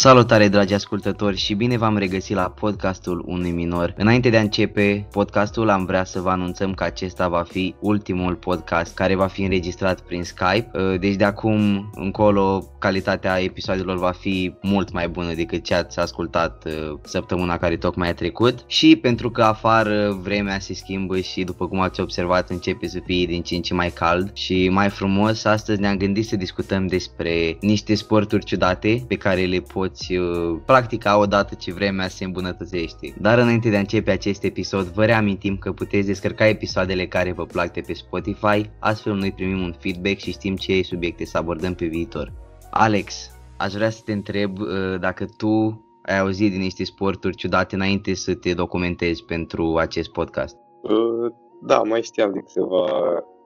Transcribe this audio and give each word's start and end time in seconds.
Salutare 0.00 0.48
dragi 0.48 0.74
ascultători 0.74 1.36
și 1.36 1.54
bine 1.54 1.76
v-am 1.76 1.96
regăsit 1.96 2.36
la 2.36 2.50
podcastul 2.50 3.24
unui 3.26 3.50
minor. 3.50 3.94
Înainte 3.96 4.30
de 4.30 4.36
a 4.36 4.40
începe 4.40 5.08
podcastul 5.10 5.68
am 5.68 5.84
vrea 5.84 6.04
să 6.04 6.20
vă 6.20 6.30
anunțăm 6.30 6.74
că 6.74 6.84
acesta 6.84 7.28
va 7.28 7.42
fi 7.42 7.74
ultimul 7.80 8.34
podcast 8.34 8.94
care 8.94 9.14
va 9.14 9.26
fi 9.26 9.42
înregistrat 9.42 10.00
prin 10.00 10.22
Skype. 10.22 10.70
Uh, 10.74 10.98
deci 11.00 11.14
de 11.14 11.24
acum 11.24 11.90
încolo 11.94 12.64
calitatea 12.78 13.40
episoadelor 13.40 13.98
va 13.98 14.10
fi 14.10 14.54
mult 14.62 14.92
mai 14.92 15.08
bună 15.08 15.32
decât 15.34 15.64
ce 15.64 15.74
ați 15.74 15.98
ascultat 15.98 16.64
uh, 16.66 16.98
săptămâna 17.02 17.58
care 17.58 17.76
tocmai 17.76 18.08
a 18.08 18.14
trecut. 18.14 18.64
Și 18.66 18.96
pentru 18.96 19.30
că 19.30 19.42
afară 19.42 20.18
vremea 20.22 20.58
se 20.58 20.74
schimbă 20.74 21.20
și 21.20 21.44
după 21.44 21.68
cum 21.68 21.80
ați 21.80 22.00
observat 22.00 22.50
începe 22.50 22.86
să 22.86 22.98
fie 23.04 23.26
din 23.26 23.42
ce 23.42 23.54
în 23.54 23.62
ce 23.62 23.74
mai 23.74 23.90
cald 23.90 24.30
și 24.34 24.68
mai 24.68 24.88
frumos, 24.88 25.44
astăzi 25.44 25.80
ne-am 25.80 25.96
gândit 25.96 26.26
să 26.26 26.36
discutăm 26.36 26.86
despre 26.86 27.56
niște 27.60 27.94
sporturi 27.94 28.44
ciudate 28.44 29.04
pe 29.08 29.16
care 29.16 29.44
le 29.44 29.60
poți 29.60 29.86
poți 29.88 30.16
uh, 30.16 30.60
practica 30.66 31.18
odată 31.18 31.54
ce 31.54 31.72
vremea 31.72 32.08
se 32.08 32.24
îmbunătățește. 32.24 33.14
Dar 33.20 33.38
înainte 33.38 33.70
de 33.70 33.76
a 33.76 33.78
începe 33.78 34.10
acest 34.10 34.44
episod, 34.44 34.84
vă 34.84 35.04
reamintim 35.04 35.56
că 35.56 35.72
puteți 35.72 36.06
descărca 36.06 36.46
episoadele 36.46 37.06
care 37.06 37.32
vă 37.32 37.44
plac 37.44 37.72
de 37.72 37.80
pe 37.86 37.92
Spotify, 37.92 38.70
astfel 38.78 39.14
noi 39.14 39.32
primim 39.32 39.62
un 39.62 39.74
feedback 39.78 40.18
și 40.18 40.30
știm 40.30 40.56
ce 40.56 40.82
subiecte 40.82 41.24
să 41.24 41.38
abordăm 41.38 41.74
pe 41.74 41.86
viitor. 41.86 42.32
Alex, 42.70 43.30
aș 43.58 43.72
vrea 43.72 43.90
să 43.90 44.00
te 44.04 44.12
întreb 44.12 44.58
uh, 44.58 45.00
dacă 45.00 45.24
tu 45.36 45.82
ai 46.02 46.18
auzit 46.18 46.50
din 46.50 46.60
niște 46.60 46.84
sporturi 46.84 47.36
ciudate 47.36 47.74
înainte 47.74 48.14
să 48.14 48.34
te 48.34 48.54
documentezi 48.54 49.24
pentru 49.24 49.76
acest 49.76 50.10
podcast. 50.10 50.56
Uh, 50.82 51.32
da, 51.62 51.82
mai 51.82 52.02
știam 52.02 52.32
de 52.32 52.38
câteva, 52.38 52.84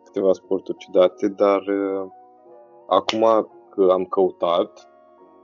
câteva 0.04 0.32
sporturi 0.32 0.78
ciudate, 0.78 1.28
dar 1.28 1.60
uh, 1.60 2.06
acum 2.88 3.24
că 3.74 3.88
am 3.92 4.04
căutat, 4.04 4.91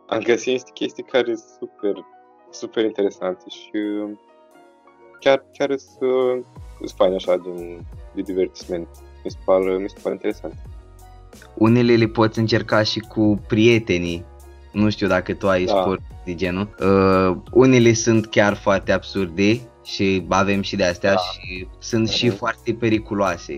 am 0.09 0.23
găsit 0.23 0.53
niște 0.53 0.71
chestii 0.75 1.03
care 1.03 1.35
sunt 1.35 1.59
super, 1.59 2.05
super 2.51 2.85
interesante 2.85 3.45
și 3.49 3.79
chiar, 5.21 5.45
chiar 5.53 5.77
sunt, 5.77 6.47
sunt 6.79 6.91
fain 6.97 7.15
așa 7.15 7.37
din, 7.37 7.87
de 8.15 8.23
divertisment. 8.23 8.89
Mi 9.25 9.31
se 9.31 9.37
pare, 9.45 9.77
mi 9.77 9.89
se 9.89 9.97
pare 10.03 10.15
interesant. 10.15 10.55
Unele 11.55 11.97
le 11.97 12.07
poți 12.07 12.39
încerca 12.39 12.83
și 12.83 12.99
cu 13.01 13.43
prietenii. 13.47 14.25
Nu 14.73 14.91
știu 14.91 15.07
dacă 15.07 15.35
tu 15.35 15.49
ai 15.49 15.65
da. 15.65 15.81
sport 15.81 16.01
de 16.25 16.35
genul. 16.35 16.75
Uh, 16.81 17.37
unele 17.53 17.93
sunt 17.93 18.27
chiar 18.27 18.55
foarte 18.55 18.93
absurde 18.93 19.61
și 19.85 20.27
avem 20.29 20.63
și 20.63 20.77
de 20.77 20.85
astea 20.85 21.13
da. 21.13 21.19
și 21.19 21.69
sunt 21.79 22.09
uh-huh. 22.09 22.15
și 22.15 22.27
mhm. 22.27 22.37
foarte 22.37 22.73
periculoase. 22.73 23.57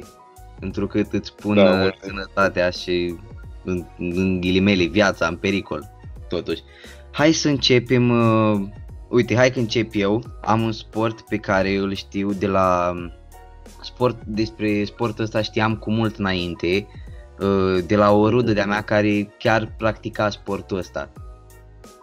Pentru 0.60 0.86
că 0.86 1.02
îți 1.10 1.34
pun 1.34 1.54
da, 1.54 1.90
sănătatea 2.00 2.70
și 2.70 3.16
în, 3.64 3.84
în 3.98 4.40
ghilimele 4.40 4.84
viața 4.84 5.26
în 5.26 5.36
pericol 5.36 5.98
totuși. 6.30 6.62
Hai 7.10 7.32
să 7.32 7.48
începem, 7.48 8.10
uh, 8.10 8.68
uite, 9.08 9.34
hai 9.34 9.50
că 9.50 9.58
încep 9.58 9.90
eu. 9.92 10.22
Am 10.42 10.62
un 10.62 10.72
sport 10.72 11.20
pe 11.20 11.36
care 11.36 11.74
îl 11.74 11.94
știu 11.94 12.32
de 12.32 12.46
la 12.46 12.92
sport, 13.82 14.24
despre 14.24 14.84
sportul 14.84 15.24
ăsta 15.24 15.42
știam 15.42 15.76
cu 15.76 15.90
mult 15.90 16.16
înainte, 16.16 16.86
uh, 17.40 17.84
de 17.86 17.96
la 17.96 18.12
o 18.12 18.28
rudă 18.28 18.52
de-a 18.52 18.66
mea 18.66 18.82
care 18.82 19.34
chiar 19.38 19.74
practica 19.78 20.30
sportul 20.30 20.78
ăsta. 20.78 21.10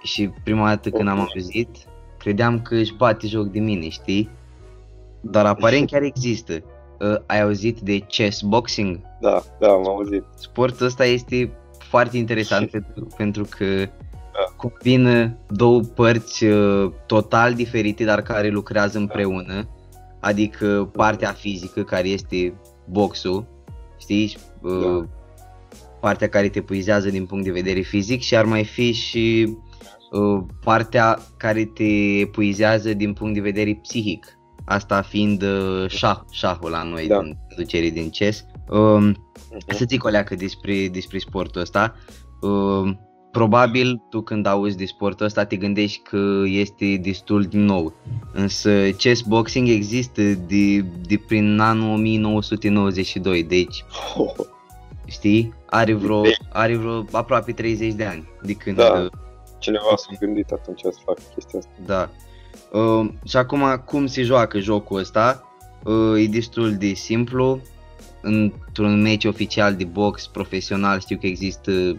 Și 0.03 0.29
prima 0.43 0.67
dată 0.67 0.89
când 0.89 1.07
am 1.07 1.19
auzit, 1.19 1.69
credeam 2.17 2.61
că 2.61 2.75
își 2.75 2.93
bate 2.93 3.27
joc 3.27 3.47
de 3.47 3.59
mine, 3.59 3.89
știi? 3.89 4.29
Dar 5.21 5.45
aparent 5.45 5.89
chiar 5.89 6.01
există. 6.01 6.53
Uh, 6.99 7.15
ai 7.25 7.41
auzit 7.41 7.79
de 7.79 7.99
chess 7.99 8.41
boxing? 8.41 8.99
Da, 9.21 9.43
da, 9.59 9.67
am 9.67 9.87
auzit. 9.87 10.23
Sportul 10.35 10.85
ăsta 10.85 11.05
este 11.05 11.51
foarte 11.77 12.17
interesant 12.17 12.69
pentru, 12.69 13.07
pentru 13.17 13.47
că 13.57 13.65
da. 14.37 14.53
combină 14.55 15.37
două 15.49 15.81
părți 15.81 16.43
uh, 16.43 16.91
total 17.05 17.53
diferite, 17.53 18.03
dar 18.03 18.21
care 18.21 18.49
lucrează 18.49 18.97
împreună, 18.97 19.69
adică 20.19 20.89
partea 20.93 21.31
fizică, 21.31 21.83
care 21.83 22.07
este 22.07 22.53
boxul, 22.89 23.47
știi, 23.99 24.37
uh, 24.61 24.81
da. 24.81 25.07
partea 25.99 26.29
care 26.29 26.49
te 26.49 26.61
puizează 26.61 27.09
din 27.09 27.25
punct 27.25 27.43
de 27.43 27.51
vedere 27.51 27.79
fizic 27.79 28.21
și 28.21 28.35
ar 28.35 28.45
mai 28.45 28.63
fi 28.63 28.91
și 28.91 29.57
uh, 30.11 30.43
partea 30.63 31.19
care 31.37 31.65
te 31.65 32.25
puizează 32.31 32.93
din 32.93 33.13
punct 33.13 33.33
de 33.33 33.41
vedere 33.41 33.79
psihic. 33.81 34.31
Asta 34.65 35.01
fiind 35.01 35.43
șah, 35.87 36.19
șahul 36.31 36.69
la 36.69 36.83
noi 36.83 37.07
da. 37.07 37.17
în 37.17 37.35
traducerii 37.47 37.91
din 37.91 38.09
CES. 38.09 38.45
Uh, 38.69 39.11
uh-huh. 39.11 39.75
Să 39.75 39.85
zic 39.87 40.03
o 40.03 40.07
leacă 40.07 40.35
despre, 40.35 40.87
despre 40.87 41.17
sportul 41.17 41.61
ăsta. 41.61 41.95
Uh, 43.37 43.43
Probabil 43.43 44.01
tu 44.09 44.21
când 44.21 44.45
auzi 44.45 44.77
de 44.77 44.85
sportul 44.85 45.25
ăsta 45.25 45.45
te 45.45 45.55
gândești 45.55 45.99
că 45.99 46.41
este 46.45 46.97
destul 47.01 47.43
de 47.43 47.57
nou. 47.57 47.93
Însă 48.33 48.89
chess 48.97 49.21
boxing 49.21 49.67
există 49.67 50.21
de, 50.21 50.79
de 50.81 51.21
prin 51.27 51.59
anul 51.59 51.93
1992, 51.93 53.43
deci 53.43 53.85
știi, 55.15 55.53
are 55.65 55.93
vreo, 55.93 56.21
are 56.51 56.75
vreo 56.75 57.05
aproape 57.11 57.51
30 57.51 57.93
de 57.93 58.03
ani 58.03 58.27
de 58.41 58.53
când... 58.53 58.77
Da, 58.77 58.91
uh, 58.91 59.11
cineva 59.59 59.95
s-a 59.95 60.09
gândit 60.19 60.51
atunci 60.51 60.79
să 60.79 60.99
facă 61.05 61.21
chestia 61.33 61.59
asta. 61.59 61.71
Da. 61.85 62.09
Uh, 62.79 63.09
și 63.25 63.37
acum 63.37 63.83
cum 63.85 64.05
se 64.05 64.21
joacă 64.21 64.59
jocul 64.59 64.99
ăsta? 64.99 65.47
Uh, 65.83 66.23
e 66.23 66.27
destul 66.27 66.75
de 66.75 66.93
simplu. 66.93 67.61
Într-un 68.21 69.01
meci 69.01 69.25
oficial 69.25 69.75
de 69.75 69.83
box 69.83 70.27
profesional 70.27 70.99
știu 70.99 71.17
că 71.17 71.25
există 71.25 71.97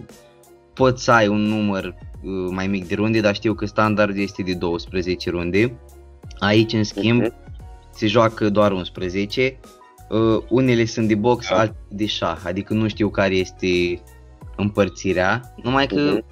poți 0.78 1.04
să 1.04 1.10
ai 1.10 1.28
un 1.28 1.40
număr 1.40 1.84
uh, 1.84 2.48
mai 2.50 2.66
mic 2.66 2.88
de 2.88 2.94
runde, 2.94 3.20
dar 3.20 3.34
știu 3.34 3.54
că 3.54 3.66
standardul 3.66 4.22
este 4.22 4.42
de 4.42 4.54
12 4.54 5.30
runde. 5.30 5.78
Aici, 6.38 6.72
în 6.72 6.84
schimb, 6.84 7.22
uh-huh. 7.22 7.90
se 7.90 8.06
joacă 8.06 8.48
doar 8.48 8.72
11. 8.72 9.58
Uh, 10.08 10.42
unele 10.48 10.84
sunt 10.84 11.08
de 11.08 11.14
box, 11.14 11.48
da. 11.48 11.58
altele 11.58 11.86
de 11.88 12.06
șah, 12.06 12.40
adică 12.44 12.74
nu 12.74 12.88
știu 12.88 13.08
care 13.08 13.34
este 13.34 14.02
împărțirea, 14.56 15.54
numai 15.62 15.86
că 15.86 16.18
uh-huh. 16.18 16.24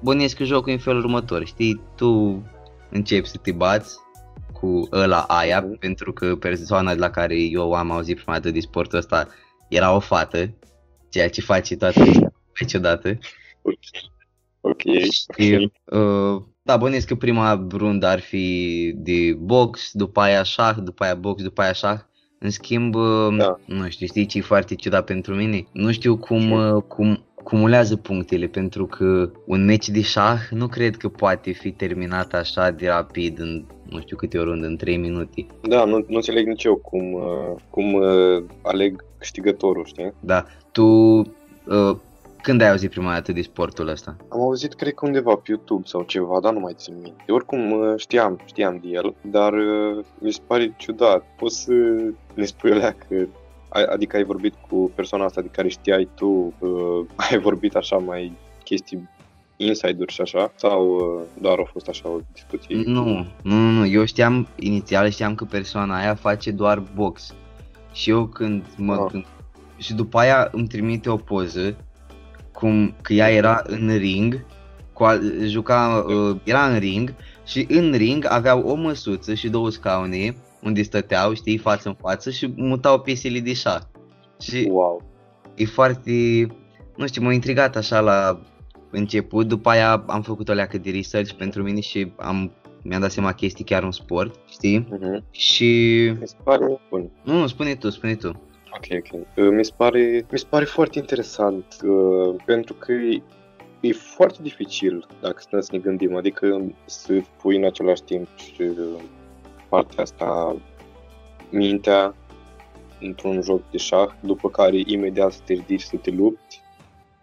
bănuiesc 0.00 0.36
că 0.36 0.44
jocul 0.44 0.72
în 0.72 0.78
felul 0.78 1.04
următor, 1.04 1.46
știi, 1.46 1.80
tu 1.96 2.42
începi 2.90 3.28
să 3.28 3.36
te 3.42 3.52
bați 3.52 3.96
cu 4.52 4.88
ăla 4.92 5.20
aia, 5.20 5.64
uh-huh. 5.64 5.78
pentru 5.78 6.12
că 6.12 6.36
persoana 6.36 6.94
de 6.94 7.00
la 7.00 7.10
care 7.10 7.36
eu 7.36 7.72
am 7.72 7.90
auzit 7.90 8.16
prima 8.16 8.34
dată 8.34 8.50
de 8.50 8.60
sportul 8.60 8.98
ăsta 8.98 9.28
era 9.68 9.94
o 9.94 10.00
fată, 10.00 10.54
ceea 11.08 11.28
ce 11.28 11.40
face 11.40 11.76
toată 11.76 12.00
niciodată. 12.60 13.08
Ok. 13.08 13.43
Ok. 14.60 14.80
Și, 15.36 15.70
uh, 15.84 16.42
da, 16.62 16.76
bănuiesc 16.76 17.06
că 17.06 17.14
prima 17.14 17.66
rundă 17.70 18.06
ar 18.06 18.20
fi 18.20 18.92
de 18.96 19.32
box, 19.38 19.90
după 19.92 20.20
aia 20.20 20.42
șah, 20.42 20.76
după 20.82 21.04
aia 21.04 21.14
box, 21.14 21.42
după 21.42 21.62
aia 21.62 21.72
șah. 21.72 22.00
În 22.38 22.50
schimb, 22.50 22.94
uh, 22.94 23.36
da. 23.36 23.58
nu 23.64 23.88
știu, 23.88 24.06
știi 24.06 24.26
ce 24.26 24.38
e 24.38 24.40
foarte 24.40 24.74
ciudat 24.74 25.04
pentru 25.04 25.34
mine? 25.34 25.66
Nu 25.72 25.92
știu 25.92 26.16
cum, 26.16 26.50
uh, 26.50 26.82
cum 26.88 27.24
cumulează 27.44 27.96
punctele, 27.96 28.46
pentru 28.46 28.86
că 28.86 29.30
un 29.46 29.64
meci 29.64 29.88
de 29.88 30.00
șah 30.00 30.40
nu 30.50 30.66
cred 30.66 30.96
că 30.96 31.08
poate 31.08 31.52
fi 31.52 31.70
terminat 31.70 32.34
așa 32.34 32.70
de 32.70 32.86
rapid 32.86 33.38
în 33.38 33.64
nu 33.94 34.00
știu 34.00 34.16
câte 34.16 34.38
o 34.38 34.44
rundă, 34.44 34.66
în 34.66 34.76
3 34.76 34.96
minute. 34.96 35.46
Da, 35.62 35.84
nu, 35.84 35.96
nu 35.96 36.16
înțeleg 36.16 36.46
nici 36.46 36.64
eu 36.64 36.76
cum, 36.76 37.12
uh, 37.12 37.54
cum 37.70 37.92
uh, 37.92 38.44
aleg 38.62 39.04
câștigătorul, 39.18 39.84
știi? 39.84 40.12
Da, 40.20 40.44
tu 40.72 40.84
uh, 40.84 41.96
când 42.44 42.60
ai 42.60 42.70
auzit 42.70 42.90
prima 42.90 43.12
dată 43.12 43.32
de 43.32 43.42
sportul 43.42 43.88
ăsta? 43.88 44.16
Am 44.28 44.40
auzit, 44.40 44.74
cred 44.74 44.94
că 44.94 45.06
undeva 45.06 45.34
pe 45.34 45.42
YouTube 45.46 45.82
sau 45.86 46.02
ceva, 46.02 46.40
dar 46.40 46.52
nu 46.52 46.60
mai 46.60 46.72
țin 46.76 46.94
minte. 47.02 47.32
Oricum 47.32 47.70
uh, 47.70 47.94
știam, 47.96 48.40
știam 48.44 48.80
de 48.82 48.88
el, 48.88 49.14
dar 49.20 49.52
uh, 49.52 50.04
mi 50.18 50.32
se 50.32 50.40
pare 50.46 50.74
ciudat. 50.76 51.26
Poți 51.36 51.62
să 51.62 51.72
ne 52.34 52.44
spui 52.44 52.70
alea 52.70 52.96
că 53.08 53.26
adică 53.92 54.16
ai 54.16 54.24
vorbit 54.24 54.54
cu 54.68 54.92
persoana 54.94 55.24
asta 55.24 55.40
de 55.40 55.48
care 55.48 55.68
știai 55.68 56.08
tu, 56.14 56.54
uh, 56.58 57.06
ai 57.30 57.38
vorbit 57.38 57.74
așa 57.74 57.96
mai 57.96 58.32
chestii 58.64 59.08
inside-uri 59.56 60.12
și 60.12 60.20
așa? 60.20 60.52
Sau 60.56 60.86
uh, 60.86 61.22
doar 61.40 61.58
a 61.58 61.70
fost 61.72 61.88
așa 61.88 62.08
o 62.08 62.18
discuție? 62.32 62.82
Nu, 62.86 63.26
nu, 63.42 63.54
nu, 63.54 63.86
eu 63.86 64.04
știam, 64.04 64.48
inițial 64.56 65.08
știam 65.08 65.34
că 65.34 65.44
persoana 65.44 65.96
aia 65.98 66.14
face 66.14 66.50
doar 66.50 66.82
box. 66.94 67.34
Și 67.92 68.10
eu 68.10 68.26
când 68.26 68.64
mă... 68.76 68.94
Ah. 68.94 69.10
Când, 69.10 69.24
și 69.76 69.94
după 69.94 70.18
aia 70.18 70.48
îmi 70.52 70.66
trimite 70.66 71.10
o 71.10 71.16
poză 71.16 71.76
cum 72.54 72.94
că 73.02 73.12
ea 73.12 73.30
era 73.30 73.62
în 73.66 73.96
ring, 73.96 74.46
cu 74.92 75.04
al, 75.04 75.46
juca, 75.46 76.04
uh, 76.08 76.36
era 76.44 76.66
în 76.66 76.78
ring 76.78 77.14
și 77.46 77.66
în 77.68 77.92
ring 77.92 78.26
aveau 78.28 78.60
o 78.60 78.74
măsuță 78.74 79.34
și 79.34 79.48
două 79.48 79.70
scaune 79.70 80.36
unde 80.62 80.82
stăteau, 80.82 81.34
știi, 81.34 81.58
față 81.58 81.88
în 81.88 81.94
față 81.94 82.30
și 82.30 82.52
mutau 82.56 83.00
piesele 83.00 83.40
de 83.40 83.52
șah. 83.52 83.80
Și 84.40 84.68
wow. 84.70 85.02
e 85.54 85.64
foarte, 85.64 86.46
nu 86.96 87.06
știu, 87.06 87.22
m-a 87.22 87.32
intrigat 87.32 87.76
așa 87.76 88.00
la 88.00 88.40
început, 88.90 89.46
după 89.46 89.68
aia 89.68 90.04
am 90.06 90.22
făcut 90.22 90.48
o 90.48 90.52
leacă 90.52 90.78
de 90.78 90.90
research 90.90 91.32
pentru 91.32 91.62
mine 91.62 91.80
și 91.80 92.12
am 92.16 92.52
mi-am 92.84 93.00
dat 93.00 93.10
seama 93.10 93.32
că 93.32 93.44
este 93.44 93.64
chiar 93.64 93.82
un 93.82 93.92
sport, 93.92 94.40
știi? 94.48 94.88
Uh-huh. 94.88 95.30
Și... 95.30 95.64
Mi 96.20 96.28
se 96.28 96.36
pare 96.44 96.80
bun. 96.90 97.10
Nu, 97.22 97.38
nu, 97.38 97.46
spune 97.46 97.74
tu, 97.74 97.90
spune 97.90 98.14
tu. 98.14 98.42
Ok, 98.76 98.86
ok. 98.98 99.20
Uh, 99.36 99.50
mi 99.50 99.64
se 99.64 99.72
pare, 99.76 100.26
mi 100.30 100.38
se 100.38 100.46
pare 100.48 100.64
foarte 100.64 100.98
interesant 100.98 101.76
uh, 101.84 102.42
pentru 102.44 102.74
că 102.74 102.92
e 103.80 103.92
foarte 103.92 104.38
dificil 104.42 105.06
dacă 105.20 105.36
stăm 105.40 105.60
să 105.60 105.68
ne 105.72 105.78
gândim, 105.78 106.16
adică 106.16 106.62
să 106.84 107.22
pui 107.42 107.56
în 107.56 107.64
același 107.64 108.02
timp 108.02 108.28
și 108.36 108.62
uh, 108.62 109.02
partea 109.68 110.02
asta 110.02 110.56
mintea 111.50 112.14
într-un 113.00 113.42
joc 113.42 113.70
de 113.70 113.76
șah, 113.76 114.08
după 114.20 114.48
care 114.50 114.82
imediat 114.86 115.32
să 115.32 115.40
te 115.44 115.52
ridici 115.52 115.82
să 115.82 115.96
te 115.96 116.10
lupti. 116.10 116.60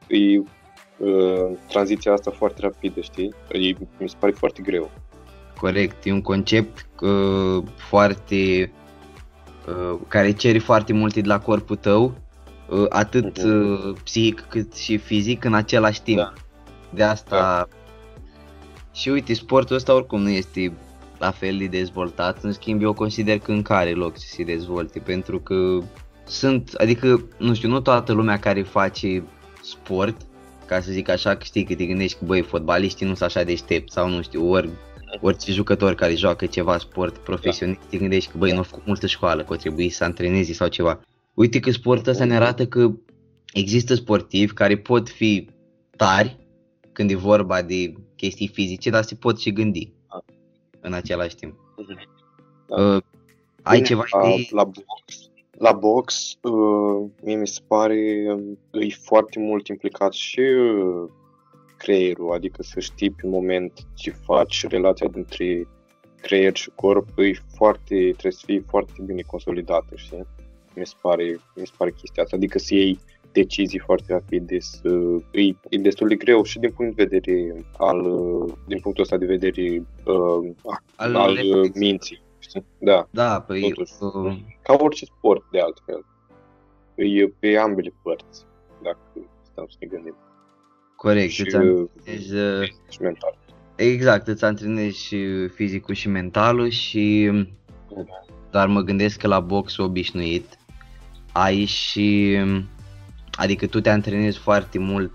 E 0.07 0.37
uh, 0.37 1.57
tranziția 1.67 2.13
asta 2.13 2.31
foarte 2.31 2.61
rapidă, 2.61 3.01
știi? 3.01 3.33
E, 3.51 3.75
mi 3.97 4.09
se 4.09 4.15
pare 4.19 4.31
foarte 4.31 4.61
greu. 4.61 4.91
Corect, 5.59 6.05
e 6.05 6.11
un 6.11 6.21
concept 6.21 6.87
uh, 7.01 7.63
foarte 7.75 8.71
uh, 8.73 8.80
care 10.07 10.31
cere 10.31 10.59
foarte 10.59 10.93
multe 10.93 11.21
de 11.21 11.27
la 11.27 11.39
corpul 11.39 11.75
tău, 11.75 12.13
uh, 12.69 12.85
atât 12.89 13.39
uh-huh. 13.39 13.43
uh, 13.43 13.95
psihic 14.03 14.45
cât 14.49 14.73
și 14.73 14.97
fizic 14.97 15.43
în 15.43 15.53
același 15.53 16.01
timp. 16.01 16.17
Da. 16.17 16.33
De 16.89 17.03
asta 17.03 17.37
da. 17.37 17.67
și 18.93 19.09
uite, 19.09 19.33
sportul 19.33 19.75
ăsta 19.75 19.93
oricum 19.93 20.21
nu 20.21 20.29
este 20.29 20.73
la 21.17 21.31
fel 21.31 21.57
de 21.57 21.65
dezvoltat, 21.65 22.43
în 22.43 22.51
schimb 22.51 22.81
eu 22.81 22.93
consider 22.93 23.39
că 23.39 23.51
încă 23.51 23.73
are 23.73 23.91
loc 23.91 24.17
să 24.17 24.25
se 24.27 24.43
dezvolte, 24.43 24.99
pentru 24.99 25.39
că 25.39 25.79
sunt, 26.27 26.73
adică, 26.77 27.25
nu 27.37 27.53
știu, 27.53 27.69
nu 27.69 27.79
toată 27.79 28.11
lumea 28.11 28.39
care 28.39 28.61
face 28.61 29.23
sport, 29.61 30.15
ca 30.65 30.81
să 30.81 30.91
zic 30.91 31.09
așa, 31.09 31.35
că 31.35 31.43
știi 31.43 31.63
că 31.63 31.75
te 31.75 31.85
gândești 31.85 32.17
că, 32.17 32.25
băi, 32.25 32.41
fotbaliștii 32.41 33.05
nu 33.05 33.15
sunt 33.15 33.29
așa 33.29 33.43
deștepți 33.43 33.93
sau 33.93 34.09
nu 34.09 34.21
știu, 34.21 34.49
ori 34.49 34.69
orice 35.21 35.51
jucător 35.51 35.95
care 35.95 36.15
joacă 36.15 36.45
ceva 36.45 36.77
sport 36.77 37.17
profesionist, 37.17 37.79
da. 37.79 37.85
te 37.89 37.97
gândești 37.97 38.31
că, 38.31 38.37
băi, 38.37 38.51
nu 38.51 38.59
a 38.59 38.63
făcut 38.63 38.85
multă 38.85 39.07
școală, 39.07 39.43
că 39.43 39.53
o 39.53 39.55
trebuie 39.55 39.89
să 39.89 40.03
antreneze 40.03 40.53
sau 40.53 40.67
ceva. 40.67 40.99
Uite 41.33 41.59
că 41.59 41.71
sportul 41.71 42.11
ăsta 42.11 42.25
ne 42.25 42.35
arată 42.35 42.67
că 42.67 42.91
există 43.53 43.95
sportivi 43.95 44.53
care 44.53 44.77
pot 44.77 45.09
fi 45.09 45.49
tari 45.97 46.37
când 46.91 47.11
e 47.11 47.15
vorba 47.15 47.61
de 47.61 47.93
chestii 48.15 48.47
fizice, 48.47 48.89
dar 48.89 49.03
se 49.03 49.15
pot 49.15 49.39
și 49.39 49.53
gândi 49.53 49.93
în 50.81 50.93
același 50.93 51.35
timp. 51.35 51.55
Da. 52.67 52.81
Uh, 52.81 53.01
ai 53.61 53.75
Bine, 53.75 53.87
ceva 53.87 54.03
idei? 54.23 54.49
La 54.51 54.63
box, 54.63 55.29
la 55.57 55.71
box 55.71 56.37
uh, 56.41 57.09
mie 57.23 57.35
mi 57.35 57.47
se 57.47 57.59
pare 57.67 58.23
că 58.71 58.77
e 58.77 58.89
foarte 58.89 59.39
mult 59.39 59.67
implicat 59.67 60.13
și 60.13 60.39
uh, 60.39 61.09
creierul, 61.81 62.31
adică 62.31 62.63
să 62.63 62.79
știi 62.79 63.11
pe 63.11 63.27
moment 63.27 63.71
ce 63.93 64.11
faci, 64.11 64.67
relația 64.67 65.07
dintre 65.07 65.67
creier 66.21 66.55
și 66.55 66.71
corp 66.75 67.07
e 67.17 67.31
foarte, 67.55 67.95
trebuie 67.95 68.31
să 68.31 68.43
fie 68.45 68.63
foarte 68.67 68.93
bine 69.05 69.21
consolidată, 69.21 69.95
știi? 69.95 70.25
Mi 70.75 70.85
se 70.85 70.93
pare, 71.01 71.39
mi 71.55 71.65
se 71.65 71.73
pare 71.77 71.91
chestia 71.91 72.23
asta, 72.23 72.35
adică 72.35 72.59
să 72.59 72.73
iei 72.73 72.99
decizii 73.31 73.79
foarte 73.79 74.13
rapide, 74.13 74.59
să, 74.59 74.89
e, 75.31 75.41
e 75.69 75.77
destul 75.77 76.07
de 76.07 76.15
greu 76.15 76.43
și 76.43 76.59
din 76.59 76.71
punct 76.71 76.95
de 76.95 77.03
vedere 77.03 77.65
al, 77.77 78.01
din 78.67 78.79
punctul 78.79 79.03
ăsta 79.03 79.17
de 79.17 79.25
vedere 79.25 79.83
uh, 80.05 80.51
al, 80.95 81.15
al 81.15 81.37
minții. 81.73 82.21
Știi? 82.39 82.65
Da, 82.77 83.07
da 83.11 83.41
păi, 83.41 83.61
totuși, 83.61 83.93
uh... 83.99 84.37
ca 84.61 84.75
orice 84.79 85.05
sport 85.05 85.43
de 85.51 85.59
altfel. 85.59 86.05
E 86.95 87.27
pe 87.39 87.57
ambele 87.57 87.93
părți, 88.01 88.45
dacă 88.83 88.99
stăm 89.51 89.65
să 89.69 89.77
ne 89.79 89.87
gândim. 89.87 90.15
Corect, 91.01 91.31
și, 91.31 91.41
îți 91.41 91.55
antrenezi, 91.55 92.33
uh, 92.33 92.67
și 92.89 93.01
mental. 93.01 93.37
Exact, 93.75 94.27
îți 94.27 94.43
antrenezi 94.43 95.05
și 95.05 95.47
fizicul 95.47 95.95
și 95.95 96.07
mentalul 96.07 96.69
și 96.69 97.31
da. 97.95 98.03
dar 98.51 98.67
mă 98.67 98.81
gândesc 98.81 99.19
că 99.19 99.27
la 99.27 99.39
box 99.39 99.77
obișnuit 99.77 100.45
ai 101.31 101.65
și 101.65 102.37
Adică 103.31 103.67
tu 103.67 103.81
te 103.81 103.89
antrenezi 103.89 104.37
foarte 104.37 104.79
mult 104.79 105.11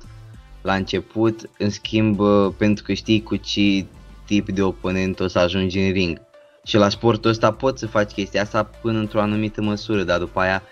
la 0.63 0.75
început, 0.75 1.51
în 1.59 1.71
schimb, 1.71 2.21
pentru 2.57 2.85
că 2.85 2.93
știi 2.93 3.23
cu 3.23 3.37
ce 3.37 3.87
tip 4.25 4.51
de 4.51 4.63
oponent 4.63 5.21
o 5.21 5.27
să 5.27 5.39
ajungi 5.39 5.79
în 5.79 5.93
ring. 5.93 6.21
Și 6.65 6.77
la 6.77 6.89
sportul 6.89 7.31
ăsta 7.31 7.53
poți 7.53 7.81
să 7.81 7.87
faci 7.87 8.13
chestia 8.13 8.43
asta 8.43 8.63
până 8.63 8.99
într-o 8.99 9.21
anumită 9.21 9.63
măsură, 9.63 10.03
dar 10.03 10.19
după 10.19 10.41
aia 10.41 10.63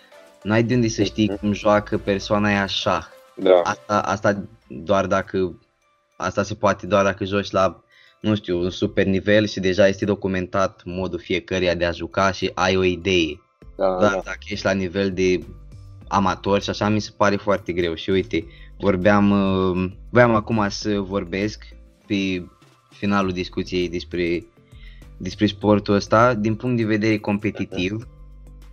nu 0.43 0.53
ai 0.53 0.63
de 0.63 0.75
unde 0.75 0.89
să 0.89 1.03
știi 1.03 1.37
cum 1.41 1.53
joacă 1.53 1.99
persoana 1.99 2.49
aia 2.49 2.63
așa. 2.63 3.09
Da. 3.37 3.61
Asta, 3.65 4.01
asta 4.01 4.45
doar 4.69 5.07
dacă 5.07 5.59
asta 6.17 6.43
se 6.43 6.55
poate 6.55 6.87
doar 6.87 7.05
dacă 7.05 7.25
joci 7.25 7.51
la 7.51 7.85
nu 8.25 8.35
știu, 8.35 8.61
un 8.61 8.71
super 8.71 9.07
nivel 9.07 9.47
și 9.47 9.61
deja 9.61 9.89
este 9.89 10.05
documentat 10.05 10.83
modul 10.85 11.19
fiecăruia 11.19 11.75
de 11.75 11.85
a 11.85 11.91
juca 11.91 12.33
și 12.33 12.51
ai 12.55 12.77
o 12.77 12.85
idee. 12.85 13.41
Da, 13.77 13.97
Dar 14.01 14.11
da. 14.11 14.21
dacă 14.25 14.39
ești 14.47 14.65
la 14.65 14.73
nivel 14.73 15.13
de 15.13 15.45
amator 16.09 16.63
și 16.63 16.71
așa 16.71 16.89
mi 16.89 17.01
se 17.01 17.11
pare 17.17 17.37
foarte 17.37 17.73
greu. 17.73 17.95
Și 17.95 18.11
uite, 18.11 18.45
vorbeam, 18.79 19.31
uh, 19.31 19.91
voiam 20.11 20.35
acum 20.35 20.67
să 20.69 21.01
vorbesc 21.01 21.65
pe 22.07 22.45
finalul 22.91 23.33
discuției 23.33 23.89
despre, 23.89 24.47
despre 25.17 25.47
sportul 25.47 25.95
ăsta. 25.95 26.35
Din 26.35 26.55
punct 26.55 26.77
de 26.77 26.85
vedere 26.85 27.19
competitiv, 27.19 28.09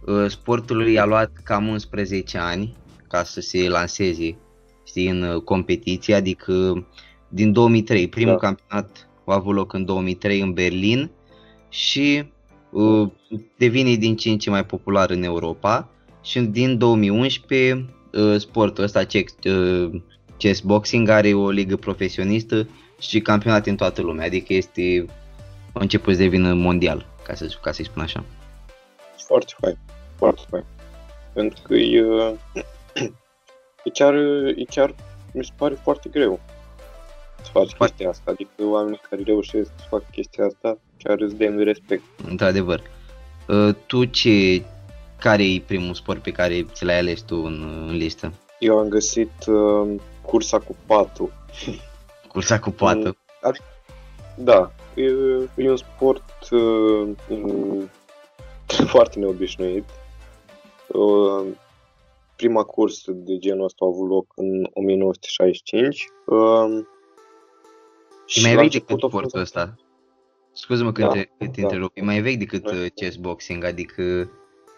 uh, 0.05 0.25
sportul 0.27 0.87
i-a 0.87 1.05
luat 1.05 1.31
cam 1.43 1.67
11 1.67 2.37
ani 2.37 2.75
ca 3.07 3.23
să 3.23 3.41
se 3.41 3.69
lanseze 3.69 4.37
știi, 4.83 5.07
în 5.07 5.21
uh, 5.21 5.41
competiție, 5.41 6.15
adică 6.15 6.85
din 7.27 7.51
2003. 7.51 8.07
Primul 8.07 8.31
da. 8.31 8.47
campionat 8.47 9.09
a 9.25 9.33
avut 9.33 9.55
loc 9.55 9.73
în 9.73 9.85
2003 9.85 10.39
în 10.39 10.53
Berlin 10.53 11.11
și 11.69 12.23
uh, 12.71 13.09
devine 13.57 13.93
din 13.93 14.15
ce 14.15 14.29
în 14.29 14.37
ce 14.37 14.49
mai 14.49 14.65
popular 14.65 15.09
în 15.09 15.23
Europa 15.23 15.89
și 16.21 16.39
din 16.39 16.77
2011 16.77 17.85
uh, 18.11 18.35
sportul 18.37 18.83
ăsta 18.83 18.99
uh, 18.99 20.01
chess 20.37 20.59
boxing 20.59 21.09
are 21.09 21.33
o 21.33 21.49
ligă 21.49 21.75
profesionistă 21.75 22.67
și 22.99 23.19
campionate 23.19 23.69
în 23.69 23.75
toată 23.75 24.01
lumea, 24.01 24.25
adică 24.25 24.53
este 24.53 25.05
a 25.73 25.79
început 25.79 26.13
să 26.13 26.19
devină 26.19 26.53
mondial, 26.53 27.05
ca, 27.23 27.33
să, 27.33 27.57
ca 27.61 27.71
să-i 27.71 27.85
spun 27.85 28.01
așa. 28.01 28.23
Foarte 29.17 29.53
fain, 29.59 29.77
foarte 30.15 30.41
fain. 30.49 30.63
Pentru 31.33 31.61
că 31.61 31.75
e, 31.75 32.03
e, 33.83 33.89
chiar, 33.89 34.13
e 34.55 34.63
chiar, 34.69 34.95
mi 35.33 35.43
se 35.43 35.51
pare 35.57 35.73
foarte 35.73 36.09
greu 36.09 36.39
să 37.43 37.49
faci 37.51 37.73
foarte. 37.73 37.93
chestia 37.93 38.09
asta. 38.09 38.31
Adică 38.31 38.51
oamenii 38.57 39.01
care 39.09 39.21
reușesc 39.25 39.71
să 39.77 39.85
facă 39.89 40.05
chestia 40.11 40.45
asta 40.45 40.77
chiar 40.97 41.19
îți 41.19 41.35
demn 41.35 41.57
de 41.57 41.63
respect. 41.63 42.03
Într-adevăr. 42.27 42.81
Uh, 43.47 43.75
tu 43.85 44.05
ce, 44.05 44.63
care 45.19 45.43
e 45.43 45.63
primul 45.65 45.93
sport 45.93 46.21
pe 46.21 46.31
care 46.31 46.63
ți 46.63 46.85
l-ai 46.85 46.97
ales 46.97 47.21
tu 47.21 47.35
în, 47.35 47.85
în 47.87 47.95
listă? 47.95 48.33
Eu 48.59 48.77
am 48.77 48.87
găsit 48.87 49.45
uh, 49.45 49.95
cursa 50.21 50.59
cu 50.59 50.75
patul. 50.85 51.33
Cursa 52.31 52.59
cu 52.59 52.69
patul? 52.69 53.03
Mm, 53.03 53.17
adică, 53.41 53.65
da, 54.35 54.71
e, 54.93 55.03
e 55.55 55.69
un 55.69 55.77
sport 55.77 56.49
uh, 56.51 57.09
foarte 58.93 59.19
neobișnuit. 59.19 59.83
Uh, 60.87 61.45
prima 62.41 62.63
cursă 62.63 63.11
de 63.11 63.37
genul 63.37 63.63
ăsta 63.63 63.85
a 63.85 63.87
avut 63.87 64.09
loc 64.09 64.25
în 64.35 64.69
1965. 64.73 66.05
Uh, 66.25 66.85
și 68.25 68.43
mai 68.43 68.55
vechi 68.55 68.71
decât 68.71 68.97
sportul 68.97 69.39
ăsta. 69.39 69.75
Scuze-mă 70.51 70.91
că 70.91 71.01
da, 71.01 71.07
te, 71.07 71.29
te 71.37 71.45
da. 71.45 71.61
întrerup. 71.61 71.91
E 71.93 72.01
mai 72.01 72.21
vechi 72.21 72.37
decât 72.37 72.61
da. 72.63 72.87
chess 72.95 73.15
boxing, 73.15 73.63
adică 73.63 74.29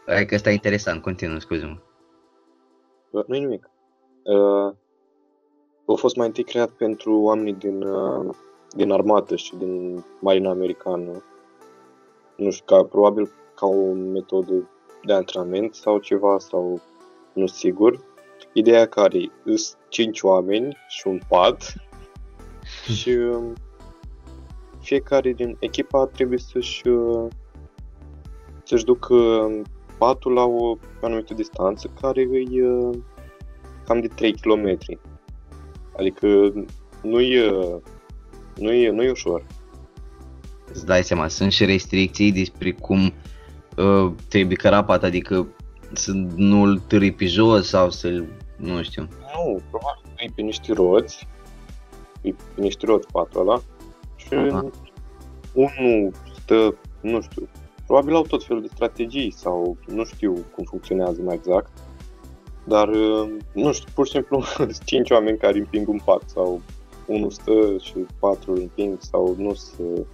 Hai 0.05 0.25
că 0.25 0.35
asta 0.35 0.49
e 0.49 0.53
interesant, 0.53 1.01
continuă, 1.01 1.39
scuze-mă. 1.39 1.77
nu 3.27 3.37
nimic. 3.37 3.69
Uh, 4.23 4.73
a 5.85 5.93
fost 5.95 6.15
mai 6.15 6.27
întâi 6.27 6.43
creat 6.43 6.69
pentru 6.69 7.19
oamenii 7.19 7.53
din, 7.53 7.81
uh, 7.81 8.35
din 8.75 8.91
armată 8.91 9.35
și 9.35 9.55
din 9.55 10.03
marina 10.19 10.49
americană. 10.49 11.23
Nu 12.35 12.49
știu, 12.49 12.65
ca, 12.65 12.83
probabil 12.83 13.31
ca 13.55 13.65
o 13.65 13.93
metodă 13.93 14.69
de 15.05 15.13
antrenament 15.13 15.73
sau 15.75 15.97
ceva, 15.97 16.39
sau 16.39 16.81
nu 17.33 17.47
sigur. 17.47 17.99
Ideea 18.53 18.87
care 18.87 19.31
sunt 19.45 19.77
cinci 19.89 20.21
oameni 20.21 20.77
și 20.87 21.07
un 21.07 21.19
pat 21.27 21.73
și 22.93 23.09
uh, 23.09 23.51
fiecare 24.81 25.31
din 25.31 25.57
echipa 25.59 26.05
trebuie 26.05 26.37
să-și 26.37 26.87
uh, 26.87 27.27
să-și 28.63 28.85
ducă 28.85 29.15
patul 29.97 30.33
la 30.33 30.43
o 30.43 30.77
anumită 31.01 31.33
distanță 31.33 31.91
care 32.01 32.21
e 32.51 32.67
uh, 32.67 32.97
cam 33.85 33.99
de 33.99 34.07
3 34.07 34.33
km. 34.33 34.77
Adică 35.97 36.53
nu 37.01 37.19
e, 37.19 37.51
nu 38.55 38.71
e, 38.71 38.89
nu 38.89 39.03
e 39.03 39.11
ușor. 39.11 39.45
Îți 40.73 40.85
dai 40.85 41.03
seama, 41.03 41.27
sunt 41.27 41.51
și 41.51 41.65
restricții 41.65 42.31
despre 42.31 42.71
cum 42.71 43.13
uh, 43.77 44.11
trebuie 44.29 44.55
cărapat, 44.55 45.03
adică 45.03 45.47
să 45.93 46.11
nu-l 46.35 46.79
târâi 46.79 47.11
pe 47.11 47.25
jos 47.25 47.67
sau 47.67 47.89
să-l, 47.89 48.25
nu 48.55 48.83
știu. 48.83 49.01
Nu, 49.01 49.59
probabil 49.69 50.03
e 50.15 50.31
pe 50.35 50.41
niște 50.41 50.73
roți, 50.73 51.27
e 52.21 52.29
pe 52.29 52.61
niște 52.61 52.85
roți 52.85 53.07
patul 53.11 53.41
ăla 53.41 53.61
și 54.15 54.33
Aha. 54.33 54.69
unul 55.53 56.11
stă, 56.35 56.75
nu 57.01 57.21
știu, 57.21 57.49
Probabil 57.85 58.15
au 58.15 58.23
tot 58.23 58.43
felul 58.43 58.61
de 58.61 58.69
strategii 58.73 59.31
sau 59.31 59.77
nu 59.87 60.03
știu 60.03 60.45
cum 60.55 60.63
funcționează 60.63 61.21
mai 61.21 61.35
exact. 61.35 61.71
Dar, 62.63 62.87
uh, 62.87 63.29
nu 63.53 63.71
știu, 63.71 63.91
pur 63.93 64.05
și 64.05 64.11
simplu 64.11 64.41
sunt 64.41 64.83
cinci 64.91 65.09
oameni 65.09 65.37
care 65.37 65.57
împing 65.57 65.87
un 65.87 65.99
pat 66.05 66.23
sau 66.25 66.61
unul 67.07 67.31
stă 67.31 67.77
și 67.81 67.93
patru 68.19 68.53
împing 68.53 68.97
sau 68.99 69.35
nu 69.37 69.53
sunt 69.53 70.05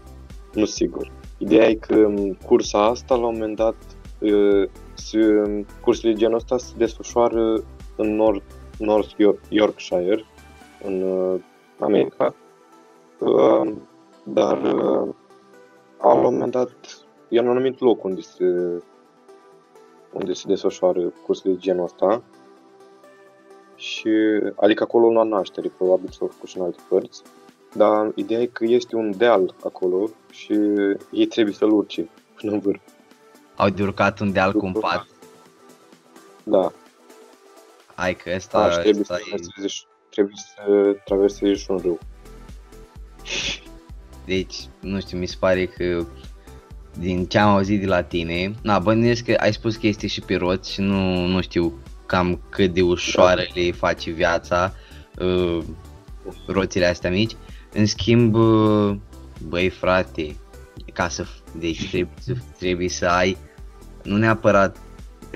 nu 0.54 0.66
sigur. 0.66 1.12
Ideea 1.38 1.68
e 1.68 1.74
că 1.74 2.14
cursa 2.46 2.86
asta, 2.86 3.16
la 3.16 3.26
un 3.26 3.34
moment 3.34 3.56
dat, 3.56 3.76
se, 4.94 5.44
cursele 5.82 6.14
de 6.14 6.20
genul 6.20 6.36
ăsta 6.36 6.58
se 6.58 6.74
desfășoară 6.78 7.64
în 7.96 8.16
North, 8.16 8.46
North 8.78 9.16
Yorkshire, 9.50 10.26
în 10.84 11.04
America. 11.80 12.36
Dar 14.24 14.62
la 16.02 16.14
un 16.14 16.22
moment 16.22 16.52
dat, 16.52 17.06
e 17.30 17.40
un 17.40 17.48
anumit 17.48 17.80
loc 17.80 18.04
unde 18.04 18.22
se, 18.22 18.46
unde 20.14 20.34
se 20.34 20.48
desfășoară 20.48 21.14
cursele 21.26 21.54
de 21.54 21.60
genul 21.60 21.84
ăsta. 21.84 22.24
Și, 23.76 24.10
adică 24.56 24.84
acolo 24.84 25.12
la 25.12 25.24
naștere, 25.24 25.72
probabil 25.78 26.10
s-au 26.10 26.28
făcut 26.28 26.50
și 26.50 26.58
în 26.58 26.64
alte 26.64 26.80
părți. 26.90 27.22
Dar 27.76 28.12
ideea 28.16 28.42
e 28.42 28.46
că 28.46 28.66
este 28.66 28.96
un 28.96 29.18
deal 29.18 29.56
acolo 29.64 30.10
și 30.32 30.54
ei 31.12 31.26
trebuie 31.26 31.54
să-l 31.54 31.72
urce 31.72 32.10
până 32.36 32.52
în 32.52 32.60
vârf. 32.60 32.82
Au 33.60 33.70
de 33.70 33.84
urcat 33.84 34.20
un 34.20 34.32
deal 34.32 34.52
cu 34.54 34.66
un 34.66 34.72
pat. 34.72 35.08
Da. 36.44 36.72
Hai 37.96 38.16
că 38.16 38.32
ăsta, 38.36 38.68
da, 38.68 38.78
trebuie, 38.78 39.02
ăsta 39.02 39.16
să 39.16 39.66
e... 39.66 39.70
trebuie 40.10 40.36
să 40.36 40.96
traversezi 41.06 41.62
și 41.62 41.72
un 41.72 41.78
râu. 41.78 42.00
Deci, 44.26 44.56
nu 44.80 45.00
știu, 45.00 45.18
mi 45.18 45.26
se 45.26 45.36
pare 45.40 45.66
că 45.66 46.06
din 46.98 47.26
ce 47.26 47.38
am 47.38 47.56
auzit 47.56 47.80
de 47.80 47.86
la 47.86 48.04
tine, 48.04 48.54
na, 48.62 48.80
bănuiesc 48.80 49.24
că 49.26 49.34
ai 49.38 49.54
spus 49.54 49.76
că 49.76 49.88
este 49.88 50.08
și 50.08 50.22
pe 50.22 50.36
roți 50.36 50.72
și 50.72 50.82
nu, 50.82 51.26
nu 51.26 51.42
știu 51.42 51.80
cam 52.06 52.42
cât 52.50 52.74
de 52.74 52.82
ușoară 52.82 53.42
da. 53.42 53.62
le 53.62 53.72
face 53.72 54.12
viața 54.12 54.74
uh, 55.20 55.64
roțile 56.48 56.86
astea 56.86 57.10
mici. 57.10 57.36
În 57.74 57.86
schimb, 57.86 58.36
uh, 58.36 58.96
băi 59.48 59.70
frate, 59.70 60.36
ca 60.94 61.10
să, 61.10 61.26
deci 61.58 61.90
trebuie, 61.90 62.42
trebuie 62.58 62.90
să 62.90 63.08
ai, 63.08 63.38
nu 64.04 64.18
neapărat 64.18 64.78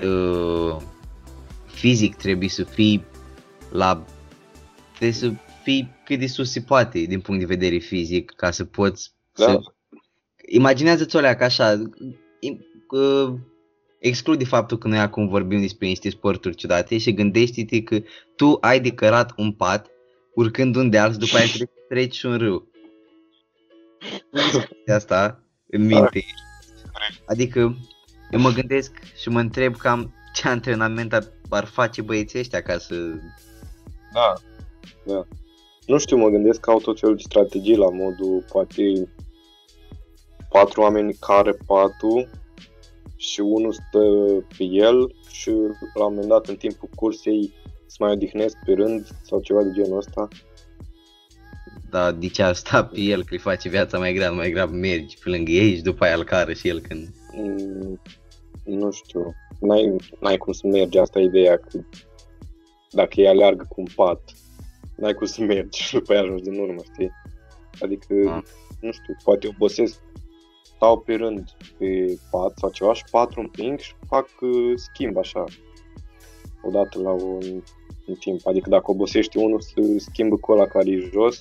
uh, 0.03 0.77
fizic, 1.65 2.15
trebuie 2.15 2.50
să 2.50 2.63
fii 2.63 3.05
la, 3.72 4.05
trebuie 4.89 5.12
să 5.12 5.32
fii 5.63 5.96
cât 6.05 6.20
de 6.20 6.27
sus 6.27 6.51
se 6.51 6.62
poate 6.62 7.00
din 7.00 7.20
punct 7.20 7.39
de 7.39 7.55
vedere 7.55 7.77
fizic 7.77 8.32
ca 8.36 8.51
să 8.51 8.65
poți 8.65 9.12
da. 9.34 9.46
să... 9.46 9.60
Imaginează-ți 10.46 11.15
o 11.15 11.20
leacă 11.20 11.43
așa, 11.43 11.82
uh, 12.89 13.34
exclude 14.00 14.46
faptul 14.46 14.77
că 14.77 14.88
noi 14.88 15.00
acum 15.00 15.27
vorbim 15.27 15.62
despre 15.62 15.88
niște 15.88 16.10
sporturi 16.10 16.55
ciudate 16.55 16.98
și 16.98 17.13
gândește-te 17.13 17.84
că 17.84 18.01
tu 18.36 18.58
ai 18.62 18.79
de 18.79 18.91
cărat 18.91 19.34
un 19.38 19.51
pat 19.51 19.88
urcând 20.34 20.75
un 20.75 20.89
deal 20.89 21.13
după 21.13 21.36
aia 21.38 21.46
trebuie 21.46 21.70
să 21.74 21.86
treci 21.89 22.24
un 22.24 22.38
râu. 22.38 22.72
Asta 24.98 25.43
în 25.67 25.86
minte. 25.86 26.25
Adică 27.25 27.77
eu 28.33 28.39
mă 28.39 28.49
gândesc 28.49 28.91
și 29.21 29.29
mă 29.29 29.39
întreb 29.39 29.75
cam 29.75 30.13
ce 30.33 30.47
antrenament 30.47 31.13
ar, 31.13 31.23
ar 31.49 31.65
face 31.65 32.01
băieții 32.01 32.39
ăștia 32.39 32.61
ca 32.61 32.77
să... 32.77 32.95
Da, 34.13 34.33
da. 35.05 35.27
Nu 35.87 35.97
știu, 35.97 36.17
mă 36.17 36.29
gândesc 36.29 36.59
că 36.59 36.69
au 36.69 36.79
tot 36.79 36.99
felul 36.99 37.15
de 37.15 37.21
strategii 37.25 37.75
la 37.75 37.89
modul, 37.89 38.45
poate 38.51 39.09
patru 40.49 40.81
oameni 40.81 41.13
care 41.13 41.57
patul 41.65 42.29
și 43.15 43.39
unul 43.39 43.71
stă 43.71 43.99
pe 44.57 44.63
el 44.63 45.15
și 45.31 45.49
la 45.93 46.05
un 46.05 46.13
moment 46.13 46.27
dat 46.27 46.47
în 46.47 46.55
timpul 46.55 46.89
cursei 46.95 47.53
să 47.85 47.95
mai 47.99 48.11
odihnesc 48.11 48.55
pe 48.65 48.73
rând 48.73 49.07
sau 49.21 49.41
ceva 49.41 49.63
de 49.63 49.71
genul 49.73 49.97
ăsta. 49.97 50.27
Da, 51.89 52.11
de 52.11 52.27
ce 52.27 52.43
asta 52.43 52.85
pe 52.85 52.99
el 52.99 53.23
că 53.23 53.33
îi 53.33 53.37
face 53.37 53.69
viața 53.69 53.97
mai 53.97 54.13
grea, 54.13 54.31
mai 54.31 54.51
grav 54.51 54.71
mergi 54.71 55.17
pe 55.23 55.29
lângă 55.29 55.51
ei 55.51 55.75
și 55.75 55.81
după 55.81 56.03
aia 56.03 56.15
îl 56.15 56.23
cară 56.23 56.53
și 56.53 56.67
el 56.67 56.79
când... 56.79 57.07
Mm, 57.35 58.01
nu 58.63 58.91
știu, 58.91 59.36
n-ai, 59.60 59.96
n-ai 60.20 60.38
cum 60.38 60.53
să 60.53 60.67
mergi, 60.67 60.98
asta 60.98 61.20
e 61.20 61.24
ideea, 61.24 61.58
că 61.58 61.79
dacă 62.89 63.22
ei 63.22 63.27
aleargă 63.27 63.65
cu 63.70 63.82
un 63.82 63.88
pat, 63.96 64.22
n-ai 64.96 65.13
cum 65.13 65.25
să 65.25 65.41
mergi 65.41 65.84
și 65.84 65.93
după 65.93 66.12
aia 66.12 66.22
ajungi 66.22 66.43
din 66.43 66.60
urmă, 66.60 66.82
știi? 66.93 67.12
Adică, 67.82 68.13
ah. 68.29 68.41
nu 68.82 68.91
știu, 68.91 69.15
poate 69.24 69.48
obosesc, 69.48 70.01
stau 70.75 71.00
pe 71.00 71.13
rând 71.13 71.50
pe 71.77 72.20
pat 72.32 72.58
sau 72.58 72.70
ceva 72.70 72.93
și 72.93 73.03
patru 73.12 73.39
împing 73.39 73.79
și 73.79 73.93
fac 74.08 74.27
uh, 74.41 74.74
schimb 74.75 75.17
așa, 75.17 75.43
odată 76.62 77.00
la 77.00 77.12
un, 77.12 77.63
un 78.08 78.15
timp. 78.20 78.48
Adică 78.48 78.70
dacă 78.70 78.91
obosești 78.91 79.38
unul, 79.38 79.62
se 79.62 80.00
schimbă 80.00 80.36
cu 80.38 80.51
ăla 80.51 80.67
care 80.67 80.89
e 80.89 81.10
jos 81.12 81.36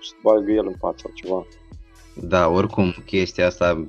și 0.00 0.08
se 0.08 0.16
bagă 0.22 0.52
el 0.52 0.66
în 0.66 0.74
pat 0.78 0.98
sau 0.98 1.10
ceva. 1.14 1.46
Da, 2.14 2.48
oricum 2.48 2.94
chestia 3.06 3.46
asta 3.46 3.86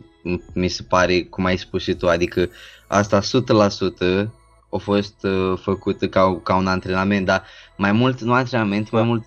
mi 0.54 0.68
se 0.68 0.84
pare, 0.84 1.24
cum 1.24 1.46
ai 1.46 1.58
spus 1.58 1.82
și 1.82 1.94
tu, 1.96 2.10
adică 2.10 2.50
asta 2.88 3.20
100% 3.20 4.26
a 4.70 4.78
fost 4.78 5.24
uh, 5.24 5.60
făcută 5.62 6.08
ca, 6.08 6.40
ca 6.44 6.56
un 6.56 6.68
antrenament, 6.68 7.26
dar 7.26 7.44
mai 7.78 7.92
mult, 7.92 8.22
nu 8.22 8.34
antrenament, 8.34 8.90
da. 8.90 8.98
mai 8.98 9.08
mult 9.08 9.24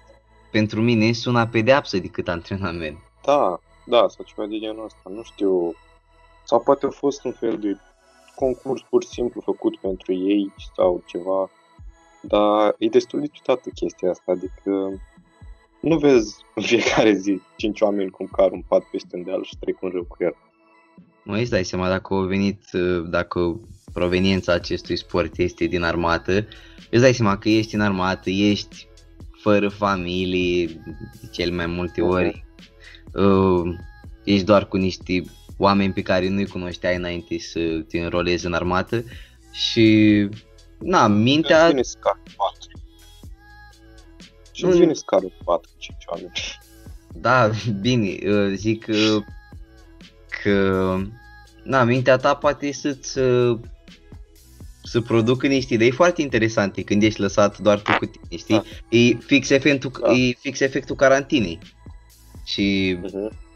pentru 0.50 0.80
mine 0.80 1.12
sună 1.12 1.46
pedeapsă 1.46 1.98
decât 1.98 2.28
antrenament. 2.28 2.98
Da, 3.24 3.60
da, 3.86 4.06
sau 4.08 4.24
ceva 4.24 4.46
de 4.46 4.58
genul 4.58 4.84
ăsta, 4.84 5.10
nu 5.10 5.22
știu. 5.22 5.74
Sau 6.44 6.60
poate 6.60 6.86
a 6.86 6.90
fost 6.90 7.24
un 7.24 7.32
fel 7.32 7.58
de 7.58 7.76
concurs 8.34 8.82
pur 8.90 9.02
și 9.02 9.08
simplu 9.08 9.40
făcut 9.40 9.76
pentru 9.76 10.12
ei 10.12 10.52
sau 10.76 11.02
ceva. 11.06 11.50
Dar 12.20 12.74
e 12.78 12.88
destul 12.88 13.20
de 13.20 13.26
ciudată 13.26 13.70
chestia 13.74 14.10
asta, 14.10 14.32
adică 14.32 15.00
nu 15.80 15.98
vezi 15.98 16.36
în 16.54 16.62
fiecare 16.62 17.12
zi 17.12 17.40
cinci 17.56 17.80
oameni 17.80 18.10
cum 18.10 18.26
car 18.26 18.50
un 18.50 18.62
pat 18.68 18.82
peste 18.82 19.16
un 19.16 19.24
deal 19.24 19.42
și 19.44 19.56
trec 19.56 19.82
un 19.82 19.88
râu 19.88 20.04
cu 20.04 20.16
el. 20.18 20.36
Mă 21.28 21.38
îți 21.38 21.50
dai 21.50 21.64
seama 21.64 21.88
dacă 21.88 22.14
au 22.14 22.22
venit, 22.22 22.70
dacă 23.08 23.60
proveniența 23.92 24.52
acestui 24.52 24.96
sport 24.96 25.38
este 25.38 25.64
din 25.64 25.82
armată, 25.82 26.46
îți 26.90 27.00
dai 27.00 27.14
seama 27.14 27.38
că 27.38 27.48
ești 27.48 27.74
în 27.74 27.80
armată, 27.80 28.30
ești 28.30 28.88
fără 29.40 29.68
familie, 29.68 30.66
de 31.20 31.28
cel 31.30 31.52
mai 31.52 31.66
multe 31.66 32.00
ori, 32.00 32.44
uh, 33.12 33.74
ești 34.24 34.44
doar 34.44 34.68
cu 34.68 34.76
niște 34.76 35.22
oameni 35.56 35.92
pe 35.92 36.02
care 36.02 36.28
nu-i 36.28 36.46
cunoșteai 36.46 36.96
înainte 36.96 37.38
să 37.38 37.60
te 37.88 37.98
înrolezi 37.98 38.46
în 38.46 38.52
armată. 38.52 39.04
Și, 39.52 40.28
na, 40.78 41.06
mintea... 41.06 41.64
Îți 41.64 41.70
vine 41.70 41.82
scar 41.82 42.20
4. 42.36 42.82
Și 44.52 44.64
îți 44.64 44.78
vine 44.78 44.92
scarul 44.92 45.32
4 45.44 45.70
5 45.78 45.96
oameni. 46.06 46.32
Da, 47.14 47.50
bine, 47.80 48.16
uh, 48.32 48.52
zic 48.54 48.86
că, 50.42 50.50
că 50.50 51.00
na, 51.64 51.84
mintea 51.84 52.16
ta 52.16 52.34
poate 52.34 52.72
să-ți 52.72 53.18
să 54.82 55.00
producă 55.00 55.46
niște 55.46 55.74
idei 55.74 55.90
foarte 55.90 56.22
interesante 56.22 56.82
când 56.82 57.02
ești 57.02 57.20
lăsat 57.20 57.58
doar 57.58 57.80
tu 57.80 57.92
cu 57.98 58.04
tine, 58.04 58.36
știi? 58.36 58.54
Da. 58.54 58.96
E, 58.96 59.14
fix 59.14 59.50
efectul, 59.50 59.90
da. 60.00 60.12
e 60.12 60.32
fix 60.40 60.60
efectul 60.60 60.96
carantinei. 60.96 61.58
Și 62.44 62.98
uh-huh. 63.04 63.46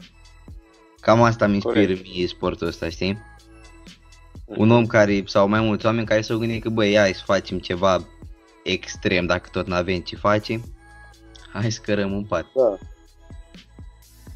Cam 1.03 1.23
asta 1.23 1.47
mi 1.47 1.55
inspiră 1.55 1.93
mie 2.03 2.27
sportul 2.27 2.67
ăsta, 2.67 2.89
știi? 2.89 3.19
Un 4.45 4.71
om 4.71 4.87
care, 4.87 5.23
sau 5.27 5.49
mai 5.49 5.61
mulți 5.61 5.87
oameni 5.87 6.07
care 6.07 6.21
s-au 6.21 6.39
gândit 6.39 6.63
că 6.63 6.69
băi, 6.69 6.97
hai 6.97 7.15
să 7.15 7.23
facem 7.25 7.59
ceva 7.59 8.07
extrem 8.63 9.27
dacă 9.27 9.49
tot 9.53 9.67
n-avem 9.67 10.01
ce 10.01 10.17
face, 10.17 10.61
hai 11.53 11.73
să 11.73 11.81
cărăm 11.83 12.13
un 12.13 12.25
pat. 12.25 12.47
Da. 12.55 12.79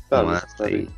Da, 0.09 0.17
Cam 0.17 0.29
asta 0.29 0.69
e. 0.69 0.89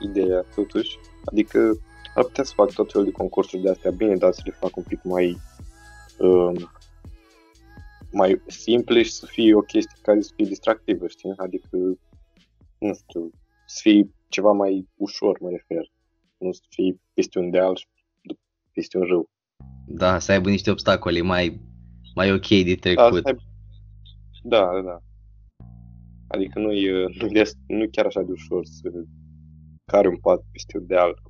Ideea, 0.00 0.44
totuși. 0.54 0.98
Adică 1.24 1.78
ar 2.14 2.24
putea 2.24 2.44
să 2.44 2.52
fac 2.54 2.72
tot 2.72 2.92
felul 2.92 3.06
de 3.06 3.12
concursuri 3.12 3.62
de 3.62 3.70
astea 3.70 3.90
bine, 3.90 4.16
dar 4.16 4.32
să 4.32 4.42
le 4.44 4.56
fac 4.60 4.76
un 4.76 4.82
pic 4.82 5.02
mai 5.02 5.38
um, 6.18 6.70
mai 8.12 8.42
simple 8.46 9.02
și 9.02 9.10
să 9.12 9.26
fie 9.26 9.54
o 9.54 9.60
chestie 9.60 9.98
care 10.02 10.20
să 10.20 10.32
fie 10.36 10.46
distractivă, 10.46 11.06
știi? 11.06 11.32
Adică, 11.36 11.76
nu 12.78 12.94
știu, 12.94 13.30
să 13.66 13.78
fie 13.82 14.10
ceva 14.28 14.52
mai 14.52 14.88
ușor, 14.96 15.38
mă 15.40 15.50
refer. 15.50 15.90
Nu 16.38 16.52
să 16.52 16.62
fii 16.68 17.00
peste 17.14 17.38
un 17.38 17.50
deal 17.50 17.76
și 17.76 17.86
peste 18.72 18.98
un 18.98 19.04
râu. 19.04 19.30
Da, 19.86 20.18
să 20.18 20.32
aibă 20.32 20.48
niște 20.48 20.70
obstacole 20.70 21.20
mai, 21.20 21.60
mai 22.14 22.32
ok 22.32 22.48
de 22.48 22.74
trecut. 22.80 23.22
Da, 23.22 23.32
da, 24.42 24.70
da, 24.72 24.80
da. 24.80 24.98
Adică 26.28 26.58
nu 26.58 26.72
e, 26.72 27.04
nu, 27.18 27.26
e, 27.26 27.42
nu 27.66 27.86
chiar 27.90 28.06
așa 28.06 28.22
de 28.22 28.32
ușor 28.32 28.64
să 28.64 28.90
care 29.92 30.08
un 30.08 30.16
pat 30.16 30.42
peste 30.52 30.78
un 30.78 30.86
deal. 30.86 31.22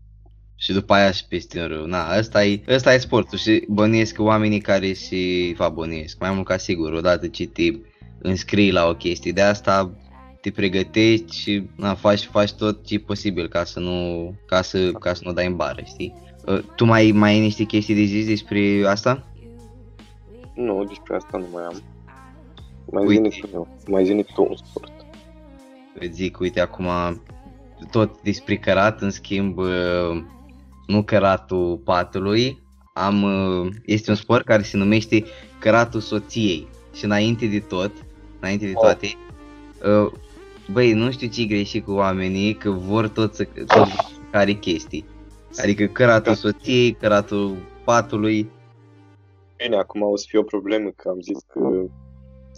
Și 0.55 0.73
după 0.73 0.93
aia 0.95 1.11
și 1.11 1.27
peste 1.27 1.61
un 1.61 1.67
râu. 1.67 1.87
Na, 1.87 2.09
asta 2.09 2.45
e, 2.45 2.63
asta 2.75 2.95
e 2.95 2.99
sportul 2.99 3.39
și 3.39 3.65
bănuiesc 3.69 4.15
că 4.15 4.23
oamenii 4.23 4.61
care 4.61 4.93
și 4.93 5.55
fac 5.57 5.75
bănuiesc, 5.75 6.19
mai 6.21 6.33
mult 6.33 6.47
ca 6.47 6.57
sigur, 6.57 6.93
odată 6.93 7.29
ce 7.29 7.47
te 7.47 7.63
înscrii 8.19 8.73
la 8.73 8.89
o 8.89 8.95
chestie 8.95 9.33
de 9.33 9.43
asta, 9.43 9.91
te 10.41 10.51
pregătești 10.51 11.37
și 11.37 11.69
na, 11.77 11.95
faci, 11.95 12.25
faci 12.25 12.53
tot 12.53 12.87
ce 12.87 12.95
e 12.95 12.99
posibil 12.99 13.49
ca 13.49 13.65
să 13.65 13.81
nu, 13.81 14.33
ca 14.47 14.63
să, 14.63 14.93
ca 14.93 15.15
să 15.15 15.23
nu 15.25 15.33
dai 15.33 15.47
în 15.47 15.57
bară, 15.57 15.83
știi? 15.85 16.15
Uh, 16.47 16.63
tu 16.77 16.85
mai, 16.85 17.11
mai 17.15 17.31
ai 17.31 17.41
niște 17.41 17.65
chestii 17.65 17.95
de 17.95 18.05
zis 18.05 18.27
despre 18.27 18.83
asta? 18.87 19.27
Nu, 20.55 20.85
despre 20.85 21.17
asta 21.17 21.39
nu 21.39 21.47
mai 21.53 21.63
am. 21.65 21.83
Mai 22.91 23.05
Uite. 23.07 23.29
zine 23.29 23.49
tu, 23.51 23.69
mai 23.87 24.05
zine 24.05 24.23
tu 24.23 24.47
un 24.49 24.57
sport. 24.57 24.93
Îți 25.99 26.15
zic, 26.15 26.39
uite, 26.39 26.61
acum 26.61 26.87
tot 27.91 28.21
despre 28.23 28.57
cărat, 28.57 29.01
în 29.01 29.11
schimb, 29.11 29.59
uh, 29.59 30.23
nu 30.87 31.03
căratul 31.03 31.81
patului, 31.85 32.63
am, 32.95 33.23
uh, 33.23 33.73
este 33.85 34.11
un 34.11 34.17
sport 34.17 34.45
care 34.45 34.63
se 34.63 34.77
numește 34.77 35.25
căratul 35.59 36.01
soției. 36.01 36.69
Și 36.95 37.05
înainte 37.05 37.47
de 37.47 37.59
tot, 37.59 37.93
înainte 38.41 38.67
de 38.67 38.73
Oh. 38.75 38.83
toate, 38.83 39.07
uh, 39.85 40.13
băi, 40.73 40.93
nu 40.93 41.11
știu 41.11 41.29
ce 41.29 41.45
greșit 41.45 41.85
cu 41.85 41.93
oamenii, 41.93 42.55
că 42.55 42.71
vor 42.71 43.09
tot 43.09 43.35
să 43.35 43.47
tot 43.67 43.89
care 44.31 44.53
chestii. 44.53 45.05
Adică 45.63 45.87
căratul 45.87 46.33
Da. 46.33 46.39
soției, 46.39 46.93
căratul 46.93 47.57
patului, 47.85 48.51
Bine, 49.57 49.77
acum 49.77 50.03
o 50.03 50.17
să 50.17 50.25
fie 50.29 50.39
o 50.39 50.43
problemă, 50.43 50.91
că 50.97 51.09
am 51.09 51.21
zis 51.21 51.39
că 51.53 51.61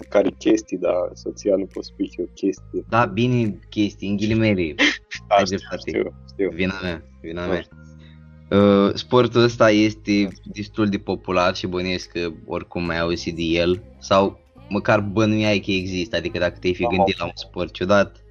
care 0.04 0.30
chestii, 0.38 0.78
dar 0.78 1.10
soția 1.12 1.56
nu 1.56 1.64
poate 1.64 1.88
spui 1.88 2.08
că 2.08 2.14
e 2.20 2.24
o 2.24 2.32
chestie. 2.34 2.84
da, 2.88 3.04
bine 3.04 3.58
chestii, 3.68 4.08
în 4.08 4.16
ghilimele, 4.16 4.74
Da, 5.28 5.34
Ai 5.34 5.44
știu, 5.44 5.56
dreptate. 5.56 5.90
știu, 5.90 6.14
știu. 6.32 6.50
Vina 6.50 6.74
mea, 6.82 7.02
vina 7.20 7.46
Da. 7.46 7.52
mea. 7.52 7.62
Uh, 8.50 8.94
sportul 8.94 9.42
ăsta 9.42 9.70
este 9.70 10.28
destul 10.44 10.88
de 10.88 10.98
popular 10.98 11.54
și 11.56 11.66
bănuiesc 11.66 12.08
că 12.12 12.28
oricum 12.46 12.84
mai 12.84 12.98
auzit 12.98 13.34
de 13.36 13.42
el 13.42 13.82
sau 13.98 14.38
măcar 14.68 15.00
bănuiai 15.00 15.58
că 15.58 15.70
există, 15.70 16.16
adică 16.16 16.38
dacă 16.38 16.56
te-ai 16.60 16.74
fi 16.74 16.84
Am 16.84 16.94
gândit 16.96 17.18
la 17.18 17.24
un 17.24 17.30
sport 17.34 17.72
ciudat, 17.72 18.24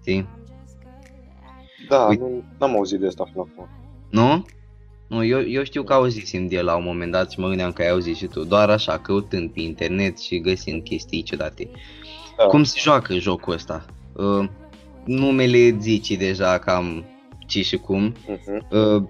știi? 0.00 0.28
Da, 1.88 1.98
Uite. 1.98 2.22
nu 2.22 2.66
am 2.66 2.74
auzit 2.76 3.00
de 3.00 3.06
asta 3.06 3.24
până 3.32 3.48
acum. 3.52 3.68
Nu? 4.10 4.44
Nu, 5.08 5.24
eu, 5.24 5.48
eu 5.48 5.64
știu 5.64 5.82
că 5.82 5.92
auzisem 5.92 6.46
de 6.46 6.56
el 6.56 6.64
la 6.64 6.76
un 6.76 6.84
moment 6.84 7.12
dat 7.12 7.30
și 7.30 7.40
mă 7.40 7.48
gândeam 7.48 7.72
că 7.72 7.82
ai 7.82 7.90
auzit 7.90 8.16
și 8.16 8.26
tu, 8.26 8.44
doar 8.44 8.70
așa, 8.70 8.98
căutând 8.98 9.50
pe 9.50 9.60
internet 9.60 10.18
și 10.18 10.40
găsind 10.40 10.82
chestii 10.82 11.22
ciudate. 11.22 11.70
Da. 12.36 12.44
Cum 12.44 12.64
se 12.64 12.78
joacă 12.80 13.14
jocul 13.18 13.52
ăsta? 13.52 13.84
Uh, 14.12 14.48
numele 15.04 15.76
zice 15.80 16.16
deja 16.16 16.58
cam 16.58 17.04
ce 17.46 17.62
și 17.62 17.76
cum, 17.76 18.14
Mhm. 18.26 18.66
Uh, 18.70 19.02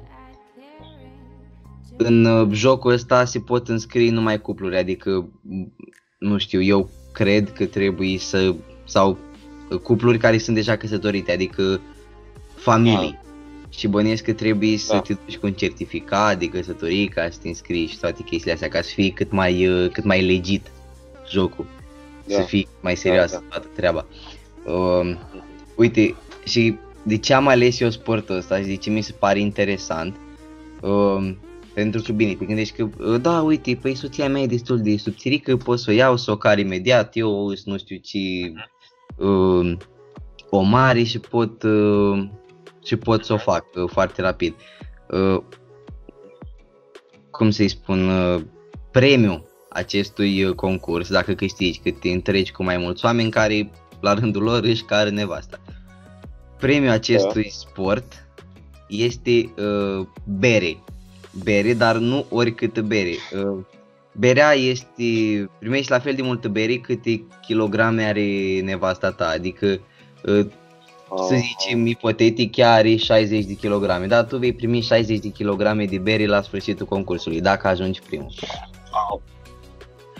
în 1.96 2.24
uh, 2.24 2.48
jocul 2.52 2.92
ăsta 2.92 3.24
se 3.24 3.38
pot 3.38 3.68
înscrie 3.68 4.10
numai 4.10 4.40
cupluri, 4.40 4.76
adică, 4.76 5.10
m, 5.40 5.72
nu 6.18 6.38
știu, 6.38 6.62
eu 6.62 6.90
cred 7.12 7.52
că 7.52 7.66
trebuie 7.66 8.18
să, 8.18 8.54
sau 8.84 9.18
uh, 9.70 9.78
cupluri 9.78 10.18
care 10.18 10.38
sunt 10.38 10.56
deja 10.56 10.76
căsătorite, 10.76 11.32
adică 11.32 11.80
familii. 12.54 13.18
Și 13.76 13.88
bănuiesc 13.88 14.24
că 14.24 14.32
trebuie 14.32 14.76
să 14.78 14.92
Da. 14.92 15.00
te 15.00 15.14
duci 15.26 15.36
cu 15.36 15.46
un 15.46 15.52
certificat 15.52 16.38
de 16.38 16.48
căsătorie 16.48 17.06
ca 17.06 17.28
să 17.30 17.38
te 17.42 17.48
înscrii 17.48 17.86
și 17.86 17.98
toate 17.98 18.22
chestiile 18.22 18.52
astea, 18.52 18.68
ca 18.68 18.80
să 18.82 18.90
fie 18.94 19.10
cât 19.10 19.30
mai, 19.30 19.66
uh, 19.66 19.90
cât 19.90 20.04
mai 20.04 20.22
legit 20.26 20.70
jocul, 21.30 21.66
Da. 22.26 22.34
să 22.34 22.40
fie 22.40 22.66
mai 22.80 22.96
serioasă 22.96 23.42
da. 23.42 23.48
toată 23.48 23.68
treaba. 23.76 24.06
Uh, 24.66 25.16
Uite, 25.76 26.14
și 26.44 26.76
de 27.02 27.18
ce 27.18 27.34
am 27.34 27.48
ales 27.48 27.80
eu 27.80 27.90
sportul 27.90 28.36
ăsta 28.36 28.58
și 28.58 28.66
de 28.66 28.76
ce 28.76 28.90
mi 28.90 29.00
se 29.02 29.12
pare 29.18 29.38
interesant? 29.40 30.16
Um, 30.80 31.38
pentru 31.74 32.02
că, 32.02 32.12
bine, 32.12 32.34
te 32.34 32.44
gândești 32.44 32.76
că, 32.76 32.88
uh, 32.98 33.20
da, 33.20 33.42
uite, 33.42 33.78
păi 33.82 33.94
soția 33.94 34.28
mea 34.28 34.42
e 34.42 34.46
destul 34.46 34.80
de 34.80 34.96
subțirică, 34.96 35.56
pot 35.56 35.78
să 35.78 35.90
o 35.90 35.92
iau, 35.92 36.16
să 36.16 36.30
o 36.30 36.36
car 36.36 36.58
imediat, 36.58 37.16
eu 37.16 37.54
sunt 37.54 37.74
nu 37.74 37.78
știu 37.78 37.96
ce, 37.96 38.18
uh, 39.16 39.72
o 40.50 40.60
mare 40.60 41.02
și 41.02 41.18
pot, 41.18 41.62
uh, 41.62 42.24
și 42.84 42.96
pot 42.96 43.24
să 43.24 43.32
o 43.32 43.36
fac 43.36 43.64
uh, 43.74 43.90
foarte 43.90 44.22
rapid. 44.22 44.54
Uh, 45.10 45.42
cum 47.30 47.50
să-i 47.50 47.68
spun, 47.68 48.08
uh, 48.08 48.42
premiul 48.90 49.46
acestui 49.68 50.44
uh, 50.44 50.54
concurs, 50.54 51.08
dacă 51.08 51.32
câștigi, 51.32 51.78
că 51.78 51.90
te 51.90 52.08
întregi 52.08 52.52
cu 52.52 52.62
mai 52.62 52.76
mulți 52.76 53.04
oameni 53.04 53.30
care 53.30 53.70
la 54.00 54.14
rândul 54.14 54.42
lor 54.42 54.62
își 54.62 54.82
care 54.82 55.10
nevasta. 55.10 55.60
Premiul 56.58 56.92
acestui 56.92 57.50
sport 57.50 58.26
este 58.88 59.52
uh, 59.56 60.06
bere. 60.38 60.78
Bere, 61.42 61.74
dar 61.74 61.96
nu 61.96 62.26
oricâtă 62.30 62.82
bere. 62.82 63.14
Uh, 63.44 63.64
berea 64.12 64.52
este, 64.52 65.02
primești 65.58 65.90
la 65.90 65.98
fel 65.98 66.14
de 66.14 66.22
multă 66.22 66.48
bere 66.48 66.76
câte 66.76 67.24
kilograme 67.46 68.04
are 68.04 68.60
nevasta 68.60 69.10
ta, 69.10 69.28
adică 69.28 69.80
uh, 70.24 70.46
să 71.16 71.34
zicem 71.34 71.86
ipotetic 71.86 72.56
ea 72.56 72.72
are 72.72 72.96
60 72.96 73.44
de 73.44 73.52
kilograme, 73.54 74.06
dar 74.06 74.24
tu 74.24 74.38
vei 74.38 74.52
primi 74.52 74.80
60 74.80 75.18
de 75.18 75.28
kilograme 75.28 75.84
de 75.84 75.98
bere 75.98 76.26
la 76.26 76.42
sfârșitul 76.42 76.86
concursului, 76.86 77.40
dacă 77.40 77.66
ajungi 77.68 78.00
primul. 78.06 78.32
Wow. 78.92 79.22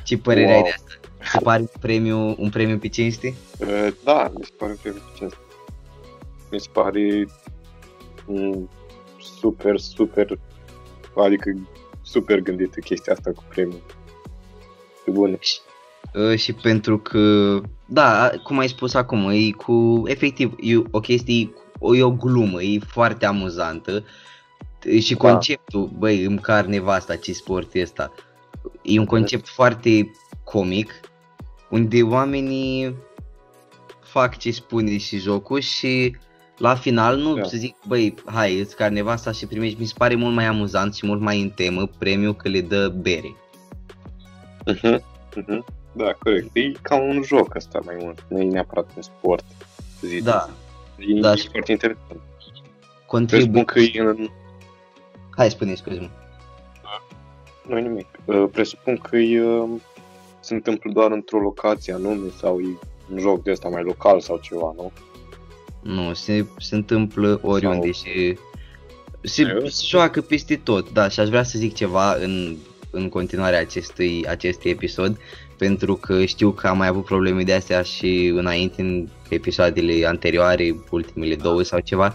Ce 0.05 0.19
părere 0.19 0.47
ai 0.53 0.55
Wow. 0.55 0.63
de 0.63 0.69
asta? 0.69 0.91
Se 1.33 1.39
pare 1.43 1.69
premiu, 1.81 2.35
un 2.39 2.51
premiu 2.51 2.79
pe 2.79 2.89
cinste? 2.89 3.35
Uh, 3.59 3.89
Da, 4.05 4.33
mi 4.37 4.45
se 4.45 4.51
pare 4.59 4.71
un 4.73 4.79
premiu 4.83 5.01
cinste. 5.17 5.37
Mi 6.51 6.61
se 6.61 6.69
pare 6.73 7.27
mm, 8.27 8.69
super, 9.21 9.79
super, 9.79 10.39
adică 11.17 11.69
super 12.03 12.41
gândită 12.41 12.81
chestia 12.81 13.13
asta 13.13 13.31
cu 13.33 13.45
premiul. 13.49 13.83
Pe 15.05 15.11
bune. 15.11 15.39
Uh, 16.15 16.39
și 16.39 16.53
pentru 16.53 16.99
că, 16.99 17.61
da, 17.87 18.31
cum 18.43 18.59
ai 18.59 18.69
spus 18.69 18.95
acum, 18.95 19.29
e 19.29 19.51
cu, 19.51 20.03
efectiv, 20.07 20.55
e 20.61 20.77
o 20.91 21.01
chestie, 21.01 21.53
o, 21.79 21.97
e 21.97 22.03
o 22.03 22.11
glumă, 22.11 22.63
e 22.63 22.79
foarte 22.79 23.27
amuzantă 23.27 24.05
și 25.01 25.15
Da. 25.15 25.29
conceptul, 25.29 25.91
băi, 25.99 26.25
îmi 26.25 26.39
car 26.39 26.65
nevasta 26.65 27.17
ce 27.17 27.33
sport 27.33 27.75
e 27.75 27.83
ăsta, 27.83 28.13
e 28.83 28.99
un 28.99 29.07
concept 29.07 29.49
foarte 29.49 30.11
comic, 30.45 31.01
unde 31.71 32.03
oamenii 32.03 32.95
fac 34.01 34.39
ce 34.39 34.51
spune 34.51 34.97
și 34.99 35.19
jocul 35.19 35.61
și 35.61 36.17
la 36.59 36.75
final 36.75 37.17
nu 37.17 37.35
Da. 37.35 37.43
să 37.45 37.57
zic, 37.57 37.77
băi, 37.87 38.15
hai, 38.25 38.59
îți 38.59 38.77
car 38.77 38.91
nevasta 38.91 39.33
și 39.33 39.47
primești, 39.47 39.81
mi 39.81 39.87
se 39.87 39.95
pare 39.97 40.15
mult 40.15 40.35
mai 40.35 40.45
amuzant 40.47 40.95
și 40.95 41.07
mult 41.07 41.21
mai 41.21 41.41
în 41.41 41.51
temă 41.51 41.87
premiul 41.99 42.35
că 42.35 42.49
le 42.49 42.61
dă 42.61 42.89
bere. 42.89 43.37
Mhm, 44.67 45.03
mhm. 45.37 45.65
Da, 45.97 46.13
corect. 46.19 46.49
E 46.57 46.73
ca 46.83 46.97
un 46.97 47.23
joc 47.25 47.55
ăsta 47.55 47.79
mai 47.85 47.97
mult, 48.01 48.25
nu 48.29 48.41
e 48.41 48.45
neapărat 48.45 48.87
un 48.97 49.03
sport. 49.03 49.45
să 50.01 50.07
zic. 50.07 50.23
Da, 50.25 50.49
E, 50.99 51.21
da, 51.21 51.33
e 51.33 51.37
și- 51.37 51.49
foarte 51.49 51.73
interesant. 51.73 52.21
contribuie. 53.07 53.65
Presupun 53.65 53.65
că 53.65 53.79
e 53.99 54.01
în... 54.21 54.29
Hai, 55.37 55.51
spune, 55.51 55.75
scuze 55.75 56.11
Nu 57.69 57.79
nimic. 57.79 58.07
Uh, 58.25 58.45
Presupun 58.53 58.97
că 58.97 59.17
e, 59.17 59.43
uh, 59.43 59.69
se 60.41 60.55
întâmplă 60.55 60.91
doar 60.93 61.11
într-o 61.11 61.39
locație 61.39 61.93
anume 61.93 62.29
sau 62.39 62.61
e 62.61 62.79
un 63.13 63.19
joc 63.19 63.43
de 63.43 63.51
ăsta 63.51 63.69
mai 63.69 63.83
local 63.83 64.21
sau 64.21 64.39
ceva, 64.43 64.73
nu? 64.77 64.93
Nu, 65.83 66.13
se, 66.15 66.47
se 66.59 66.75
întâmplă 66.75 67.41
oriunde 67.43 67.93
Sau- 67.93 68.05
și 68.13 68.37
se, 69.23 69.43
Serios? 69.43 69.77
se 69.77 69.85
joacă 69.87 70.21
peste 70.21 70.57
tot, 70.57 70.93
da, 70.93 71.09
și 71.09 71.21
aș 71.21 71.29
vrea 71.29 71.43
să 71.43 71.59
zic 71.59 71.75
ceva 71.75 72.15
în, 72.15 72.57
în 72.91 73.09
continuarea 73.09 73.59
acestui, 73.61 74.27
acestui 74.29 74.71
episod, 74.71 75.19
pentru 75.59 75.95
că 75.95 76.25
știu 76.25 76.51
că 76.51 76.67
am 76.67 76.77
mai 76.77 76.87
avut 76.89 77.05
probleme 77.05 77.43
de 77.43 77.53
astea 77.55 77.83
și 77.83 78.33
înainte, 78.37 78.83
în 78.83 79.09
episoadele 79.29 80.07
anterioare, 80.07 80.75
ultimele 80.91 81.35
două 81.35 81.63
sau 81.63 81.81
ceva. 81.81 82.15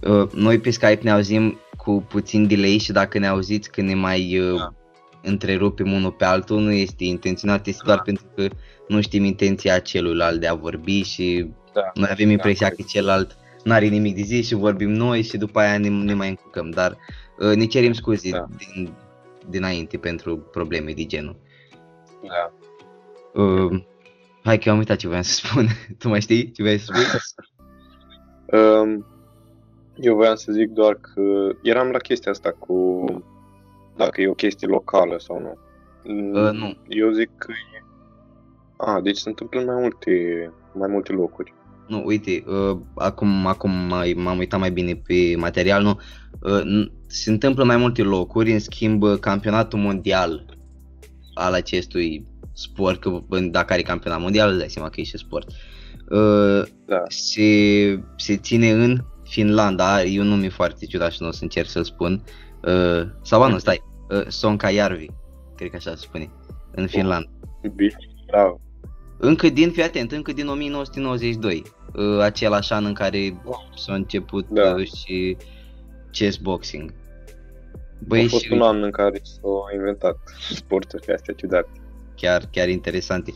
Uh, 0.00 0.28
Noi 0.34 0.58
pe 0.58 0.70
Skype 0.70 1.00
ne 1.02 1.10
auzim 1.10 1.58
cu 1.76 2.04
puțin 2.08 2.46
delay 2.46 2.78
și 2.78 2.92
dacă 2.92 3.18
ne 3.18 3.26
auziți 3.26 3.70
când 3.70 3.88
ne 3.88 3.94
mai 3.94 4.38
uh, 4.38 4.56
Da. 4.58 4.74
întrerupem 5.22 5.92
unul 5.92 6.10
pe 6.12 6.24
altul, 6.24 6.60
nu 6.60 6.72
este 6.72 7.04
intenționat, 7.04 7.66
este 7.66 7.82
doar 7.84 7.96
Da. 7.96 8.02
pentru 8.02 8.24
că 8.34 8.48
nu 8.88 9.00
știm 9.00 9.24
intenția 9.24 9.78
celuilalt 9.78 10.40
de 10.40 10.46
a 10.46 10.54
vorbi 10.54 11.02
și 11.02 11.46
Da. 11.74 11.80
noi 11.94 12.08
avem 12.10 12.30
impresia 12.30 12.68
corect. 12.68 12.82
că 12.82 12.88
celălalt 12.92 13.36
n-are 13.64 13.86
nimic 13.86 14.14
de 14.16 14.22
zis 14.22 14.46
și 14.46 14.54
vorbim 14.54 14.90
noi 14.90 15.22
și 15.22 15.36
după 15.36 15.58
aia 15.58 15.78
ne, 15.78 15.88
ne 15.88 16.14
mai 16.14 16.28
încurcăm, 16.28 16.70
dar 16.70 16.96
uh, 17.38 17.54
ne 17.54 17.64
cerem 17.64 17.92
scuze 17.92 18.30
Da. 18.30 18.46
din, 18.56 18.92
dinainte 19.50 19.96
pentru 19.96 20.36
probleme 20.36 20.92
de 20.92 21.04
genul. 21.04 21.36
Da. 22.22 22.52
Uh, 23.42 23.84
hai 24.42 24.58
că 24.58 24.70
am 24.70 24.78
uitat 24.78 24.96
ce 24.96 25.06
voiam 25.06 25.22
să 25.22 25.40
spun. 25.44 25.66
tu 25.98 26.08
mai 26.08 26.20
știi 26.20 26.50
ce 26.50 26.62
voiai 26.62 26.78
să 26.78 26.92
spui? 26.92 27.20
Um, 28.60 29.06
eu 29.96 30.14
voiam 30.14 30.34
să 30.34 30.52
zic 30.52 30.68
doar 30.68 30.94
că 30.94 31.22
eram 31.62 31.88
la 31.90 31.98
chestia 31.98 32.30
asta 32.30 32.52
cu 32.52 33.04
dacă 33.96 34.20
e 34.20 34.28
o 34.28 34.34
chestie 34.34 34.68
locală 34.68 35.18
sau 35.18 35.40
nu. 35.40 35.58
Uh, 36.42 36.52
nu. 36.52 36.76
Eu 36.88 37.10
zic 37.10 37.30
că 37.38 37.52
e... 37.52 37.84
A, 38.76 39.00
deci 39.00 39.16
se 39.16 39.28
întâmplă 39.28 39.60
în 39.60 39.66
mai 39.66 39.80
multe, 39.80 40.12
mai 40.72 40.88
multe 40.88 41.12
locuri. 41.12 41.54
Nu, 41.86 42.02
uite, 42.04 42.44
uh, 42.46 42.78
acum, 42.94 43.46
acum 43.46 43.70
mai, 43.70 44.12
m-am 44.12 44.38
uitat 44.38 44.60
mai 44.60 44.70
bine 44.70 44.94
pe 44.94 45.34
material, 45.36 45.82
nu, 45.82 46.00
uh, 46.40 46.60
n- 46.62 46.92
se 47.06 47.30
întâmplă 47.30 47.64
mai 47.64 47.76
multe 47.76 48.02
locuri, 48.02 48.52
în 48.52 48.58
schimb 48.58 49.02
uh, 49.02 49.18
campionatul 49.18 49.78
mondial 49.78 50.55
al 51.38 51.52
acestui 51.52 52.26
sport, 52.52 53.00
că 53.00 53.20
în- 53.28 53.50
dacă 53.50 53.72
are 53.72 53.82
campionat 53.82 54.20
mondial, 54.20 54.48
îți 54.50 54.58
dai 54.58 54.68
seama 54.70 54.88
că 54.88 55.00
e 55.00 55.04
și 55.04 55.16
sport, 55.18 55.48
uh, 56.10 56.62
Da. 56.86 57.02
se, 57.08 58.00
se 58.16 58.36
ține 58.36 58.70
în 58.70 59.04
Finlanda, 59.24 60.02
e 60.02 60.20
un 60.20 60.26
nume 60.26 60.48
foarte 60.48 60.86
ciudat 60.86 61.12
și 61.12 61.22
nu 61.22 61.28
o 61.28 61.32
să 61.32 61.42
încerc 61.42 61.68
să-l 61.68 61.84
spun, 61.84 62.22
uh, 62.66 63.02
sau 63.22 63.40
ba 63.40 63.48
nu, 63.48 63.58
stai, 63.58 63.82
uh, 64.10 64.26
Sonkajärvi, 64.26 65.06
cred 65.56 65.70
că 65.70 65.76
așa 65.76 65.90
se 65.90 65.96
spune, 65.96 66.30
în 66.74 66.86
Finlanda. 66.86 67.30
Bine. 67.74 67.96
Bravo. 68.26 68.60
Încă 69.18 69.48
din, 69.48 69.70
fii 69.70 69.82
atent, 69.82 70.12
încă 70.12 70.32
din 70.32 70.46
1992, 70.48 71.62
uh, 71.94 72.20
același 72.20 72.72
an 72.72 72.84
în 72.84 72.92
care 72.92 73.42
s-a 73.76 73.94
început 73.94 74.46
Da. 74.48 74.74
uh, 74.74 74.86
și 74.86 75.36
chess 76.12 76.36
boxing. 76.36 76.92
A 78.06 78.08
Băi, 78.08 78.28
fost 78.28 78.44
și 78.44 78.52
un 78.52 78.62
an 78.62 78.82
în 78.82 78.90
care 78.90 79.20
s-au 79.22 79.64
inventat 79.74 80.18
sporturile 80.50 81.14
astea 81.14 81.34
ciudate. 81.34 81.70
chiar, 82.16 82.42
chiar 82.50 82.68
interesante. 82.68 83.32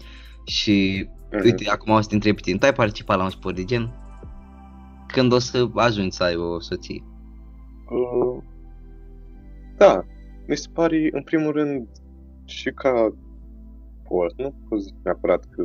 Și 0.46 1.08
Mhm. 1.32 1.44
uite, 1.44 1.70
acum 1.70 1.92
o 1.92 2.00
să 2.00 2.08
te 2.08 2.14
întreb 2.14 2.34
pe 2.34 2.40
tine, 2.40 2.58
tu 2.58 2.64
ai 2.66 2.72
participat 2.72 3.16
la 3.16 3.24
un 3.24 3.30
sport 3.30 3.54
de 3.56 3.64
gen? 3.64 3.94
Când 5.06 5.32
o 5.32 5.38
să 5.38 5.68
ajungi 5.74 6.16
să 6.16 6.22
ai 6.22 6.36
o 6.36 6.60
soție? 6.60 7.04
Uh, 7.90 8.42
da, 9.76 10.04
mi 10.46 10.56
se 10.56 10.68
pare, 10.72 11.08
în 11.12 11.22
primul 11.22 11.52
rând, 11.52 11.88
și 12.44 12.70
ca 12.70 13.14
sport, 14.04 14.38
nu 14.38 14.54
pot 14.68 14.80
zic 14.82 14.94
neapărat 15.02 15.44
că 15.50 15.64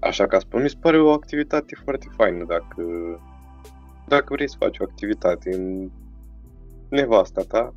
așa 0.00 0.26
ca 0.26 0.38
sport, 0.38 0.62
mi 0.62 0.68
se 0.68 0.76
pare 0.80 1.00
o 1.00 1.10
activitate 1.10 1.74
foarte 1.84 2.06
faină 2.16 2.44
dacă, 2.44 2.82
dacă 4.06 4.26
vrei 4.34 4.48
să 4.48 4.56
faci 4.58 4.78
o 4.78 4.84
activitate 4.84 5.54
în 5.54 5.90
nevasta 6.90 7.42
ta 7.42 7.74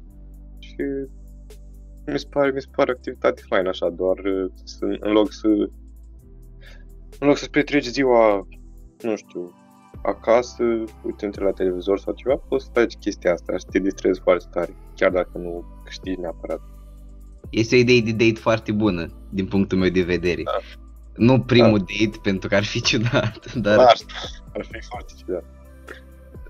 și 0.62 0.84
mi 2.06 2.20
se 2.20 2.28
pare, 2.30 2.52
mi 2.52 2.62
se 2.62 2.68
pare 2.76 2.92
o 2.92 2.96
activitate 2.98 3.42
faină 3.48 3.70
așa, 3.70 3.90
doar 3.90 4.18
uh, 4.18 4.52
să, 4.64 4.86
în 5.00 5.12
loc 5.12 5.32
să 5.32 5.48
în 7.20 7.28
loc 7.28 7.38
să-ți 7.38 7.50
petreci 7.50 7.86
ziua, 7.86 8.48
nu 9.02 9.16
știu, 9.16 9.54
acasă, 10.04 10.64
uitându-te 11.04 11.44
la 11.44 11.52
televizor 11.52 12.00
sau 12.00 12.14
ceva, 12.14 12.36
poți 12.36 12.66
să 12.66 12.72
faci 12.74 12.94
chestia 12.94 13.32
asta 13.32 13.54
și 13.54 13.60
să 13.60 13.68
te 13.72 13.80
distrezi 13.80 14.20
foarte 14.20 14.46
tare, 14.52 14.76
chiar 14.96 15.12
dacă 15.12 15.32
nu 15.34 15.66
câștigi 15.84 16.20
neapărat. 16.20 16.62
Este 17.50 17.76
o 17.76 17.80
idee 17.80 18.02
de 18.02 18.12
date 18.12 18.40
foarte 18.40 18.72
bună, 18.72 19.08
din 19.30 19.48
punctul 19.48 19.78
meu 19.78 19.90
de 19.90 20.02
vedere. 20.02 20.44
Da. 20.44 20.60
Nu 21.16 21.42
primul 21.42 21.78
date, 21.78 22.18
pentru 22.24 22.50
că 22.50 22.56
ar 22.56 22.64
fi 22.64 22.82
ciudat, 22.82 23.54
dar, 23.66 23.76
Dar 23.76 23.96
ar 24.54 24.66
fi 24.72 24.82
foarte 24.82 25.14
ciudat. 25.18 25.44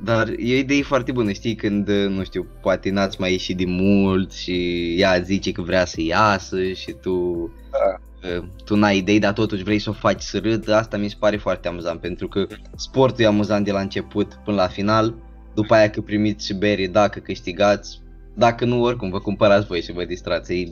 Dar 0.03 0.27
e 0.27 0.53
o 0.53 0.57
idee 0.57 0.81
foarte 0.81 1.11
bună, 1.11 1.31
știi, 1.31 1.55
când, 1.55 1.89
nu 1.89 2.23
știu, 2.23 2.47
poate 2.61 2.89
n-ați 2.89 3.19
mai 3.19 3.31
ieșit 3.31 3.57
de 3.57 3.65
mult 3.67 4.31
și 4.31 4.85
ea 4.99 5.19
zice 5.19 5.51
că 5.51 5.61
vrea 5.61 5.85
să 5.85 6.01
iasă 6.01 6.63
și 6.63 6.91
tu, 7.01 7.47
Da. 7.71 7.99
uh, 8.37 8.43
tu 8.65 8.75
n-ai 8.75 8.97
idei, 8.97 9.19
dar 9.19 9.33
totuși 9.33 9.63
vrei 9.63 9.79
să 9.79 9.89
o 9.89 9.93
faci 9.93 10.21
să 10.21 10.39
râdă, 10.39 10.75
asta 10.75 10.97
mi 10.97 11.09
se 11.09 11.15
pare 11.19 11.37
foarte 11.37 11.67
amuzant, 11.67 11.99
pentru 11.99 12.27
că 12.27 12.47
sportul 12.75 13.23
e 13.23 13.27
amuzant 13.27 13.65
de 13.65 13.71
la 13.71 13.79
început 13.79 14.39
până 14.43 14.55
la 14.57 14.67
final, 14.67 15.15
după 15.53 15.73
aia 15.73 15.89
că 15.89 16.01
primiți 16.01 16.45
și 16.45 16.53
bere 16.53 16.87
dacă 16.87 17.19
câștigați, 17.19 18.01
dacă 18.33 18.65
nu, 18.65 18.81
oricum, 18.81 19.09
vă 19.09 19.19
cumpărați 19.19 19.67
voi 19.67 19.81
și 19.81 19.91
vă 19.91 20.05
distrați, 20.05 20.53
e 20.53 20.67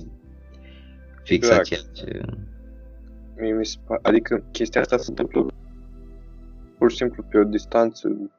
fix 1.23 1.47
Exact. 1.47 1.59
aceea 1.59 1.79
ce... 1.93 2.21
Mie 3.41 3.53
mi 3.53 3.65
se 3.65 3.75
pare, 3.87 3.99
adică 4.03 4.43
chestia 4.51 4.81
asta 4.81 4.97
se 4.97 5.09
întâmplă 5.09 5.47
pur 6.77 6.91
și 6.91 6.97
simplu 6.97 7.23
pe 7.29 7.37
o 7.37 7.43
distanță 7.43 8.29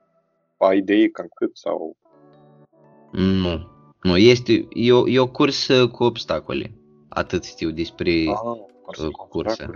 a 0.69 0.75
ideii 0.75 1.11
cam 1.11 1.27
cât 1.35 1.57
sau... 1.57 1.97
Nu. 3.13 3.69
Nu, 4.03 4.17
este, 4.17 4.67
e 4.75 4.93
o, 4.93 5.09
e 5.09 5.19
o 5.19 5.27
cursă 5.29 5.89
cu 5.89 6.05
obstacole. 6.05 6.75
Atât 7.09 7.45
știu 7.45 7.71
despre... 7.71 8.11
Ah, 8.11 9.11
cu 9.13 9.27
curse. 9.29 9.71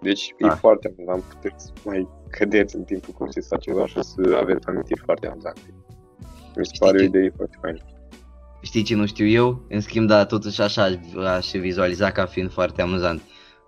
Deci 0.00 0.34
Da. 0.38 0.46
e 0.46 0.50
foarte 0.50 0.94
amuzant, 0.98 1.22
puteți 1.22 1.72
mai 1.84 2.08
cădeți 2.30 2.76
în 2.76 2.82
timpul 2.84 3.14
cursei 3.14 3.42
sau 3.42 3.58
ceva 3.58 3.86
și 3.86 4.02
să 4.02 4.36
aveți 4.40 4.66
amintiri 4.66 5.00
foarte 5.04 5.26
amuzante. 5.28 5.60
Mi 6.56 6.64
se 6.66 6.74
Știi 6.74 6.78
pare 6.78 6.96
o 6.96 7.00
ce- 7.00 7.04
idee 7.04 7.32
foarte 7.36 7.56
faină. 7.60 7.78
Știi 8.62 8.82
ce 8.82 8.94
nu 8.94 9.06
știu 9.06 9.26
eu? 9.26 9.62
În 9.68 9.80
schimb, 9.80 10.08
da, 10.08 10.26
totuși 10.26 10.60
așa 10.60 10.82
aș, 10.82 10.94
aș 11.26 11.50
vizualiza 11.50 12.10
ca 12.10 12.26
fiind 12.26 12.50
foarte 12.50 12.82
amuzant. 12.82 13.22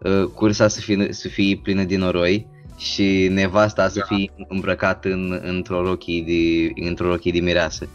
Uh, 0.05 0.25
Cursa 0.35 0.69
să 0.69 0.81
fie, 0.81 1.13
să 1.13 1.29
fie 1.29 1.61
plină 1.63 1.85
de 1.85 1.97
noroi 1.97 2.47
și 2.79 3.29
nevasta 3.31 3.89
să 3.89 3.99
Da. 4.09 4.15
fie 4.17 4.31
îmbrăcată 4.49 5.09
în, 5.09 5.41
într-o 5.43 5.83
rochie 5.83 6.23
de, 6.23 6.73
într-o 6.89 7.07
rochie 7.09 7.33
de 7.33 7.41
mireasă. 7.41 7.89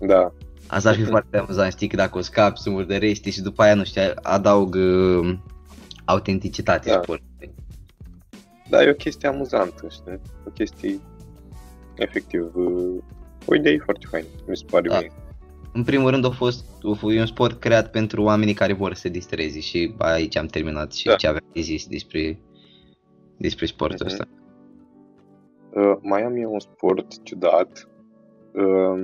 Da, 0.00 0.32
Asta 0.66 0.88
ar 0.88 0.94
fi 0.94 1.04
foarte 1.04 1.36
amuzant, 1.36 1.72
știi, 1.72 1.88
că 1.88 1.96
dacă 1.96 2.18
o 2.18 2.20
scapi, 2.20 2.60
să 2.60 2.70
murdărești 2.70 3.30
și 3.30 3.40
după 3.40 3.62
aia, 3.62 3.74
nu 3.74 3.84
știu, 3.84 4.02
adaug 4.22 4.74
uh, 4.74 5.34
autenticitate 6.04 6.88
Da. 6.90 7.00
sportului. 7.02 7.54
da, 8.68 8.82
e 8.82 8.90
o 8.90 8.94
chestie 8.94 9.28
amuzantă, 9.28 9.86
știi? 9.90 10.20
O 10.46 10.50
chestie, 10.50 10.98
efectiv, 11.94 12.50
uh, 12.54 13.02
o 13.46 13.54
idee 13.54 13.78
foarte 13.84 14.06
faină, 14.10 14.26
mi 14.48 14.56
se 14.56 14.64
pare 14.70 14.88
Da. 14.88 14.98
mie. 14.98 15.12
În 15.72 15.84
primul 15.84 16.10
rând 16.10 16.24
a 16.24 16.30
fost, 16.30 16.64
a 16.82 16.92
fost 16.96 17.16
e 17.16 17.20
un 17.20 17.26
sport 17.26 17.60
creat 17.60 17.90
pentru 17.90 18.22
oamenii 18.22 18.54
care 18.54 18.72
vor 18.72 18.94
să 18.94 19.00
se 19.00 19.08
distreze 19.08 19.60
și 19.60 19.94
aici 19.98 20.36
am 20.36 20.46
terminat 20.46 20.92
și 20.92 21.06
Da. 21.06 21.14
ce 21.14 21.26
aveam 21.26 21.44
de 21.52 21.60
zis 21.60 21.86
despre, 21.86 22.38
despre 23.36 23.66
sportul 23.66 24.06
Mhm. 24.06 24.12
ăsta. 24.14 24.28
Uh, 25.70 25.96
mai 26.02 26.22
am 26.22 26.36
eu 26.36 26.52
un 26.52 26.60
sport 26.60 27.22
ciudat. 27.22 27.88
Uh, 28.52 29.02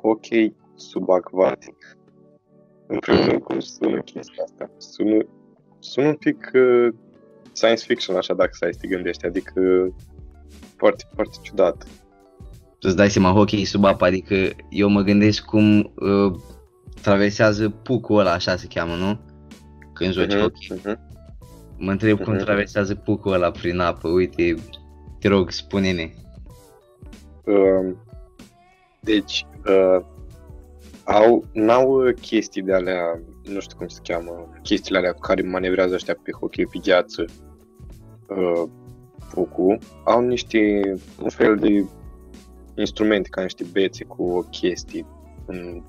hockey 0.00 0.54
subacvatic. 0.74 1.96
În 2.86 2.98
primul 2.98 3.24
rând, 3.24 3.42
cum 3.42 3.60
sună 3.60 4.00
chestia 4.00 4.42
asta? 4.44 4.70
Sună, 4.78 5.26
sună 5.78 6.06
un 6.06 6.14
pic 6.14 6.50
uh, 6.54 6.88
science 7.52 7.84
fiction, 7.84 8.16
așa, 8.16 8.34
dacă 8.34 8.50
stai 8.52 8.72
să 8.72 8.78
te 8.80 8.86
gândești. 8.88 9.26
Adică 9.26 9.88
foarte, 10.76 11.04
foarte 11.14 11.36
ciudat. 11.42 11.86
Tu 12.78 12.88
îți 12.88 12.96
dai 12.96 13.10
seama, 13.10 13.30
hockey 13.32 13.64
sub 13.64 13.84
apă, 13.84 14.04
adică 14.04 14.34
eu 14.70 14.88
mă 14.88 15.00
gândesc 15.02 15.44
cum 15.44 15.78
uh, 15.78 16.32
traversează 17.02 17.68
pucul 17.70 18.18
ăla, 18.18 18.32
așa 18.32 18.56
se 18.56 18.66
cheamă, 18.66 18.94
nu? 18.94 19.18
Când 19.92 20.12
joci 20.12 20.32
Mhm, 20.32 20.40
hockey. 20.40 20.68
mhm. 20.84 20.98
Mă 21.84 21.90
întreb 21.90 22.20
cum 22.20 22.32
Mhm. 22.32 22.42
traversează 22.44 22.94
pucul 22.94 23.32
ăla 23.32 23.50
prin 23.50 23.78
apă, 23.78 24.08
uite, 24.08 24.54
te 25.18 25.28
rog, 25.28 25.50
spune-ne. 25.50 26.10
Uh, 27.44 27.94
deci, 29.00 29.46
uh, 29.66 30.04
au, 31.04 31.44
n-au 31.52 31.90
uh, 32.06 32.14
chestii 32.20 32.62
de 32.62 32.72
alea, 32.74 33.20
nu 33.52 33.60
știu 33.60 33.76
cum 33.76 33.86
se 33.88 34.00
cheamă, 34.02 34.48
chestiile 34.62 34.98
alea 34.98 35.12
cu 35.12 35.20
care 35.20 35.42
manevrează 35.42 35.94
ăștia 35.94 36.16
pe 36.22 36.30
hockey 36.32 36.66
pe 36.66 36.78
gheață, 36.82 37.24
uh, 38.28 38.62
pucu, 39.34 39.78
au 40.04 40.20
niște, 40.20 40.80
un 41.22 41.28
fel 41.28 41.56
de 41.56 41.84
instrumente, 42.74 43.28
ca 43.28 43.42
niște 43.42 43.64
bețe 43.72 44.04
cu 44.04 44.22
o 44.24 44.40
chestie 44.42 45.06
în, 45.46 45.82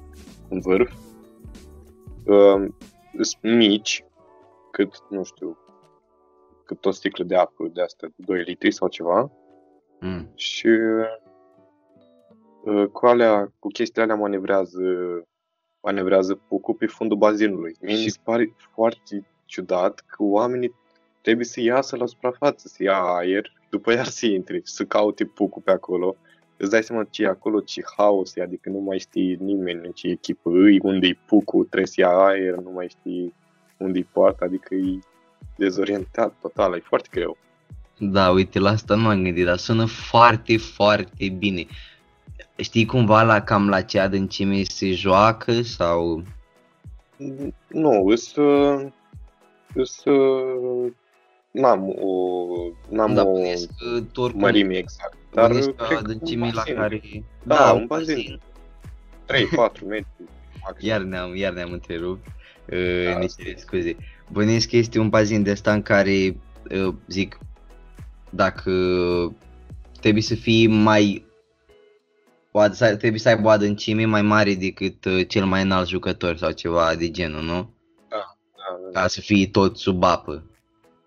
în 0.50 0.60
vârf. 0.60 0.92
Uh, 2.26 2.68
sunt 3.22 3.56
mici, 3.56 4.04
cât, 4.72 4.90
nu 5.10 5.24
știu, 5.24 5.58
cât 6.74 6.86
o 6.86 6.92
sticlă 6.92 7.24
de 7.24 7.36
apă 7.36 7.70
de 7.74 7.82
asta, 7.82 8.08
2 8.16 8.42
litri 8.42 8.72
sau 8.72 8.88
ceva. 8.88 9.32
Mm. 10.00 10.32
Și 10.36 10.68
uh, 12.64 12.86
cu 12.92 13.06
alea, 13.06 13.54
cu 13.60 13.68
chestiile 13.68 14.04
alea 14.04 14.16
manevrează, 14.16 14.82
manevrează 15.82 16.36
pucul 16.36 16.74
pe 16.74 16.86
fundul 16.86 17.18
bazinului. 17.18 17.76
Mie 17.82 17.96
Și- 17.96 18.04
mi 18.04 18.10
se 18.10 18.20
pare 18.24 18.56
foarte 18.74 19.26
ciudat 19.46 20.04
că 20.08 20.24
oamenii 20.24 20.76
trebuie 21.22 21.46
să 21.46 21.62
iasă 21.62 21.96
la 21.96 22.06
suprafață, 22.06 22.68
să 22.68 22.84
ia 22.84 22.98
aer, 23.04 23.54
după 23.70 23.92
iar 23.92 24.06
să 24.06 24.26
intre 24.26 24.58
și 24.58 24.74
să 24.74 24.84
caute 24.86 25.26
pucul 25.26 25.62
pe 25.62 25.72
acolo. 25.72 26.16
Îți 26.58 26.70
dai 26.72 26.84
seama 26.84 27.04
ce 27.04 27.24
e 27.24 27.28
acolo, 27.28 27.60
ce 27.60 27.82
haos 27.98 28.36
e, 28.36 28.42
adică 28.42 28.70
nu 28.70 28.80
mai 28.80 29.00
știi 29.00 29.36
nimeni 29.36 29.86
în 29.86 29.92
ce 29.92 30.08
echipă 30.08 30.50
îi, 30.50 30.80
unde 30.84 31.08
e 31.08 31.18
pucul, 31.28 31.64
trebuie 31.64 31.88
să 31.88 32.02
ia 32.02 32.10
aer, 32.10 32.56
nu 32.56 32.72
mai 32.72 32.88
știi 32.90 33.34
unde 33.78 34.00
e 34.00 34.06
poarta, 34.14 34.46
adică 34.46 34.76
e 34.76 35.00
dezorientat 35.64 36.34
total, 36.42 36.76
e 36.76 36.84
foarte 36.84 37.08
greu. 37.12 37.38
Da, 37.98 38.30
uite, 38.30 38.60
la 38.60 38.70
asta 38.70 38.96
nu 38.96 39.02
m-am 39.02 39.24
gândit, 39.24 39.46
dar 39.46 39.58
sună 39.58 39.86
foarte, 39.86 40.58
foarte 40.58 41.30
bine. 41.30 41.66
Știi 42.56 42.86
cumva 42.86 43.22
la 43.22 43.42
cam 43.42 43.70
la 43.70 43.82
ce 43.82 44.00
adâncime 44.00 44.64
se 44.64 44.92
joacă 44.92 45.62
sau... 45.62 46.24
Nu, 47.68 48.06
îs, 48.08 48.36
uh, 48.36 48.88
îs, 49.74 50.06
uh, 50.06 50.92
n-am 51.52 51.90
o, 51.90 52.48
n-am 52.90 53.14
da, 53.14 53.22
o 53.22 53.32
bănuiesc 53.32 53.70
că 53.78 54.02
tu 54.12 54.22
oricum 54.22 54.42
mărime 54.42 54.78
exact. 54.78 55.18
Dar 55.32 55.46
bănuiesc 55.48 55.70
uh, 55.70 55.76
că 55.76 55.84
cred 55.84 55.98
că 55.98 56.04
adâncime 56.04 56.46
un 56.46 56.52
la 56.54 56.62
bazin. 56.62 56.76
care... 56.76 57.02
Da, 57.44 57.72
un 57.72 57.86
bazin. 57.86 58.40
3-4 58.40 59.88
metri. 59.88 60.08
maxim. 60.64 60.90
Iar 60.90 61.02
ne-am, 61.02 61.36
iar 61.36 61.54
ne-am 61.54 61.72
întrerupt. 61.72 62.28
Uh, 62.72 63.04
Da, 63.06 63.18
ne 63.18 63.26
asta 63.26 63.44
cere 63.44 63.56
scuze. 63.58 63.96
Bănuiesc 64.32 64.70
că 64.70 64.76
este 64.76 65.00
un 65.00 65.10
bazin 65.10 65.44
de 65.44 65.52
ăsta 65.52 65.74
în 65.74 65.82
care, 65.82 66.38
uh, 66.72 66.94
zic, 67.08 67.38
dacă 68.30 68.72
trebuie 70.00 70.24
să 70.24 70.36
fii 70.36 70.68
mai... 70.68 71.26
O, 72.52 72.62
ad- 72.68 72.72
să- 72.72 72.96
trebuie 72.96 73.20
să 73.20 73.30
aibă 73.30 73.48
o 73.48 73.50
adâncime 73.50 74.06
mai 74.06 74.22
mare 74.22 74.54
decât 74.54 75.06
uh, 75.06 75.28
cel 75.28 75.46
mai 75.46 75.62
înalt 75.62 75.88
jucător 75.88 76.38
sau 76.38 76.52
ceva 76.52 76.96
de 76.96 77.10
genul, 77.12 77.42
nu? 77.44 77.74
Da, 78.10 78.38
da. 78.92 79.00
Ca 79.02 79.08
să 79.08 79.22
fii 79.22 79.50
tot 79.50 79.78
sub 79.78 80.04
apă. 80.04 80.44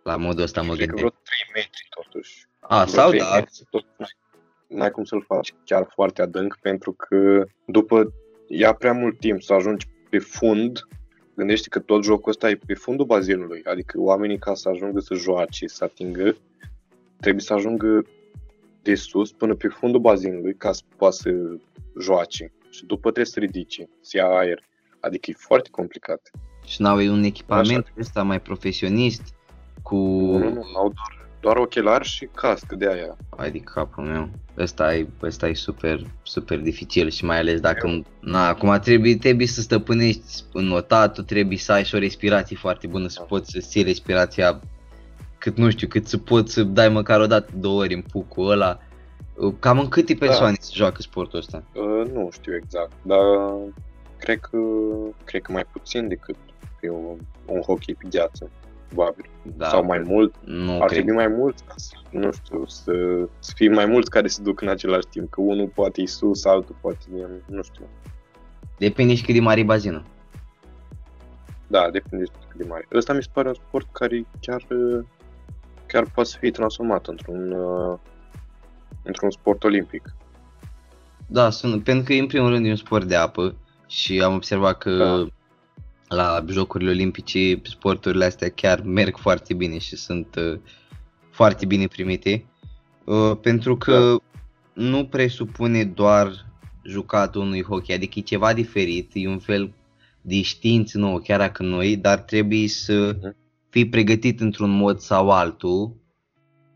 La 0.03 0.17
modul 0.17 0.43
ăsta 0.43 0.63
mă 0.63 0.75
Cred 0.75 0.89
că 0.89 0.95
gândesc. 0.95 1.15
vreo 1.15 1.23
3 1.53 1.63
metri 1.63 1.89
totuși. 2.03 2.47
A, 2.61 2.85
Vreo 2.85 2.95
sau 2.95 3.09
trei 3.09 3.21
da, 3.21 3.35
metri, 3.35 3.67
tot, 3.71 3.85
n-ai- 3.97 4.17
n-ai 4.67 4.91
cum 4.91 5.05
să-l 5.05 5.25
faci 5.27 5.55
chiar 5.65 5.91
foarte 5.95 6.23
adânc 6.23 6.59
pentru 6.61 6.93
că 6.93 7.45
după 7.65 8.13
ia 8.49 8.73
prea 8.73 8.93
mult 8.93 9.19
timp 9.19 9.43
să 9.43 9.53
ajungi 9.53 9.87
pe 10.11 10.19
fund 10.19 10.89
gândește 11.37 11.69
că 11.69 11.79
tot 11.79 12.05
jocul 12.05 12.31
ăsta 12.31 12.51
e 12.51 12.59
pe 12.67 12.75
fundul 12.75 13.07
bazinului, 13.07 13.63
adică 13.65 14.01
oamenii 14.01 14.39
ca 14.39 14.55
să 14.55 14.69
ajungă 14.69 15.01
să 15.01 15.15
joace, 15.15 15.67
să 15.67 15.85
atingă, 15.85 16.37
trebuie 17.21 17.43
să 17.43 17.53
ajungă 17.53 18.05
de 18.83 18.95
sus 18.95 19.33
până 19.33 19.55
pe 19.55 19.69
fundul 19.69 20.01
bazinului 20.01 20.55
ca 20.55 20.73
să 20.73 20.83
poată 20.97 21.15
să 21.15 21.31
joace 22.01 22.53
și 22.71 22.85
după 22.85 23.11
trebuie 23.11 23.25
să 23.25 23.39
ridice, 23.39 23.89
să 24.01 24.17
ia 24.17 24.27
aer. 24.27 24.63
Adică 25.01 25.31
e 25.31 25.35
foarte 25.39 25.69
complicat. 25.71 26.31
Și 26.65 26.83
n-au 26.83 26.97
un 26.97 27.23
echipament 27.23 27.93
ăsta 27.99 28.23
mai 28.23 28.41
profesionist 28.41 29.35
cu... 29.83 29.97
Nu, 29.97 30.39
nu, 30.39 30.49
nu, 30.49 30.77
au 30.77 30.93
doar, 30.93 31.26
doar 31.47 31.57
ochelari 31.57 32.09
și 32.09 32.29
cască 32.35 32.75
de 32.75 32.89
aia. 32.89 33.17
Ai 33.37 33.51
de 33.51 33.59
capul 33.59 34.05
meu. 34.05 34.29
Ăsta 34.59 34.95
e, 34.95 35.07
ăsta 35.23 35.49
e 35.49 35.55
super, 35.55 36.01
super 36.23 36.59
dificil 36.59 37.11
și 37.11 37.25
mai 37.25 37.39
ales 37.39 37.61
dacă... 37.61 38.03
Na, 38.21 38.49
acum 38.49 38.79
trebuie, 38.79 39.17
trebuie 39.17 39.47
să 39.47 39.61
stăpânești 39.61 40.43
în 40.53 40.65
notatul, 40.65 41.25
trebuie 41.25 41.59
să 41.59 41.73
ai 41.73 41.85
și 41.85 41.95
o 41.95 41.99
respirație 41.99 42.57
foarte 42.57 42.87
bună, 42.87 43.09
să 43.09 43.21
poți 43.21 43.51
să 43.51 43.59
ții 43.61 43.83
respirația 43.83 44.61
cât 45.39 45.57
nu 45.57 45.71
știu, 45.71 45.89
cât 45.89 46.07
să 46.07 46.19
poți 46.19 46.53
să 46.53 46.63
dai 46.63 46.89
măcar 46.89 47.21
o 47.21 47.27
dată, 47.27 47.53
două 47.57 47.81
ori 47.81 47.95
în 47.95 48.03
pucul 48.03 48.51
ăla. 48.51 48.79
Cam 49.59 49.79
în 49.79 49.89
câte 49.89 50.15
persoane 50.15 50.57
da. 50.59 50.63
se 50.63 50.73
joacă 50.75 51.03
sportul 51.03 51.39
ăsta? 51.39 51.63
Uh, 51.75 52.11
nu 52.13 52.29
știu 52.33 52.55
exact, 52.55 52.93
dar 53.03 53.19
cred 54.19 54.41
că, 54.41 54.59
cred 55.25 55.43
că 55.43 55.53
mai 55.53 55.65
puțin 55.73 56.09
decât 56.09 56.37
pe 56.81 56.91
un, 56.91 57.19
un 57.47 57.61
hockey 57.61 57.95
pe 57.95 58.09
gheață, 58.11 58.51
probabil. 58.89 59.25
Da, 59.57 59.69
Sau 59.69 59.85
mai 59.85 59.99
mult. 59.99 60.35
Nu 60.45 60.73
Ar 60.73 60.79
cred. 60.79 60.91
trebui 60.91 61.15
mai 61.15 61.27
mult, 61.29 61.55
nu 62.11 62.33
știu, 62.33 62.67
să, 62.67 62.93
să 63.39 63.53
fie 63.55 63.69
mai 63.69 63.87
mulți 63.87 64.11
care 64.11 64.27
se 64.29 64.43
duc 64.43 64.61
în 64.61 64.69
același 64.69 65.07
timp, 65.07 65.31
că 65.31 65.41
unul 65.41 65.67
poate 65.75 66.03
e 66.03 66.07
sus, 66.07 66.45
altul 66.45 66.77
poate 66.81 66.99
e, 67.17 67.27
nu 67.47 67.63
știu. 67.63 67.85
Depinde 68.79 69.15
și 69.15 69.25
cât 69.25 69.35
de 69.35 69.41
mare 69.41 69.61
e 69.61 69.65
bazinul. 69.65 70.05
Da, 71.67 71.91
depinde 71.91 72.25
de 72.25 72.31
cât 72.49 72.59
de 72.59 72.65
mare. 72.69 72.89
Ăsta 72.95 73.13
mi 73.13 73.23
se 73.23 73.29
pare 73.33 73.49
un 73.49 73.55
sport 73.55 73.87
care 73.93 74.27
chiar, 74.41 74.67
chiar 75.87 76.05
poate 76.15 76.29
să 76.31 76.37
fie 76.41 76.51
transformat 76.51 77.07
într-un, 77.07 77.51
uh, 77.53 77.99
într-un 79.03 79.31
sport 79.31 79.65
olimpic. 79.65 80.15
Da, 81.27 81.51
sunt, 81.51 81.85
pentru 81.85 82.05
că 82.05 82.13
în 82.13 82.27
primul 82.27 82.49
rând 82.51 82.67
e 82.67 82.71
un 82.71 82.77
sport 82.77 83.05
de 83.05 83.17
apă 83.17 83.55
și 83.87 84.21
am 84.23 84.35
observat 84.35 84.79
că 84.79 84.97
Da. 84.97 85.27
La 86.09 86.45
Jocurile 86.49 86.91
Olimpice 86.91 87.61
sporturile 87.63 88.25
astea 88.25 88.49
chiar 88.49 88.81
merg 88.83 89.17
foarte 89.17 89.55
bine 89.55 89.79
și 89.79 89.97
sunt 89.97 90.35
uh, 90.37 90.59
foarte 91.31 91.67
bine 91.67 91.87
primite. 91.87 92.45
Uh, 93.05 93.37
pentru 93.41 93.77
că 93.77 93.93
Da. 93.93 94.17
nu 94.73 95.07
presupune 95.07 95.85
doar 95.85 96.47
jucatul 96.85 97.41
unui 97.41 97.63
hockey, 97.63 97.95
adică 97.95 98.19
e 98.19 98.23
ceva 98.23 98.53
diferit, 98.53 99.11
e 99.15 99.29
un 99.29 99.39
fel 99.39 99.75
de 100.21 100.43
știință 100.43 100.99
nouă, 100.99 101.19
chiar 101.19 101.39
dacă 101.39 101.63
noi, 101.63 101.97
dar 101.97 102.19
trebuie 102.19 102.69
să 102.69 103.17
Mhm. 103.23 103.37
fii 103.71 103.89
pregătit 103.89 104.41
într-un 104.41 104.71
mod 104.71 104.99
sau 104.99 105.31
altul 105.31 105.97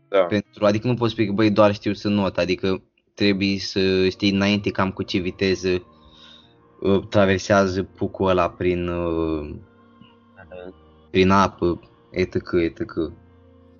Da, 0.09 0.19
pentru, 0.19 0.65
adică 0.65 0.87
nu 0.87 0.93
poți 0.93 1.11
spune 1.11 1.27
că 1.27 1.33
băi 1.33 1.51
doar 1.51 1.73
știu 1.73 1.93
să 1.93 2.07
not, 2.09 2.37
adică 2.37 2.83
trebuie 3.13 3.59
să 3.59 4.09
știi 4.09 4.31
înainte 4.31 4.69
cam 4.71 4.91
cu 4.91 5.03
ce 5.03 5.17
viteză 5.17 5.83
uh, 6.81 7.07
traversează 7.09 7.83
pucul 7.83 8.27
ăla 8.27 8.49
prin, 8.49 8.87
uh, 8.87 9.55
prin 11.09 11.29
apă, 11.29 11.79
etc, 12.09 12.35
etc. 12.51 12.91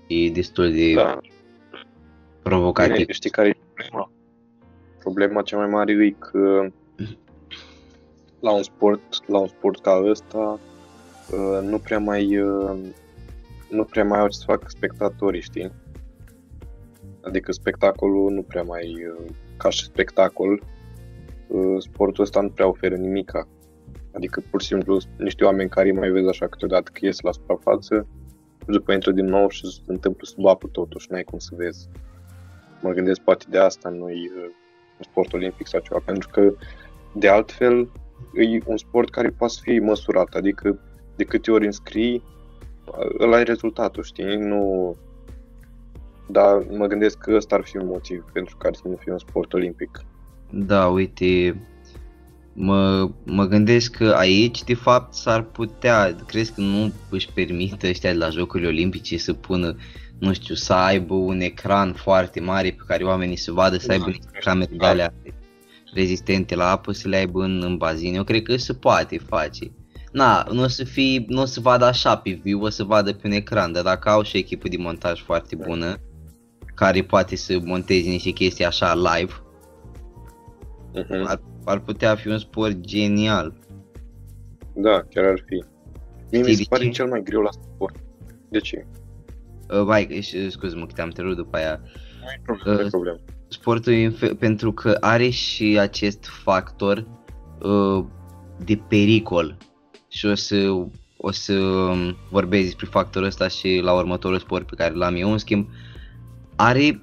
E 0.07 0.29
destul 0.29 0.71
de 0.71 0.93
da. 0.93 1.19
provocativ. 2.43 2.95
Bine, 2.95 3.11
știi 3.11 3.29
care 3.29 3.47
e 3.47 3.57
problema? 3.73 4.11
Problema 4.99 5.41
cea 5.41 5.57
mai 5.57 5.67
mare 5.67 6.05
e 6.05 6.09
că 6.09 6.67
la 8.39 8.51
un 8.51 8.63
sport, 8.63 9.27
la 9.27 9.39
un 9.39 9.47
sport 9.47 9.81
ca 9.81 10.03
ăsta 10.05 10.59
uh, 11.31 11.67
nu 11.69 11.77
prea 11.77 11.99
mai 11.99 12.37
uh, 12.37 12.77
nu 13.69 13.83
prea 13.83 14.03
mai 14.03 14.19
au 14.19 14.27
ce 14.27 14.37
să 14.37 14.43
facă 14.45 14.65
spectatorii, 14.67 15.41
știi? 15.41 15.71
Adică 17.21 17.51
spectacolul 17.51 18.31
nu 18.31 18.41
prea 18.41 18.63
mai 18.63 19.05
uh, 19.05 19.31
ca 19.57 19.69
și 19.69 19.83
spectacol 19.83 20.51
uh, 20.51 20.59
sportul 21.77 22.23
ăsta 22.23 22.41
nu 22.41 22.49
prea 22.49 22.67
oferă 22.67 22.95
nimica. 22.95 23.47
Adică 24.13 24.43
pur 24.49 24.61
și 24.61 24.67
simplu 24.67 24.97
niște 25.17 25.43
oameni 25.43 25.69
care 25.69 25.89
îi 25.89 25.95
mai 25.95 26.09
vezi 26.09 26.27
așa 26.27 26.47
câteodată 26.47 26.91
că 26.93 27.05
ies 27.05 27.21
la 27.21 27.31
suprafață 27.31 28.07
și 28.59 28.65
după 28.67 28.91
intră 28.91 29.11
din 29.11 29.25
nou 29.25 29.49
și 29.49 29.65
se 29.65 29.81
întâmplă 29.85 30.25
sub 30.25 30.45
apă 30.45 30.67
totuși, 30.71 31.11
n-ai 31.11 31.23
cum 31.23 31.39
să 31.39 31.53
vezi 31.55 31.89
mă 32.81 32.91
gândesc 32.91 33.21
poate 33.21 33.45
de 33.49 33.57
asta 33.57 33.89
nu-i 33.89 34.31
uh, 34.35 34.43
un 34.97 35.03
sport 35.09 35.33
olimpic 35.33 35.67
sau 35.67 35.79
ceva, 35.79 36.01
pentru 36.05 36.29
că 36.29 36.53
de 37.13 37.27
altfel 37.27 37.91
e 38.33 38.59
un 38.65 38.77
sport 38.77 39.09
care 39.09 39.29
poate 39.29 39.53
să 39.53 39.59
fie 39.63 39.79
măsurat, 39.79 40.33
adică 40.33 40.79
de 41.15 41.23
câte 41.23 41.51
ori 41.51 41.65
înscrii, 41.65 42.23
ăla 43.19 43.39
e 43.39 43.43
rezultatul, 43.43 44.03
știi? 44.03 44.35
Nu... 44.35 44.95
Dar 46.27 46.63
mă 46.69 46.85
gândesc 46.85 47.17
că 47.17 47.35
ăsta 47.35 47.55
ar 47.55 47.63
fi 47.63 47.77
un 47.77 47.85
motiv 47.85 48.25
pentru 48.33 48.57
care 48.57 48.73
să 48.73 48.87
nu 48.87 48.95
fie 48.95 49.11
un 49.11 49.17
sport 49.17 49.53
olimpic. 49.53 49.99
Da, 50.51 50.87
uite, 50.87 51.61
mă, 52.53 53.09
mă 53.25 53.45
gândesc 53.45 53.91
că 53.91 54.13
aici, 54.17 54.63
de 54.63 54.73
fapt, 54.73 55.13
s-ar 55.13 55.43
putea, 55.43 56.15
crezi 56.25 56.53
că 56.53 56.61
nu 56.61 56.93
își 57.09 57.29
permită 57.33 57.87
ăștia 57.87 58.11
de 58.11 58.17
la 58.17 58.29
Jocurile 58.29 58.67
Olimpice 58.67 59.17
să 59.17 59.33
pună, 59.33 59.75
nu 60.19 60.33
știu, 60.33 60.55
să 60.55 60.73
aibă 60.73 61.13
un 61.13 61.39
ecran 61.39 61.93
foarte 61.93 62.39
mare 62.39 62.69
pe 62.69 62.83
care 62.87 63.03
oamenii 63.03 63.35
să 63.35 63.51
vadă, 63.51 63.77
să 63.77 63.91
aibă 63.91 64.03
Da, 64.03 64.09
niște 64.09 64.39
camere 64.39 64.75
de 64.77 64.85
alea 64.85 65.13
rezistente 65.93 66.55
la 66.55 66.69
apă, 66.69 66.91
să 66.91 67.07
le 67.07 67.15
aibă 67.15 67.43
în, 67.43 67.61
în 67.63 67.77
bazin. 67.77 68.15
Eu 68.15 68.23
cred 68.23 68.41
că 68.41 68.57
se 68.57 68.73
poate 68.73 69.17
face. 69.17 69.71
Na, 70.11 70.45
nu 70.51 70.63
o 70.63 70.67
să 70.67 70.83
fie, 70.83 71.25
nu 71.27 71.41
o 71.41 71.45
să 71.45 71.59
vadă 71.59 71.85
așa 71.85 72.17
pe 72.17 72.39
viu, 72.43 72.61
o 72.61 72.69
să 72.69 72.83
vadă 72.83 73.13
pe 73.13 73.27
un 73.27 73.33
ecran, 73.33 73.71
dar 73.71 73.83
dacă 73.83 74.09
au 74.09 74.23
și 74.23 74.35
o 74.35 74.39
echipă 74.39 74.67
de 74.67 74.77
montaj 74.77 75.21
foarte 75.21 75.55
Da. 75.55 75.65
bună, 75.67 75.97
care 76.75 77.01
poate 77.01 77.35
să 77.35 77.59
monteze 77.63 78.09
niște 78.09 78.29
chestii 78.29 78.65
așa 78.65 78.95
live, 78.95 79.33
Uh-huh. 80.95 81.23
ar, 81.25 81.41
ar 81.65 81.79
putea 81.79 82.15
fi 82.15 82.27
un 82.27 82.37
sport 82.37 82.79
genial. 82.79 83.53
Da, 84.75 85.03
chiar 85.09 85.23
ar 85.25 85.43
fi. 85.45 85.63
Mie 86.31 86.41
mi 86.41 86.43
Știi 86.43 86.53
se 86.55 86.61
de 86.61 86.67
pare 86.69 86.83
ce? 86.83 86.89
cel 86.89 87.07
mai 87.07 87.21
greu 87.23 87.41
la 87.41 87.49
sport. 87.51 87.95
De 88.49 88.59
ce? 88.59 88.85
Uh, 89.69 89.81
vai, 89.83 90.19
și- 90.21 90.49
scuze-mă 90.49 90.85
că 90.85 90.93
te-am 90.93 91.07
întrerupt 91.07 91.35
după 91.35 91.57
aia. 91.57 91.79
Nu 92.21 92.29
e 92.31 92.41
problemă. 92.43 92.75
Nu 92.75 92.81
e 92.81 92.83
Uh, 92.83 92.89
problemă. 92.89 93.17
Sportul 93.47 93.93
e 93.93 94.05
în 94.05 94.11
fe- 94.11 94.33
pentru 94.35 94.71
că 94.71 94.97
are 94.99 95.29
și 95.29 95.77
acest 95.79 96.25
factor 96.25 97.07
uh, 97.61 98.03
de 98.65 98.75
pericol 98.87 99.57
și 100.07 100.25
o 100.25 100.35
să, 100.35 100.55
o 101.17 101.31
să 101.31 101.53
um, 101.53 102.15
vorbesc 102.29 102.63
despre 102.63 102.85
factorul 102.85 103.27
ăsta 103.27 103.47
și 103.47 103.79
la 103.83 103.93
următorul 103.93 104.39
sport 104.39 104.67
pe 104.67 104.75
care 104.75 104.93
l-am 104.93 105.15
eu, 105.15 105.31
în 105.31 105.37
schimb, 105.37 105.67
are 106.55 107.01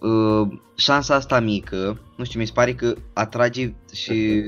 uh, 0.00 0.48
șansa 0.76 1.14
asta 1.14 1.40
mică, 1.40 2.00
nu 2.16 2.24
știu, 2.24 2.40
mi 2.40 2.46
se 2.46 2.52
pare 2.52 2.74
că 2.74 2.94
atrage 3.12 3.74
și 3.92 4.42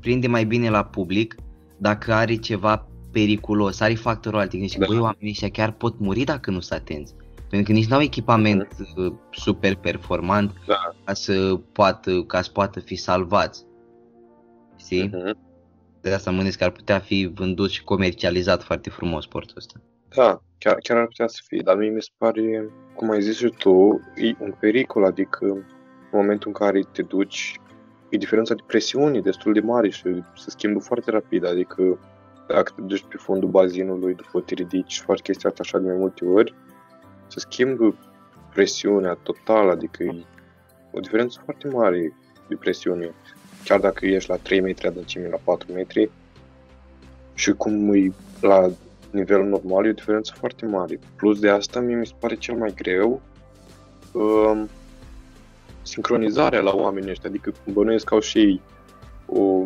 prinde 0.00 0.26
mai 0.26 0.44
bine 0.44 0.70
la 0.70 0.84
public 0.84 1.34
dacă 1.76 2.12
are 2.12 2.34
ceva 2.36 2.86
periculos, 3.12 3.80
are 3.80 3.94
factorul 3.94 4.38
ăla, 4.38 4.48
adică 4.48 4.78
Da. 4.78 4.86
băi, 4.86 4.98
oamenii 4.98 5.30
ăștia 5.30 5.50
chiar 5.50 5.72
pot 5.72 5.98
muri 5.98 6.24
dacă 6.24 6.50
nu 6.50 6.60
sunt 6.60 6.80
atenți. 6.80 7.14
Pentru 7.48 7.72
că 7.72 7.78
nici 7.78 7.88
n-au 7.88 8.00
echipament 8.00 8.68
uh, 8.96 9.12
super 9.30 9.74
performant 9.74 10.52
Da. 10.66 10.94
ca 11.04 11.14
să 11.14 11.60
poată, 11.72 12.22
ca 12.22 12.42
să 12.42 12.50
poată 12.50 12.80
fi 12.80 12.96
salvați. 12.96 13.64
Știi? 14.76 15.08
Uh-huh. 15.08 15.34
De 16.00 16.12
asta 16.12 16.30
mă 16.30 16.36
gândesc 16.36 16.58
că 16.58 16.64
ar 16.64 16.70
putea 16.70 16.98
fi 16.98 17.30
vândut 17.34 17.70
și 17.70 17.84
comercializat 17.84 18.62
foarte 18.62 18.90
frumos 18.90 19.24
sportul 19.24 19.56
ăsta. 19.56 19.80
Da, 20.14 20.42
chiar, 20.58 20.78
chiar 20.82 20.98
ar 20.98 21.06
putea 21.06 21.26
să 21.26 21.40
fie, 21.46 21.60
dar 21.64 21.76
mie 21.76 21.90
mi 21.90 22.02
se 22.02 22.08
pare, 22.16 22.70
cum 22.94 23.10
ai 23.10 23.22
zis 23.22 23.36
și 23.36 23.54
tu, 23.58 24.00
e 24.16 24.34
un 24.38 24.54
pericol, 24.60 25.04
adică 25.04 25.44
în 25.44 25.62
momentul 26.12 26.48
în 26.48 26.66
care 26.66 26.80
te 26.92 27.02
duci, 27.02 27.60
e 28.08 28.16
diferența 28.16 28.54
de 28.54 28.62
presiune 28.66 29.20
destul 29.20 29.52
de 29.52 29.60
mare 29.60 29.88
și 29.88 30.22
se 30.36 30.50
schimbă 30.50 30.78
foarte 30.78 31.10
rapid, 31.10 31.46
adică 31.46 31.98
dacă 32.48 32.72
te 32.76 32.82
duci 32.82 33.04
pe 33.08 33.16
fundul 33.16 33.48
bazinului, 33.48 34.14
după 34.14 34.40
te 34.40 34.54
ridici 34.54 34.92
și 34.92 35.02
faci 35.02 35.20
chestia 35.20 35.48
asta 35.50 35.62
așa 35.64 35.78
de 35.78 35.86
mai 35.86 35.96
multe 35.96 36.24
ori, 36.24 36.54
se 37.26 37.40
schimbă 37.40 37.96
presiunea 38.52 39.18
totală, 39.22 39.70
adică 39.70 40.02
e 40.02 40.24
o 40.92 41.00
diferență 41.00 41.40
foarte 41.44 41.68
mare 41.68 42.16
de 42.48 42.56
presiune. 42.56 43.14
Chiar 43.64 43.80
dacă 43.80 44.06
ești 44.06 44.30
la 44.30 44.36
3 44.36 44.60
metri 44.60 44.86
adâncime, 44.86 45.28
la 45.28 45.38
4 45.44 45.72
metri, 45.72 46.10
și 47.34 47.52
cum 47.52 47.94
e 47.94 48.12
la 48.40 48.70
nivelul 49.14 49.46
normal, 49.46 49.86
e 49.86 49.88
o 49.88 49.92
diferență 49.92 50.32
foarte 50.38 50.66
mare. 50.66 50.98
Plus 51.16 51.38
de 51.38 51.48
asta, 51.48 51.80
mie 51.80 51.96
mi 51.96 52.06
se 52.06 52.12
pare 52.18 52.34
cel 52.34 52.54
mai 52.54 52.74
greu 52.74 53.20
um, 54.12 54.68
sincronizarea 55.82 56.60
la 56.60 56.74
oamenii 56.74 57.10
ăștia, 57.10 57.28
adică 57.28 57.52
bănuiesc 57.72 58.04
că 58.04 58.14
au 58.14 58.20
și 58.20 58.38
ei 58.38 58.60
o, 59.26 59.64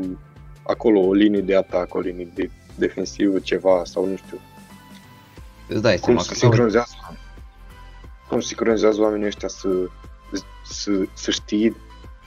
acolo 0.63 1.01
o 1.01 1.13
linie 1.13 1.41
de 1.41 1.57
atac, 1.57 1.95
o 1.95 2.01
linie 2.01 2.29
de 2.35 2.51
defensivă, 2.75 3.39
ceva, 3.39 3.83
sau 3.85 4.07
nu 4.07 4.17
știu. 4.17 4.41
Îți 5.69 5.83
dai 5.83 5.95
Cum 5.95 6.03
seama 6.03 6.21
se 6.21 6.29
că 6.29 6.35
sincronizează 6.35 6.95
cum 8.29 8.41
sincronizează 8.41 9.01
oamenii 9.01 9.27
ăștia 9.27 9.49
să, 9.49 9.69
să, 10.65 10.91
să 11.13 11.31
știi 11.31 11.77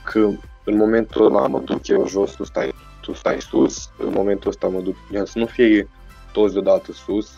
că 0.03 0.19
în 0.63 0.75
momentul 0.75 1.25
ăla 1.25 1.47
mă 1.47 1.59
duc 1.59 1.87
eu 1.87 2.07
jos, 2.07 2.31
tu 2.31 2.43
stai, 2.43 2.73
tu 3.01 3.13
stai 3.13 3.41
sus, 3.41 3.89
în 3.97 4.11
momentul 4.13 4.49
ăsta 4.49 4.67
mă 4.67 4.79
duc, 4.79 4.95
să 5.23 5.39
nu 5.39 5.45
fie 5.45 5.89
toți 6.31 6.53
deodată 6.53 6.91
sus 6.91 7.31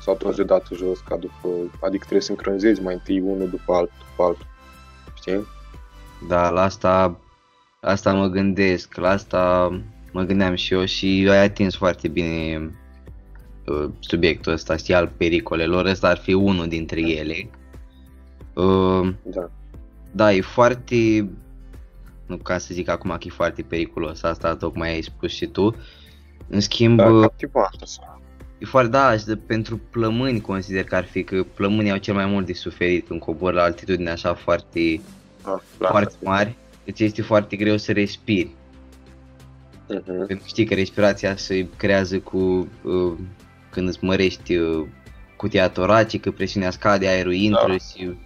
sau 0.00 0.14
toți 0.14 0.36
deodată 0.36 0.74
jos, 0.74 0.98
ca 0.98 1.16
după, 1.16 1.48
adică 1.80 1.98
trebuie 1.98 2.20
să 2.20 2.26
sincronizezi 2.26 2.82
mai 2.82 2.94
întâi 2.94 3.20
unul 3.20 3.48
după 3.48 3.72
altul, 3.74 3.94
după 4.10 4.22
altul. 4.22 4.46
Știi? 5.14 5.46
Da, 6.28 6.50
la 6.50 6.62
asta, 6.62 7.20
asta 7.80 8.14
mă 8.14 8.26
gândesc, 8.26 8.94
la 8.94 9.08
asta 9.08 9.70
mă 10.12 10.22
gândeam 10.22 10.54
și 10.54 10.74
eu 10.74 10.84
și 10.84 11.26
ai 11.30 11.44
atins 11.44 11.76
foarte 11.76 12.08
bine 12.08 12.70
uh, 13.66 13.90
subiectul 13.98 14.52
ăsta, 14.52 14.76
știi, 14.76 14.94
al 14.94 15.12
pericolelor, 15.16 15.84
ăsta 15.84 16.08
ar 16.08 16.18
fi 16.18 16.32
unul 16.32 16.68
dintre 16.68 17.00
ele. 17.00 17.50
Uh, 18.54 19.14
Da. 19.22 19.50
da, 20.12 20.32
e 20.32 20.40
foarte, 20.40 21.30
nu 22.26 22.36
ca 22.36 22.58
să 22.58 22.74
zic 22.74 22.88
acum 22.88 23.10
că 23.10 23.24
e 23.26 23.30
foarte 23.30 23.62
periculos, 23.62 24.22
asta 24.22 24.56
tocmai 24.56 24.92
ai 24.92 25.02
spus 25.02 25.32
și 25.32 25.46
tu. 25.46 25.74
În 26.48 26.60
schimb, 26.60 26.96
Da, 26.96 27.06
uh, 27.06 27.20
captivant 27.20 27.74
asta. 27.82 28.20
e 28.58 28.64
foarte, 28.64 28.90
da, 28.90 29.16
și 29.16 29.24
de, 29.24 29.36
pentru 29.36 29.80
plămâni 29.90 30.40
consider 30.40 30.84
că 30.84 30.94
ar 30.96 31.04
fi 31.04 31.22
că 31.24 31.42
plămânii 31.54 31.90
au 31.90 31.96
cel 31.96 32.14
mai 32.14 32.26
mult 32.26 32.46
de 32.46 32.52
suferit 32.52 33.10
în 33.10 33.18
cobor 33.18 33.52
la 33.52 33.62
altitudine 33.62 34.10
așa 34.10 34.34
foarte, 34.34 35.00
Da, 35.44 35.60
la 35.78 35.88
foarte 35.88 36.14
mari, 36.22 36.54
deci 36.84 37.00
este 37.00 37.22
foarte 37.22 37.56
greu 37.56 37.76
să 37.76 37.92
respiri. 37.92 38.50
Mhm. 39.88 40.04
Pentru 40.04 40.36
că 40.36 40.42
știi 40.46 40.64
că 40.64 40.74
respirația 40.74 41.36
se 41.36 41.66
creează 41.76 42.18
cu 42.18 42.68
uh, 42.82 43.12
când 43.70 43.88
îți 43.88 44.04
mărești 44.04 44.56
uh, 44.56 44.86
cutia 45.36 45.68
toracică, 45.68 46.30
presiunea 46.30 46.70
scade, 46.70 47.08
aerul 47.08 47.32
intră 47.32 47.66
Da. 47.68 47.76
și 47.76 48.16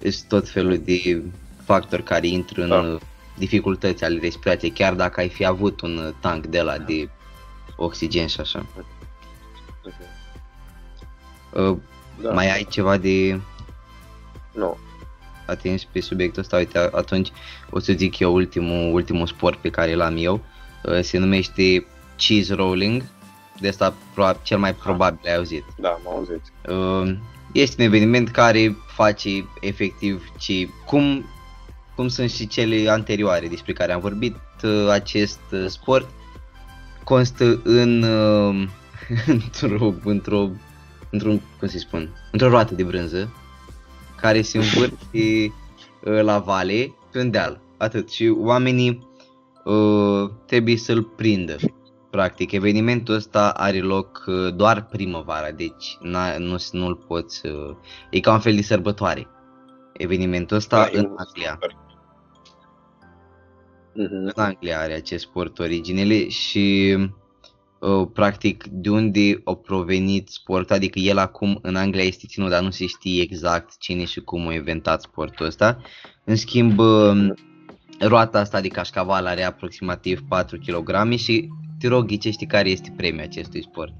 sunt 0.00 0.28
tot 0.28 0.48
felul 0.48 0.78
de 0.84 1.22
factori 1.64 2.02
care 2.02 2.26
intră 2.26 2.62
în 2.62 2.68
Da. 2.68 2.78
uh, 2.80 3.00
dificultăți 3.38 4.04
ale 4.04 4.18
respirației, 4.18 4.70
chiar 4.70 4.94
dacă 4.94 5.20
ai 5.20 5.28
fi 5.28 5.44
avut 5.44 5.80
un 5.80 5.96
uh, 5.96 6.12
tank 6.20 6.46
de 6.46 6.60
la 6.60 6.78
de 6.78 7.08
oxigen 7.76 8.26
și 8.26 8.40
așa. 8.40 8.66
Mhm. 8.74 8.84
Uh, 11.70 11.76
Da. 12.22 12.32
Mai 12.32 12.50
ai 12.52 12.66
ceva 12.70 12.96
de 12.96 13.40
Nu. 14.52 14.76
atins 15.46 15.84
pe 15.84 16.00
subiectul 16.00 16.42
ăsta? 16.42 16.56
Uite, 16.56 16.78
atunci 16.78 17.32
o 17.70 17.78
să 17.78 17.92
zic 17.92 18.18
eu 18.18 18.34
ultimul, 18.34 18.94
ultimul 18.94 19.26
sport 19.26 19.58
pe 19.58 19.70
care 19.70 19.94
l-am 19.94 20.14
eu. 20.18 20.40
Uh, 20.84 21.00
Se 21.02 21.18
numește 21.18 21.86
cheese 22.16 22.54
rolling. 22.54 23.04
De 23.60 23.68
asta 23.68 23.94
probabil, 24.14 24.40
cel 24.42 24.58
mai 24.58 24.74
probabil 24.74 25.20
ai 25.26 25.36
auzit. 25.36 25.64
Da, 25.76 25.88
am 25.88 26.00
auzit. 26.06 26.42
Uh, 26.68 27.16
Este 27.52 27.82
un 27.82 27.86
eveniment 27.86 28.28
care 28.30 28.76
face 28.86 29.28
efectiv 29.60 30.28
ce, 30.38 30.68
cum, 30.86 31.24
cum 31.94 32.08
sunt 32.08 32.30
și 32.30 32.46
cele 32.46 32.88
anterioare 32.90 33.46
despre 33.48 33.72
care 33.72 33.92
am 33.92 34.00
vorbit. 34.00 34.36
uh, 34.62 34.88
Acest 34.90 35.40
uh, 35.52 35.64
sport 35.68 36.08
constă 37.06 37.60
în 37.64 38.02
uh, 38.02 38.68
într-o, 39.62 39.94
într-o, 40.04 40.48
într-un, 41.10 41.40
cum 41.58 41.68
să 41.68 41.78
spun, 41.78 42.14
într-o 42.32 42.48
roată 42.48 42.74
de 42.74 42.82
brânză 42.82 43.32
care 44.16 44.42
se 44.42 44.58
învârte 44.58 44.96
uh, 46.04 46.20
la 46.22 46.38
vale 46.38 46.94
pe 47.12 47.20
un 47.20 47.30
deal. 47.30 47.60
Atât. 47.76 48.10
Și 48.10 48.28
oamenii 48.28 49.08
uh, 49.64 50.30
trebuie 50.46 50.76
să-l 50.76 51.02
prindă. 51.02 51.56
Practic, 52.10 52.52
evenimentul 52.52 53.14
ăsta 53.14 53.50
are 53.50 53.80
loc 53.80 54.24
uh, 54.26 54.54
doar 54.54 54.84
primăvara, 54.86 55.50
deci 55.50 55.98
n-a- 56.00 56.36
nu, 56.38 56.56
nu-l 56.72 56.94
poți... 56.96 57.46
Uh, 57.46 57.76
e 58.10 58.20
ca 58.20 58.32
un 58.32 58.40
fel 58.40 58.54
de 58.54 58.62
sărbătoare. 58.62 59.26
Evenimentul 59.92 60.56
ăsta 60.56 60.76
Da, 60.76 60.90
e 60.92 60.98
în 60.98 61.04
un 61.04 61.16
Anglia. 61.16 61.50
super. 61.52 61.76
Mhm. 63.96 64.14
În 64.14 64.32
Anglia 64.34 64.80
are 64.80 64.92
acest 64.92 65.24
sport 65.24 65.58
originele 65.58 66.28
și 66.28 66.96
uh, 67.78 68.08
practic 68.12 68.64
de 68.70 68.90
unde 68.90 69.40
a 69.44 69.54
provenit 69.54 70.28
sportul, 70.28 70.76
adică 70.76 70.98
el 70.98 71.18
acum 71.18 71.58
în 71.62 71.76
Anglia 71.76 72.02
este 72.02 72.26
ținut, 72.26 72.50
dar 72.50 72.62
nu 72.62 72.70
se 72.70 72.86
știe 72.86 73.22
exact 73.22 73.78
cine 73.78 74.04
și 74.04 74.20
cum 74.20 74.46
a 74.46 74.52
inventat 74.52 75.02
sportul 75.02 75.46
ăsta. 75.46 75.80
În 76.24 76.36
schimb, 76.36 76.78
uh, 76.78 77.28
roata 78.00 78.38
asta 78.38 78.60
de 78.60 78.68
cașcaval 78.68 79.26
are 79.26 79.42
aproximativ 79.42 80.20
4 80.28 80.58
kg 80.58 81.12
și 81.14 81.48
te 81.78 81.88
rog 81.88 82.06
ghicești 82.06 82.46
care 82.46 82.70
este 82.70 82.92
premiul 82.96 83.24
acestui 83.24 83.62
sport. 83.62 83.92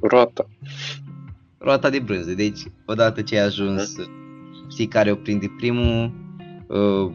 Roata. 0.00 0.48
Roata 1.58 1.90
de 1.90 1.98
brânză, 1.98 2.34
deci 2.34 2.60
odată 2.86 3.22
ce 3.22 3.38
ai 3.38 3.44
ajuns, 3.44 3.94
știi 4.70 4.86
care 4.86 5.10
o 5.10 5.14
prinde 5.14 5.54
primul, 5.56 6.14
uh, 6.66 7.12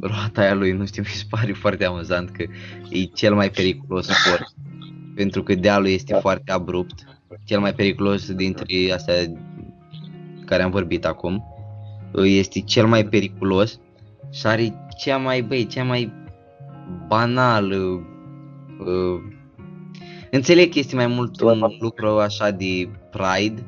roata 0.00 0.40
aia 0.40 0.54
lui, 0.54 0.72
nu 0.72 0.86
știu, 0.86 1.02
mi 1.02 1.08
se 1.08 1.24
pare 1.30 1.52
foarte 1.52 1.84
amuzant 1.84 2.30
că 2.30 2.42
e 2.88 3.02
cel 3.04 3.34
mai 3.34 3.50
periculos 3.50 4.06
sport. 4.06 4.44
Pentru 5.14 5.42
că 5.42 5.54
dealul 5.54 5.86
este 5.86 6.12
Da. 6.12 6.18
foarte 6.20 6.52
abrupt, 6.52 7.04
cel 7.44 7.60
mai 7.60 7.74
periculos 7.74 8.32
dintre 8.32 8.92
astea 8.92 9.14
care 10.44 10.62
am 10.62 10.70
vorbit 10.70 11.04
acum. 11.04 11.44
Uh, 12.12 12.24
Este 12.26 12.60
cel 12.60 12.86
mai 12.86 13.04
periculos 13.06 13.80
și 14.32 14.46
are 14.46 14.74
cea 14.98 15.16
mai, 15.16 15.42
băi, 15.42 15.66
cea 15.66 15.84
mai 15.84 16.12
banal 17.08 17.70
uh, 17.70 18.00
uh, 18.86 19.32
Înțeleg 20.30 20.72
că 20.72 20.78
este 20.78 20.94
mai 20.94 21.06
mult 21.06 21.36
Ceva 21.36 21.52
un 21.52 21.58
banal. 21.58 21.76
lucru 21.80 22.06
așa 22.08 22.50
de 22.50 22.88
pride, 23.10 23.66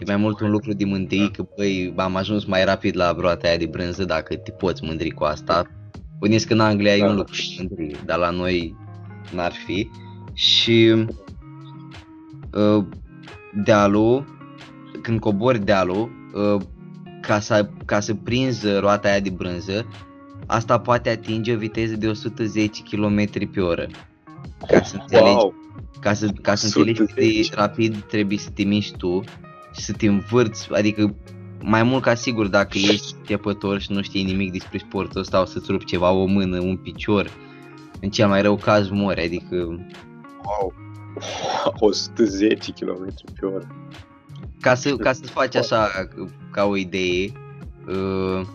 e 0.00 0.04
mai 0.06 0.16
mult 0.16 0.40
un 0.40 0.50
lucru 0.50 0.72
de 0.72 0.84
mândrie 0.84 1.30
că 1.30 1.44
băi, 1.56 1.92
am 1.96 2.16
ajuns 2.16 2.44
mai 2.44 2.64
rapid 2.64 2.96
la 2.96 3.12
roata 3.18 3.48
aia 3.48 3.56
de 3.56 3.66
brânză 3.66 4.04
dacă 4.04 4.36
te 4.36 4.50
poți 4.50 4.84
mândri 4.84 5.10
cu 5.10 5.24
asta. 5.24 5.66
Bănuiesc 6.18 6.46
că 6.46 6.52
în 6.52 6.60
Anglia 6.60 6.96
e 6.96 7.00
Da. 7.00 7.06
un 7.08 7.16
lucru 7.16 7.32
de 7.34 7.54
mândrie, 7.58 7.96
dar 8.04 8.18
la 8.18 8.30
noi 8.30 8.76
n-ar 9.34 9.52
fi. 9.52 9.90
Și 10.32 10.94
uh, 12.52 12.84
dealul, 13.64 14.24
când 15.02 15.20
cobori 15.20 15.64
dealul, 15.64 16.10
uh, 16.34 16.62
ca, 17.20 17.40
să, 17.40 17.68
ca 17.84 18.00
să 18.00 18.14
prinzi 18.14 18.68
roata 18.78 19.08
aia 19.08 19.20
de 19.20 19.30
brânză, 19.30 19.86
asta 20.46 20.78
poate 20.80 21.08
atinge 21.10 21.54
o 21.54 21.56
viteză 21.58 21.96
de 21.96 22.08
110 22.08 22.82
km 22.90 23.50
pe 23.52 23.60
oră. 23.60 23.86
Ca 24.66 24.82
să 24.82 24.96
înțelegi 25.00 25.34
Wow. 25.34 25.54
ca 26.00 26.12
să, 26.12 26.28
ca 26.42 26.54
să 26.54 26.64
înțelegi 26.66 26.98
cât 26.98 27.14
de 27.14 27.20
110. 27.20 27.54
rapid 27.54 28.02
trebuie 28.08 28.38
să 28.38 28.50
te 28.54 28.62
miști 28.62 28.96
tu 28.96 29.22
și 29.76 29.84
să 29.84 29.92
te 29.92 30.06
învârți, 30.06 30.68
adică 30.72 31.14
mai 31.62 31.82
mult 31.82 32.02
ca 32.02 32.14
sigur 32.14 32.46
dacă 32.46 32.78
ești 32.78 33.14
începător 33.18 33.80
și 33.80 33.92
nu 33.92 34.02
știi 34.02 34.24
nimic 34.24 34.52
despre 34.52 34.78
sportul 34.78 35.20
ăsta 35.20 35.40
o 35.40 35.44
să-ți 35.44 35.70
rupi 35.70 35.84
ceva, 35.84 36.10
o 36.10 36.24
mână, 36.24 36.60
un 36.60 36.76
picior, 36.76 37.30
în 38.00 38.10
cel 38.10 38.28
mai 38.28 38.42
rău 38.42 38.56
caz 38.56 38.88
mori, 38.88 39.22
adică 39.24 39.56
Wow. 40.44 40.72
110 41.78 42.72
km 42.72 43.14
pe 43.40 43.46
oră. 43.46 43.66
ca, 44.60 44.74
să, 44.74 44.96
ca 44.96 45.12
să-ți 45.12 45.30
faci 45.30 45.54
așa 45.56 45.88
ca 46.50 46.64
o 46.64 46.76
idee, 46.76 47.32
uh, 47.88 48.46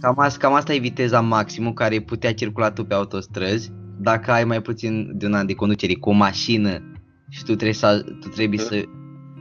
cam, 0.00 0.18
asta, 0.18 0.38
cam 0.38 0.54
asta 0.54 0.74
e 0.74 0.78
viteza 0.78 1.20
maximă 1.20 1.72
care 1.72 2.00
putea 2.00 2.34
circula 2.34 2.70
tu 2.70 2.84
pe 2.84 2.94
autostrăzi 2.94 3.72
dacă 3.98 4.30
ai 4.30 4.44
mai 4.44 4.62
puțin 4.62 5.10
de 5.14 5.26
un 5.26 5.34
an 5.34 5.46
de 5.46 5.54
conducere 5.54 5.94
cu 5.94 6.08
o 6.08 6.12
mașină 6.12 6.82
și 7.28 7.40
tu 7.44 7.54
trebuie 7.54 7.72
să, 7.72 8.04
tu 8.20 8.28
trebuie 8.28 8.58
să, 8.58 8.82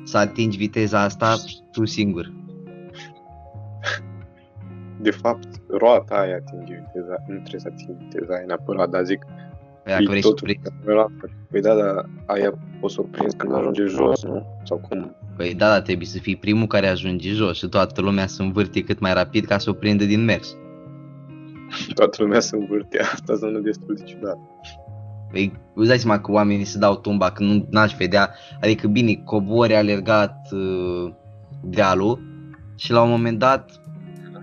să 0.04 0.18
atingi 0.18 0.58
viteza 0.58 1.02
asta 1.02 1.36
tu 1.72 1.86
singur. 1.86 2.32
De 5.02 5.12
fapt, 5.12 5.48
roata 5.70 6.16
aia 6.16 6.36
atinge 6.36 6.74
viteza, 6.74 7.16
nu 7.28 7.36
trebuie 7.36 7.60
să 7.60 7.70
atingi 7.72 8.04
viteza 8.04 8.34
aia 8.34 8.44
neapărat, 8.48 8.90
dar 8.90 9.04
zic, 9.04 9.26
Dacă 9.84 10.02
e 10.04 10.06
vrei 10.08 10.22
să 10.22 10.28
totul 10.28 10.48
prinzi. 10.48 10.70
camerată. 10.70 11.30
Păi 11.50 11.62
da, 11.62 11.76
dar 11.76 12.10
aia 12.26 12.54
poți 12.80 12.94
să 12.94 13.02
o 13.02 13.04
prinzi 13.04 13.36
când 13.36 13.54
ajunge 13.54 13.86
jos, 13.86 14.24
nu? 14.24 14.46
Sau 14.64 14.78
cum? 14.90 15.16
Păi 15.38 15.54
da, 15.56 15.68
dar 15.68 15.82
trebuie 15.82 16.08
să 16.08 16.20
fii 16.20 16.36
primul 16.36 16.68
care 16.68 16.88
ajunge 16.88 17.30
jos 17.30 17.58
și 17.58 17.68
toată 17.68 18.02
lumea 18.02 18.28
să 18.28 18.42
învârte 18.42 18.84
cât 18.84 19.00
mai 19.00 19.14
rapid 19.14 19.46
ca 19.46 19.58
să 19.58 19.70
o 19.70 19.74
prindă 19.74 20.06
din 20.06 20.24
mers. 20.24 20.56
Toată 21.94 22.18
lumea 22.24 22.40
se 22.40 22.56
învârte, 22.56 23.00
asta 23.00 23.36
sună 23.36 23.60
destul 23.60 23.96
de 23.96 24.04
ciudat. 24.04 24.38
Păi, 25.32 25.54
îți 25.76 25.88
dai 25.88 26.00
seama 26.00 26.20
că 26.20 26.32
oamenii 26.32 26.66
se 26.66 26.78
dau 26.78 26.96
tumba, 26.96 27.32
că 27.32 27.44
nu 27.44 27.68
n-aș 27.70 27.94
vedea, 27.94 28.34
adică 28.62 28.88
bine, 28.88 29.22
cobori 29.26 29.76
alergat 29.76 30.36
uh, 30.52 31.14
dealul 31.64 32.20
și 32.76 32.92
la 32.92 33.02
un 33.02 33.10
moment 33.10 33.40
dat 33.40 33.82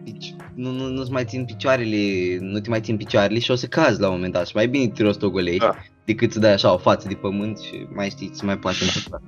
deci, 0.05 0.35
nu, 0.55 0.71
nu, 0.71 0.87
nu-ți 0.87 1.11
mai 1.11 1.25
țin 1.25 1.45
picioarele, 1.45 2.37
nu 2.41 2.59
te 2.61 2.69
mai 2.69 2.81
țin 2.81 2.97
picioarele 2.97 3.39
și 3.39 3.51
o 3.51 3.55
să 3.55 3.67
cazi 3.67 4.01
la 4.01 4.09
un 4.09 4.15
moment 4.15 4.33
dat 4.33 4.47
și 4.47 4.57
mai 4.57 4.69
bine 4.69 4.89
te 4.89 5.03
rostogolești 5.03 5.59
Da. 5.59 5.75
decât 6.05 6.33
să 6.33 6.39
dai 6.39 6.53
așa 6.53 6.73
o 6.73 6.79
față 6.79 7.09
de 7.09 7.15
pământ 7.15 7.59
și 7.59 7.87
mai 7.95 8.09
știi 8.09 8.33
ce 8.39 8.45
mai 8.45 8.59
poate 8.59 8.79
întâmpla. 8.83 9.19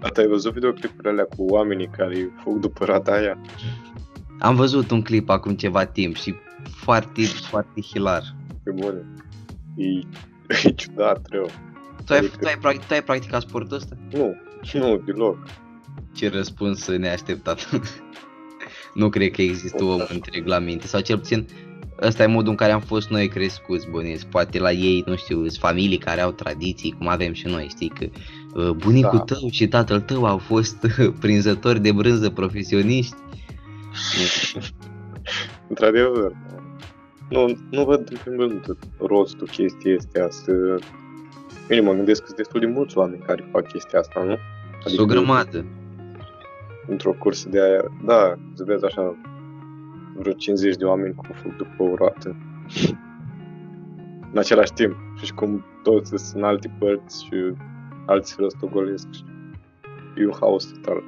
Dar 0.00 0.12
ai 0.16 0.26
văzut 0.26 0.52
videoclipurile 0.52 1.10
alea 1.10 1.24
cu 1.24 1.44
oamenii 1.44 1.88
care 1.96 2.32
fug 2.42 2.58
după 2.58 2.84
rata 2.84 3.12
aia? 3.12 3.38
Am 4.38 4.54
văzut 4.54 4.90
un 4.90 5.02
clip 5.02 5.28
acum 5.28 5.54
ceva 5.54 5.84
timp 5.84 6.16
și 6.16 6.34
foarte, 6.64 7.22
foarte 7.22 7.80
hilar. 7.80 8.22
Pe 8.62 8.70
bune. 8.70 9.04
E, 9.76 9.86
e 10.64 10.70
ciudat, 10.70 11.26
rău. 11.30 11.50
Tu 12.06 12.12
ai, 12.12 12.18
Adică- 12.18 12.36
tu, 12.40 12.46
ai, 12.46 12.54
prac- 12.60 12.86
tu 12.86 12.94
ai 12.94 13.02
practicat 13.02 13.40
sportul 13.40 13.76
ăsta? 13.76 13.96
Nu, 14.10 14.34
nu, 14.72 14.96
deloc. 15.04 15.38
Ce 16.14 16.28
răspuns 16.28 16.86
neașteptat. 16.88 17.68
nu 18.94 19.08
cred 19.08 19.30
că 19.30 19.42
există 19.42 19.84
om 19.84 20.00
întreg 20.08 20.46
la 20.46 20.58
minte, 20.58 20.86
sau 20.86 21.00
cel 21.00 21.18
puțin 21.18 21.46
ăsta 22.02 22.22
e 22.22 22.26
modul 22.26 22.50
în 22.50 22.56
care 22.56 22.72
am 22.72 22.80
fost 22.80 23.08
noi 23.08 23.28
crescuți, 23.28 23.88
bănuiesc. 23.90 24.26
Poate 24.26 24.58
la 24.58 24.72
ei, 24.72 25.02
nu 25.06 25.16
știu, 25.16 25.36
sunt 25.36 25.52
familii 25.52 25.98
care 25.98 26.20
au 26.20 26.30
tradiții, 26.32 26.94
cum 26.98 27.08
avem 27.08 27.32
și 27.32 27.46
noi, 27.46 27.66
știi, 27.70 27.88
că 27.88 28.06
uh, 28.60 28.70
bunicul 28.70 29.18
Da. 29.18 29.24
tău 29.24 29.48
și 29.50 29.68
tatăl 29.68 30.00
tău 30.00 30.24
au 30.24 30.38
fost 30.38 30.82
uh, 30.98 31.12
prinzători 31.20 31.80
de 31.80 31.92
brânză 31.92 32.30
profesioniști. 32.30 33.14
Într-adevăr. 35.68 36.32
Nu, 37.30 37.58
nu 37.70 37.84
văd 37.84 38.10
în 38.10 38.16
primul 38.24 38.48
rând 38.48 38.76
rostul 38.98 39.46
chestii 39.46 39.96
astea 39.96 40.30
să... 40.30 40.78
Bine, 41.68 41.80
mă 41.80 41.92
gândesc 41.92 42.20
că 42.20 42.26
sunt 42.26 42.38
destul 42.38 42.60
de 42.60 42.66
mulți 42.66 42.98
oameni 42.98 43.22
care 43.22 43.48
fac 43.50 43.68
chestia 43.68 43.98
asta, 43.98 44.22
nu? 44.22 44.36
Adică... 44.84 45.02
o 45.02 45.06
grămadă. 45.06 45.64
Într-o 46.86 47.12
cursă 47.12 47.48
de 47.48 47.62
aia, 47.62 47.82
da, 48.04 48.34
să 48.54 48.64
vezi 48.64 48.84
așa 48.84 49.16
vreo 50.16 50.32
50 50.32 50.76
de 50.76 50.84
oameni 50.84 51.14
cum 51.14 51.28
fug 51.42 51.56
după 51.56 51.82
o 51.82 51.94
roată. 51.94 52.36
În 54.32 54.38
același 54.38 54.72
timp. 54.72 54.96
Și 55.22 55.34
cum 55.34 55.64
toți 55.82 56.08
sunt 56.08 56.34
în 56.34 56.42
alte 56.42 56.74
părți 56.78 57.24
și 57.24 57.54
alții 58.06 58.36
răstogolesc. 58.38 59.06
și 59.12 59.24
E 60.16 60.26
un 60.26 60.32
haos 60.40 60.64
total. 60.64 61.02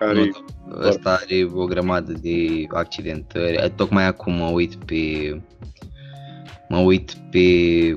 Care 0.00 0.24
Nu, 0.24 0.78
Ăsta 0.80 1.10
are 1.10 1.48
o 1.54 1.64
grămadă 1.64 2.12
de 2.12 2.66
accidentări. 2.74 3.72
Tocmai 3.76 4.04
acum 4.04 4.32
mă 4.34 4.46
uit 4.48 4.74
pe 4.74 5.40
mă 6.68 6.78
uit 6.78 7.12
pe 7.30 7.40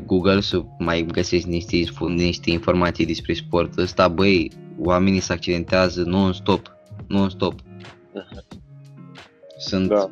Google 0.05 0.39
să 0.41 0.63
mai 0.79 1.05
găsesc 1.11 1.45
niște, 1.45 1.83
info- 1.83 2.13
niște 2.15 2.49
informații 2.49 3.05
despre 3.05 3.33
sportul 3.33 3.81
ăsta, 3.83 4.07
băi, 4.07 4.51
oamenii 4.77 5.19
se 5.19 5.33
accidentează 5.33 6.03
non-stop, 6.03 6.75
non-stop. 7.07 7.59
Sunt, 9.57 9.87
Da. 9.87 10.11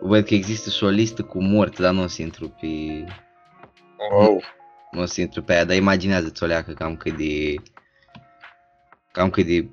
văd 0.00 0.24
că 0.24 0.34
există 0.34 0.70
și 0.70 0.84
o 0.84 0.88
listă 0.88 1.22
cu 1.22 1.42
morți, 1.42 1.80
dar 1.80 1.92
nu 1.92 2.02
o 2.02 2.06
să 2.06 2.22
intru 2.22 2.48
pe, 2.60 2.66
Wow. 4.12 4.42
nu 4.90 5.00
o 5.00 5.04
să 5.04 5.20
intru 5.20 5.42
pe 5.42 5.52
aia, 5.52 5.64
dar 5.64 5.76
imaginează-ți 5.76 6.42
o 6.42 6.46
leacă 6.46 6.72
cam 6.72 6.96
cât 6.96 7.16
de, 7.16 7.54
cam 9.12 9.30
cât 9.30 9.46
de, 9.46 9.68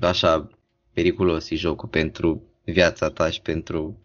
așa, 0.00 0.48
periculos 0.92 1.50
e 1.50 1.54
jocul 1.56 1.88
pentru 1.88 2.42
viața 2.64 3.10
ta 3.10 3.30
și 3.30 3.40
pentru 3.40 3.98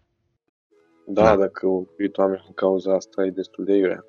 Da, 1.06 1.24
Da. 1.24 1.36
dacă 1.36 1.66
au 1.66 1.88
murit 1.92 2.18
oameni 2.18 2.44
în 2.48 2.54
cauza 2.54 2.96
asta 2.96 3.26
e 3.26 3.30
destul 3.30 3.66
de 3.66 3.74
iurea. 3.74 4.06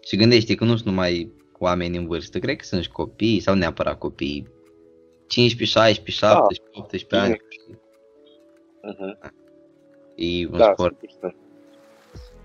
Și 0.00 0.16
gândește 0.16 0.54
că 0.54 0.64
nu 0.64 0.70
sunt 0.76 0.84
numai 0.84 1.32
oameni 1.58 1.96
în 1.96 2.06
vârstă, 2.06 2.38
cred 2.38 2.56
că 2.56 2.64
sunt 2.64 2.82
și 2.82 2.90
copii 2.90 3.40
sau 3.40 3.54
neapărat 3.54 3.98
copii. 3.98 4.48
15, 5.26 5.78
16, 5.78 6.26
17, 6.26 6.80
18 6.80 7.16
ani. 7.16 7.36
Uh-huh. 8.84 9.32
E 10.14 10.46
un 10.46 10.58
Da, 10.58 10.70
sport. 10.72 10.96
sigur, 11.00 11.16
da. 11.20 11.28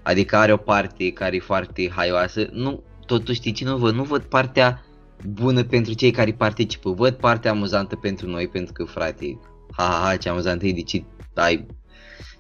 Adică 0.03 0.35
are 0.35 0.53
o 0.53 0.57
parte 0.57 1.11
care 1.13 1.35
e 1.35 1.39
foarte 1.39 1.89
haioasă. 1.89 2.49
Nu, 2.51 2.83
totuși 3.05 3.39
știi 3.39 3.51
ce 3.51 3.63
nu 3.65 3.77
văd? 3.77 3.93
Nu 3.93 4.03
văd 4.03 4.21
partea 4.21 4.83
bună 5.27 5.63
pentru 5.63 5.93
cei 5.93 6.11
care 6.11 6.31
participă. 6.31 6.91
Văd 6.91 7.13
partea 7.13 7.51
amuzantă 7.51 7.95
pentru 7.95 8.27
noi, 8.27 8.47
pentru 8.47 8.73
că, 8.73 8.83
frate, 8.83 9.39
ha, 9.71 9.83
ha, 9.83 10.07
ha, 10.07 10.15
ce 10.15 10.29
amuzant 10.29 10.61
e, 10.61 10.71
de 10.71 10.81
ce 10.81 11.03
ai, 11.33 11.65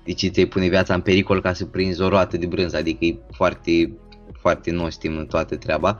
de 0.03 0.13
ce 0.13 0.27
ți-ai 0.27 0.45
pune 0.45 0.67
viața 0.67 0.93
în 0.93 1.01
pericol 1.01 1.41
ca 1.41 1.53
să 1.53 1.65
prinzi 1.65 2.01
o 2.01 2.07
roată 2.07 2.37
de 2.37 2.45
brânză, 2.45 2.77
adică 2.77 3.05
e 3.05 3.19
foarte, 3.31 3.97
foarte 4.39 4.71
nostim 4.71 5.17
în 5.17 5.25
toată 5.25 5.57
treaba. 5.57 5.99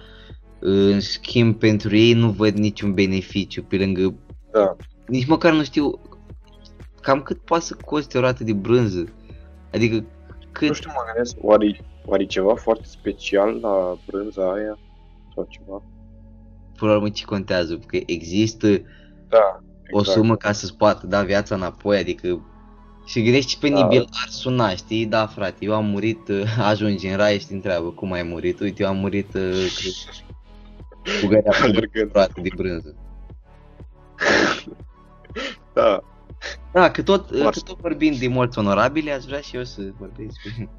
În 0.60 1.00
schimb, 1.00 1.56
pentru 1.56 1.96
ei 1.96 2.14
nu 2.14 2.30
văd 2.30 2.54
niciun 2.54 2.94
beneficiu 2.94 3.64
pe 3.64 3.78
lângă 3.78 4.16
Da. 4.52 4.76
nici 5.08 5.28
măcar 5.28 5.54
nu 5.54 5.64
știu 5.64 6.02
cam 7.02 7.22
cât 7.22 7.38
poate 7.38 7.64
să 7.64 7.76
coste 7.86 8.18
o 8.18 8.22
roată 8.22 8.44
de 8.44 8.54
brânză. 8.54 9.14
Adică 9.74 10.06
cât... 10.52 10.68
Nu 10.68 10.74
știu, 10.74 10.92
mă 10.94 11.04
gândesc, 11.06 11.36
oare, 11.42 11.80
oare 12.06 12.24
e 12.24 12.26
ceva 12.26 12.56
foarte 12.56 12.86
special 12.86 13.60
la 13.62 13.98
brânza 14.06 14.52
aia? 14.52 14.78
Sau 15.36 15.48
ceva? 15.50 15.84
Până 16.80 16.92
la 16.92 16.98
urmă 16.98 17.10
ce 17.10 17.26
contează? 17.26 17.78
Că 17.86 17.98
există 18.06 18.68
Da, 19.28 19.60
o 19.92 20.04
sumă 20.04 20.36
ca 20.36 20.52
să-ți 20.52 20.76
poată 20.78 21.08
da 21.08 21.24
viața 21.24 21.56
înapoi, 21.56 21.98
adică 21.98 22.42
și 23.06 23.24
gândești 23.24 23.60
pe 23.60 23.70
Da. 23.70 23.82
nibil 23.82 24.08
ar 24.12 24.28
suna, 24.30 24.70
știi? 24.70 25.06
Da, 25.06 25.28
frate, 25.28 25.58
eu 25.60 25.74
am 25.76 25.86
murit, 25.86 26.28
uh, 26.28 26.58
ajungi 26.72 27.08
în 27.08 27.18
rai 27.18 27.40
și 27.40 27.48
te 27.48 27.54
întreabă 27.54 27.90
cum 27.92 28.12
ai 28.12 28.24
murit. 28.24 28.60
Uite, 28.60 28.84
eu 28.84 28.90
am 28.90 28.98
murit 28.98 29.34
uh, 29.34 29.66
cu, 29.76 29.90
cu 31.22 31.28
gărea 31.28 31.52
cu 31.52 31.64
Alergând. 31.64 32.12
roată 32.12 32.42
de 32.42 32.50
brânză. 32.56 32.96
Da, 35.74 36.04
Da, 36.72 36.92
că 36.92 37.04
tot, 37.04 37.24
uh, 37.24 37.30
că 37.36 37.38
Foarte. 37.38 37.60
tot 37.66 37.80
vorbim 37.80 38.14
de 38.20 38.28
morți 38.28 38.60
onorabile, 38.60 39.12
aș 39.12 39.24
vrea 39.24 39.40
și 39.40 39.56
eu 39.56 39.64
să 39.64 39.82
vorbesc 39.98 40.36
despre... 40.44 40.70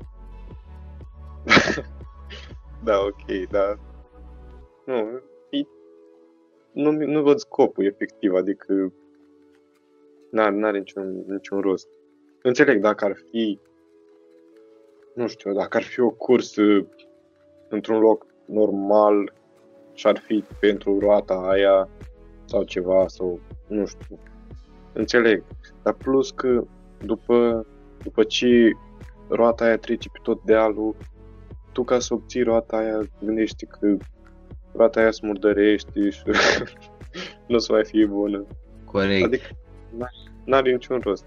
da, 2.85 2.95
ok, 2.99 3.49
da. 3.51 3.79
Nu, 4.87 4.95
e, 4.97 5.23
nu, 6.73 6.91
nu 6.91 7.23
văd 7.23 7.39
scopul 7.39 7.85
efectiv, 7.85 8.35
adică 8.35 8.93
n-are, 10.31 10.57
n-are 10.57 10.79
niciun, 10.79 11.25
niciun 11.27 11.61
rost. 11.61 11.89
Înțeleg 12.43 12.81
dacă 12.81 13.05
ar 13.05 13.17
fi, 13.31 13.59
nu 15.15 15.27
știu, 15.27 15.53
dacă 15.53 15.77
ar 15.77 15.83
fi 15.83 16.01
o 16.01 16.11
cursă 16.11 16.87
într-un 17.69 18.01
loc 18.01 18.27
normal 18.45 19.33
și 19.93 20.07
ar 20.07 20.19
fi 20.19 20.45
pentru 20.61 20.99
roata 20.99 21.35
aia 21.35 21.89
sau 22.45 22.63
ceva, 22.63 23.09
sau 23.09 23.41
nu 23.67 23.87
știu. 23.87 24.19
Înțeleg. 24.93 25.45
Dar 25.83 25.95
plus 25.95 26.31
că 26.31 26.65
după, 27.05 27.67
după 28.03 28.23
ce 28.25 28.71
roata 29.29 29.65
aia 29.65 29.77
trece 29.77 30.09
pe 30.13 30.19
tot 30.23 30.43
dealul, 30.43 30.97
tu 31.73 31.85
ca 31.85 31.99
să 31.99 32.15
obții 32.15 32.43
roata 32.43 32.77
aia, 32.77 33.01
gândește 33.25 33.67
că 33.67 33.97
roata 34.73 35.01
aia 35.01 35.11
se 35.11 35.27
murdărește 35.27 36.11
și 36.11 36.23
nu 37.49 37.55
o 37.55 37.59
să 37.59 37.73
mai 37.73 37.85
fie 37.85 38.07
bună. 38.07 38.47
Corect. 38.85 39.25
Adică 39.25 39.47
n- 39.97 40.45
n-are 40.45 40.73
niciun 40.73 41.01
rost. 41.03 41.25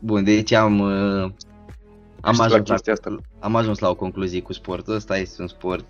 Bun, 0.00 0.24
deci 0.24 0.52
am, 0.52 0.78
uh, 0.78 1.30
am, 2.20 2.32
Știi 2.32 2.38
la 2.38 2.44
ajuns 2.44 2.68
la, 2.68 2.74
chestia 2.74 2.92
asta? 2.92 3.16
am 3.38 3.56
ajuns 3.56 3.78
la 3.78 3.88
o 3.88 3.94
concluzie 3.94 4.42
cu 4.42 4.52
sportul 4.52 4.94
ăsta, 4.94 5.18
este 5.18 5.42
un 5.42 5.48
sport 5.48 5.86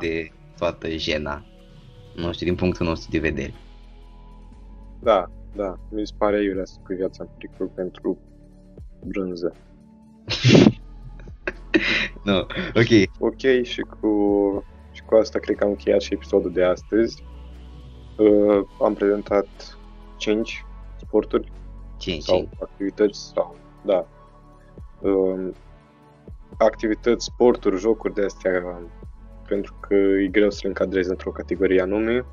de 0.00 0.30
toată 0.58 0.88
jena, 0.88 1.44
nu 2.16 2.32
știu, 2.32 2.46
din 2.46 2.54
punctul 2.54 2.86
nostru 2.86 3.10
de 3.10 3.18
vedere. 3.18 3.54
Da, 5.00 5.30
da. 5.56 5.78
Mi 5.90 6.06
se 6.06 6.12
pare 6.18 6.42
iurea 6.42 6.64
să 6.64 6.74
pui 6.82 6.96
viața 6.96 7.24
în 7.24 7.28
pericol 7.38 7.66
pentru 7.66 8.18
brânză. 9.06 9.54
Nu, 12.22 12.36
ok, 12.74 13.10
Ok, 13.18 13.62
și 13.62 13.80
cu, 13.80 14.64
și 14.92 15.02
cu 15.02 15.14
asta 15.14 15.38
cred 15.38 15.56
că 15.56 15.64
am 15.64 15.70
încheiat 15.70 16.00
și 16.00 16.12
episodul 16.12 16.52
de 16.52 16.64
astăzi. 16.64 17.24
Uh, 18.18 18.66
am 18.80 18.94
prezentat 18.94 19.78
5 20.16 20.64
sporturi 21.12 21.52
5, 21.98 22.22
sau 22.22 22.48
activități 22.60 23.32
sau, 23.34 23.56
da, 23.84 24.06
um, 25.00 25.54
activități, 26.58 27.24
sporturi, 27.24 27.78
jocuri 27.78 28.14
de 28.14 28.24
astea, 28.24 28.82
pentru 29.48 29.74
că 29.80 29.94
e 29.94 30.28
greu 30.30 30.50
să 30.50 30.58
le 30.62 30.68
încadrezi 30.68 31.10
într-o 31.10 31.30
categorie 31.30 31.80
anume. 31.80 32.24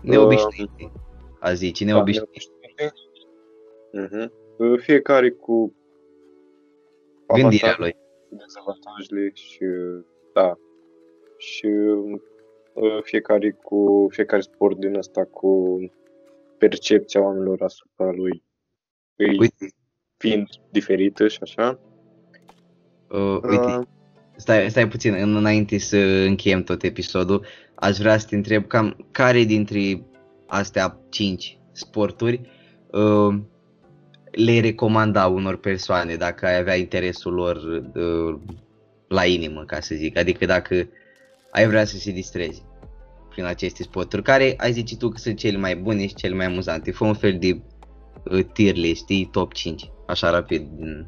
neobișnuite, 0.00 0.92
a 1.40 1.52
zice, 1.52 1.84
Da, 1.84 1.92
neobișnuite. 1.92 2.92
Mhm. 3.92 4.32
Uh, 4.56 4.80
Fiecare 4.80 5.30
cu 5.30 5.74
Gândirea 7.26 7.68
avantaje, 7.68 7.74
lui. 7.78 7.96
Dezavantajele 8.36 9.30
și, 9.34 9.64
da, 10.34 10.58
și 11.38 11.66
uh, 11.66 13.02
fiecare 13.02 13.50
cu 13.50 14.06
fiecare 14.10 14.42
sport 14.42 14.78
din 14.78 14.94
ăsta 14.96 15.24
cu 15.24 15.78
percepția 16.58 17.20
oamenilor 17.22 17.62
asupra 17.62 18.10
lui 18.10 18.42
îi 19.16 19.38
Uite. 19.38 19.66
fiind 20.16 20.48
diferită 20.70 21.28
și 21.28 21.38
așa. 21.42 21.78
Uh, 23.10 23.38
uite, 23.42 23.76
Uh, 23.78 23.86
stai, 24.36 24.70
stai 24.70 24.88
puțin, 24.88 25.14
în- 25.14 25.36
înainte 25.36 25.78
să 25.78 25.96
încheiem 26.26 26.62
tot 26.62 26.82
episodul, 26.82 27.46
aș 27.74 27.96
vrea 27.98 28.18
să 28.18 28.26
te 28.26 28.36
întreb 28.36 28.66
cam 28.66 29.06
care 29.10 29.42
dintre 29.42 30.04
astea 30.46 30.98
5 31.08 31.58
sporturi 31.72 32.40
uh, 32.90 33.34
le 34.30 34.60
recomanda 34.60 35.26
unor 35.26 35.56
persoane 35.56 36.14
dacă 36.14 36.46
ai 36.46 36.56
avea 36.58 36.74
interesul 36.76 37.32
lor 37.32 37.56
uh, 37.94 38.40
la 39.08 39.24
inimă, 39.24 39.64
ca 39.66 39.80
să 39.80 39.94
zic. 39.94 40.18
Adică 40.18 40.46
dacă 40.46 40.88
ai 41.50 41.66
vrea 41.66 41.84
să 41.84 41.96
se 41.96 42.10
distreze 42.12 42.62
prin 43.28 43.44
aceste 43.44 43.82
sporturi, 43.82 44.22
care 44.22 44.54
ai 44.56 44.72
zice 44.72 44.96
tu 44.96 45.08
că 45.08 45.16
sunt 45.18 45.36
cele 45.36 45.56
mai 45.58 45.76
bune 45.76 46.06
și 46.06 46.14
cele 46.14 46.34
mai 46.34 46.46
amuzante. 46.46 46.90
Fă 46.92 47.04
un 47.04 47.14
fel 47.14 47.38
de 47.38 47.60
uh, 48.30 48.44
tier 48.52 48.74
list, 48.74 49.00
știi, 49.02 49.28
top 49.32 49.52
5, 49.52 49.90
așa 50.06 50.30
rapid. 50.30 50.68
din- 50.76 51.06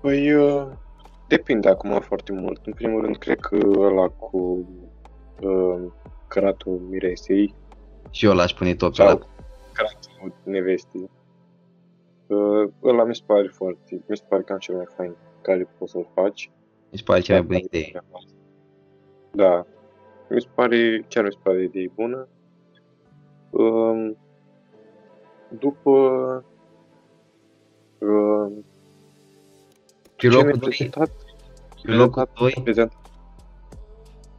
Păi, 0.00 0.32
uh, 0.32 0.66
depinde 1.28 1.68
acum 1.68 2.00
foarte 2.00 2.32
mult. 2.32 2.66
În 2.66 2.72
primul 2.72 3.00
rând, 3.02 3.16
cred 3.16 3.40
că 3.40 3.58
ăla 3.78 4.06
cu 4.08 4.68
uh, 5.40 5.92
căratul 6.28 6.80
miresei 6.90 7.54
Și 8.10 8.24
eu 8.24 8.32
l-aș 8.34 8.52
pune 8.52 8.74
top 8.74 8.96
pe 8.96 9.02
sau 9.02 9.26
ăla. 9.78 9.88
căratul 9.88 10.34
nevestii. 10.42 11.10
Uh, 12.26 12.70
ăla 12.82 13.04
mi 13.04 13.14
se 13.14 13.22
pare 13.26 13.48
foarte, 13.48 14.02
mi 14.06 14.16
se 14.16 14.24
pare 14.28 14.42
cam 14.42 14.58
cel 14.58 14.74
mai 14.74 14.86
fain 14.96 15.16
care 15.42 15.68
poți 15.78 15.92
să-l 15.92 16.08
faci. 16.14 16.50
Mi 16.90 16.98
se 16.98 17.04
pare 17.04 17.20
cea 17.20 17.32
mai 17.32 17.42
bună 17.42 17.58
idee. 17.58 18.02
Da. 19.30 19.66
Mi 20.28 20.40
se 20.40 20.48
pare, 20.54 21.04
chiar 21.08 21.24
mi 21.24 21.32
se 21.32 21.38
pare 21.42 21.62
idee 21.62 21.90
bună. 21.94 22.28
Um, 23.50 24.16
după 25.48 25.90
um, 27.98 28.64
Pe 30.02 30.10
ce 30.16 30.28
locul 30.28 30.44
mi-ai 30.44 30.58
2, 30.58 30.68
prezentat? 32.62 33.05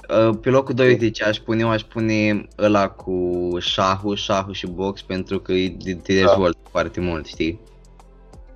Pe 0.07 0.13
locul 0.13 0.23
2, 0.23 0.35
Prezent. 0.35 0.41
pe 0.41 0.49
locul 0.49 0.73
2, 0.73 0.87
uite 0.87 1.09
ce 1.09 1.23
aș 1.23 1.37
pune, 1.37 1.61
eu 1.61 1.69
aș 1.69 1.81
pune 1.81 2.47
ăla 2.57 2.89
cu 2.89 3.49
șahul, 3.59 4.15
șahul 4.15 4.53
și 4.53 4.67
box 4.67 5.01
pentru 5.01 5.39
că 5.39 5.51
îi- 5.51 5.77
te 5.83 5.93
te 5.93 6.13
Da. 6.19 6.25
dezvoltă 6.27 6.57
foarte 6.69 6.99
mult, 6.99 7.25
știi? 7.25 7.59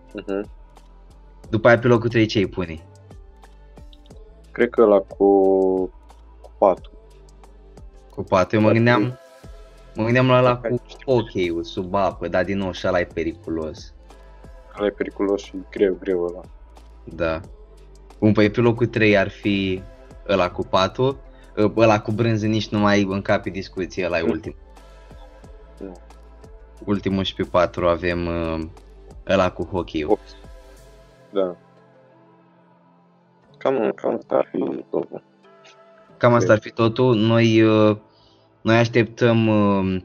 Uh-huh. 0.09 0.49
După 1.49 1.67
aia 1.67 1.79
pe 1.79 1.87
locul 1.87 2.09
3 2.09 2.25
ce 2.25 2.37
îi 2.39 2.47
pune? 2.47 2.85
Cred 4.51 4.69
că 4.69 4.81
ăla 4.81 4.99
cu, 4.99 5.25
cu 6.41 6.51
patul. 6.57 6.91
Cu 8.09 8.23
patru. 8.23 8.55
Eu 8.55 8.61
mă 8.61 8.67
Ar 8.67 8.73
gândeam, 8.73 9.19
mă 9.95 10.03
gândeam 10.03 10.27
la 10.27 10.37
ăla 10.37 10.53
Dacă 10.53 10.67
cu 10.67 10.81
știi. 10.87 11.03
hockey-ul 11.05 11.63
sub 11.63 11.93
apă, 11.93 12.27
dar 12.27 12.43
din 12.43 12.57
nou 12.57 12.71
și 12.71 12.87
ăla 12.87 12.99
e 12.99 13.05
periculos. 13.13 13.93
Ăla 14.77 14.85
e 14.85 14.89
periculos 14.89 15.41
și 15.41 15.53
greu, 15.71 15.97
greu 15.99 16.23
ăla. 16.23 16.41
Da. 17.03 17.39
Bun, 18.19 18.31
păi 18.31 18.49
pe 18.49 18.59
locul 18.61 18.85
3 18.87 19.17
ar 19.17 19.29
fi 19.29 19.81
ăla 20.29 20.51
cu 20.51 20.63
patul, 20.63 21.17
ăla 21.75 22.01
cu 22.01 22.11
brânză 22.11 22.45
nici 22.45 22.69
nu 22.69 22.79
mai 22.79 23.03
încape 23.09 23.49
discuție, 23.49 24.05
ăla 24.05 24.17
e 24.17 24.21
Mm. 24.21 24.29
ultim. 24.29 24.55
Nu. 25.77 25.97
Ultimul 26.85 27.23
și 27.23 27.35
pe 27.35 27.43
4 27.43 27.87
avem 27.87 28.25
uh, 28.25 28.59
ăla 29.27 29.51
cu 29.51 29.63
hockey-ul. 29.63 30.07
Box. 30.07 30.21
Da. 31.29 31.55
Cam, 33.57 33.91
cam 33.95 34.15
asta 34.15 34.35
ar 34.35 34.47
fi 34.51 34.83
totul. 34.89 35.23
Cam 36.17 36.33
asta 36.33 36.51
ar 36.51 36.59
fi 36.59 36.69
totul. 36.71 37.15
Noi, 37.15 37.61
uh, 37.61 37.97
noi 38.61 38.77
așteptăm 38.77 39.47
uh, 39.47 40.01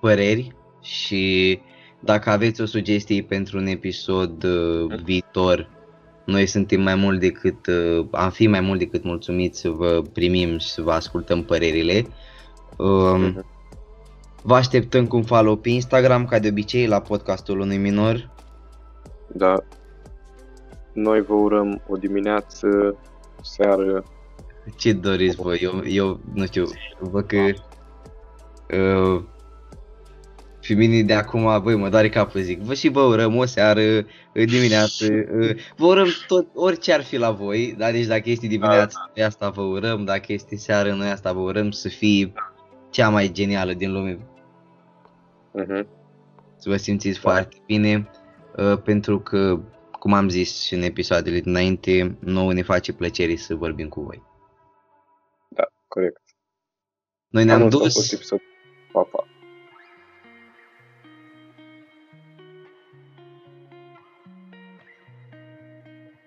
păreri 0.00 0.54
și 0.82 1.60
dacă 2.00 2.30
aveți 2.30 2.60
o 2.60 2.64
sugestie 2.66 3.22
pentru 3.22 3.58
un 3.58 3.66
episod 3.66 4.44
uh, 4.44 5.00
viitor, 5.04 5.68
noi 6.26 6.46
suntem 6.46 6.80
mai 6.80 6.94
mult 6.94 7.20
decât, 7.20 7.66
uh, 7.66 8.06
am 8.10 8.30
fi 8.30 8.46
mai 8.46 8.60
mult 8.60 8.78
decât 8.78 9.04
mulțumiți 9.04 9.60
să 9.60 9.68
vă 9.68 10.02
primim 10.12 10.58
și 10.58 10.68
să 10.68 10.82
vă 10.82 10.92
ascultăm 10.92 11.42
părerile. 11.42 12.06
Um, 12.76 13.20
Mhm. 13.20 13.44
Vă 14.42 14.54
așteptăm 14.54 15.06
cu 15.06 15.16
un 15.16 15.22
follow 15.22 15.56
pe 15.56 15.68
Instagram, 15.68 16.24
ca 16.26 16.38
de 16.38 16.48
obicei, 16.48 16.86
la 16.86 17.00
podcastul 17.00 17.60
unui 17.60 17.76
minor. 17.76 18.30
Da. 19.26 19.54
Noi 20.92 21.22
vă 21.22 21.34
urăm 21.34 21.82
o 21.88 21.96
dimineață, 21.96 22.96
seară, 23.42 24.04
Ce 24.76 24.92
doriți 24.92 25.36
voi? 25.36 25.58
Eu, 25.62 25.82
eu 25.84 26.20
nu 26.34 26.44
știu, 26.44 26.64
văd 26.98 27.26
că 27.26 27.36
uh, 28.76 29.22
și 30.66 30.74
mine 30.74 31.02
de 31.02 31.14
acum, 31.14 31.62
băi, 31.62 31.74
mă 31.74 31.88
doare 31.88 32.08
capul, 32.08 32.40
zic, 32.40 32.60
vă 32.60 32.74
și 32.74 32.88
vă 32.88 33.00
urăm 33.00 33.36
o 33.36 33.44
seară, 33.44 33.80
uh, 33.80 34.44
dimineață, 34.44 35.04
uh, 35.04 35.56
vă 35.76 35.86
urăm 35.86 36.06
tot, 36.26 36.46
orice 36.54 36.92
ar 36.92 37.02
fi 37.02 37.16
la 37.16 37.30
voi, 37.30 37.74
dar 37.78 37.92
deci 37.92 38.06
dacă 38.06 38.30
este 38.30 38.46
dimineață, 38.46 39.10
noi 39.14 39.24
asta 39.24 39.50
vă 39.50 39.62
urăm, 39.62 40.04
dacă 40.04 40.32
este 40.32 40.56
seară, 40.56 40.92
noi 40.92 41.08
asta 41.08 41.32
vă 41.32 41.40
urăm 41.40 41.70
să 41.70 41.88
fie 41.88 42.32
cea 42.90 43.08
mai 43.08 43.32
genială 43.32 43.72
din 43.72 43.92
lume, 43.92 44.18
uh-huh. 45.60 45.86
să 46.56 46.68
vă 46.68 46.76
simțiți 46.76 47.20
Da. 47.20 47.30
foarte 47.30 47.56
bine, 47.66 48.10
uh, 48.56 48.78
pentru 48.84 49.20
că, 49.20 49.60
cum 49.98 50.12
am 50.12 50.28
zis 50.28 50.62
și 50.62 50.74
în 50.74 50.82
episoadele 50.82 51.40
dinainte, 51.40 52.16
nouă 52.20 52.52
ne 52.52 52.62
face 52.62 52.92
plăcere 52.92 53.36
să 53.36 53.54
vorbim 53.54 53.88
cu 53.88 54.00
voi. 54.00 54.22
da, 55.48 55.64
corect. 55.88 56.20
Noi 57.28 57.44
ne-am 57.44 57.56
Anul 57.56 57.66
ăsta 57.66 57.80
a 57.80 57.84
dus, 57.84 57.94
fost 57.94 58.12
episod. 58.12 58.40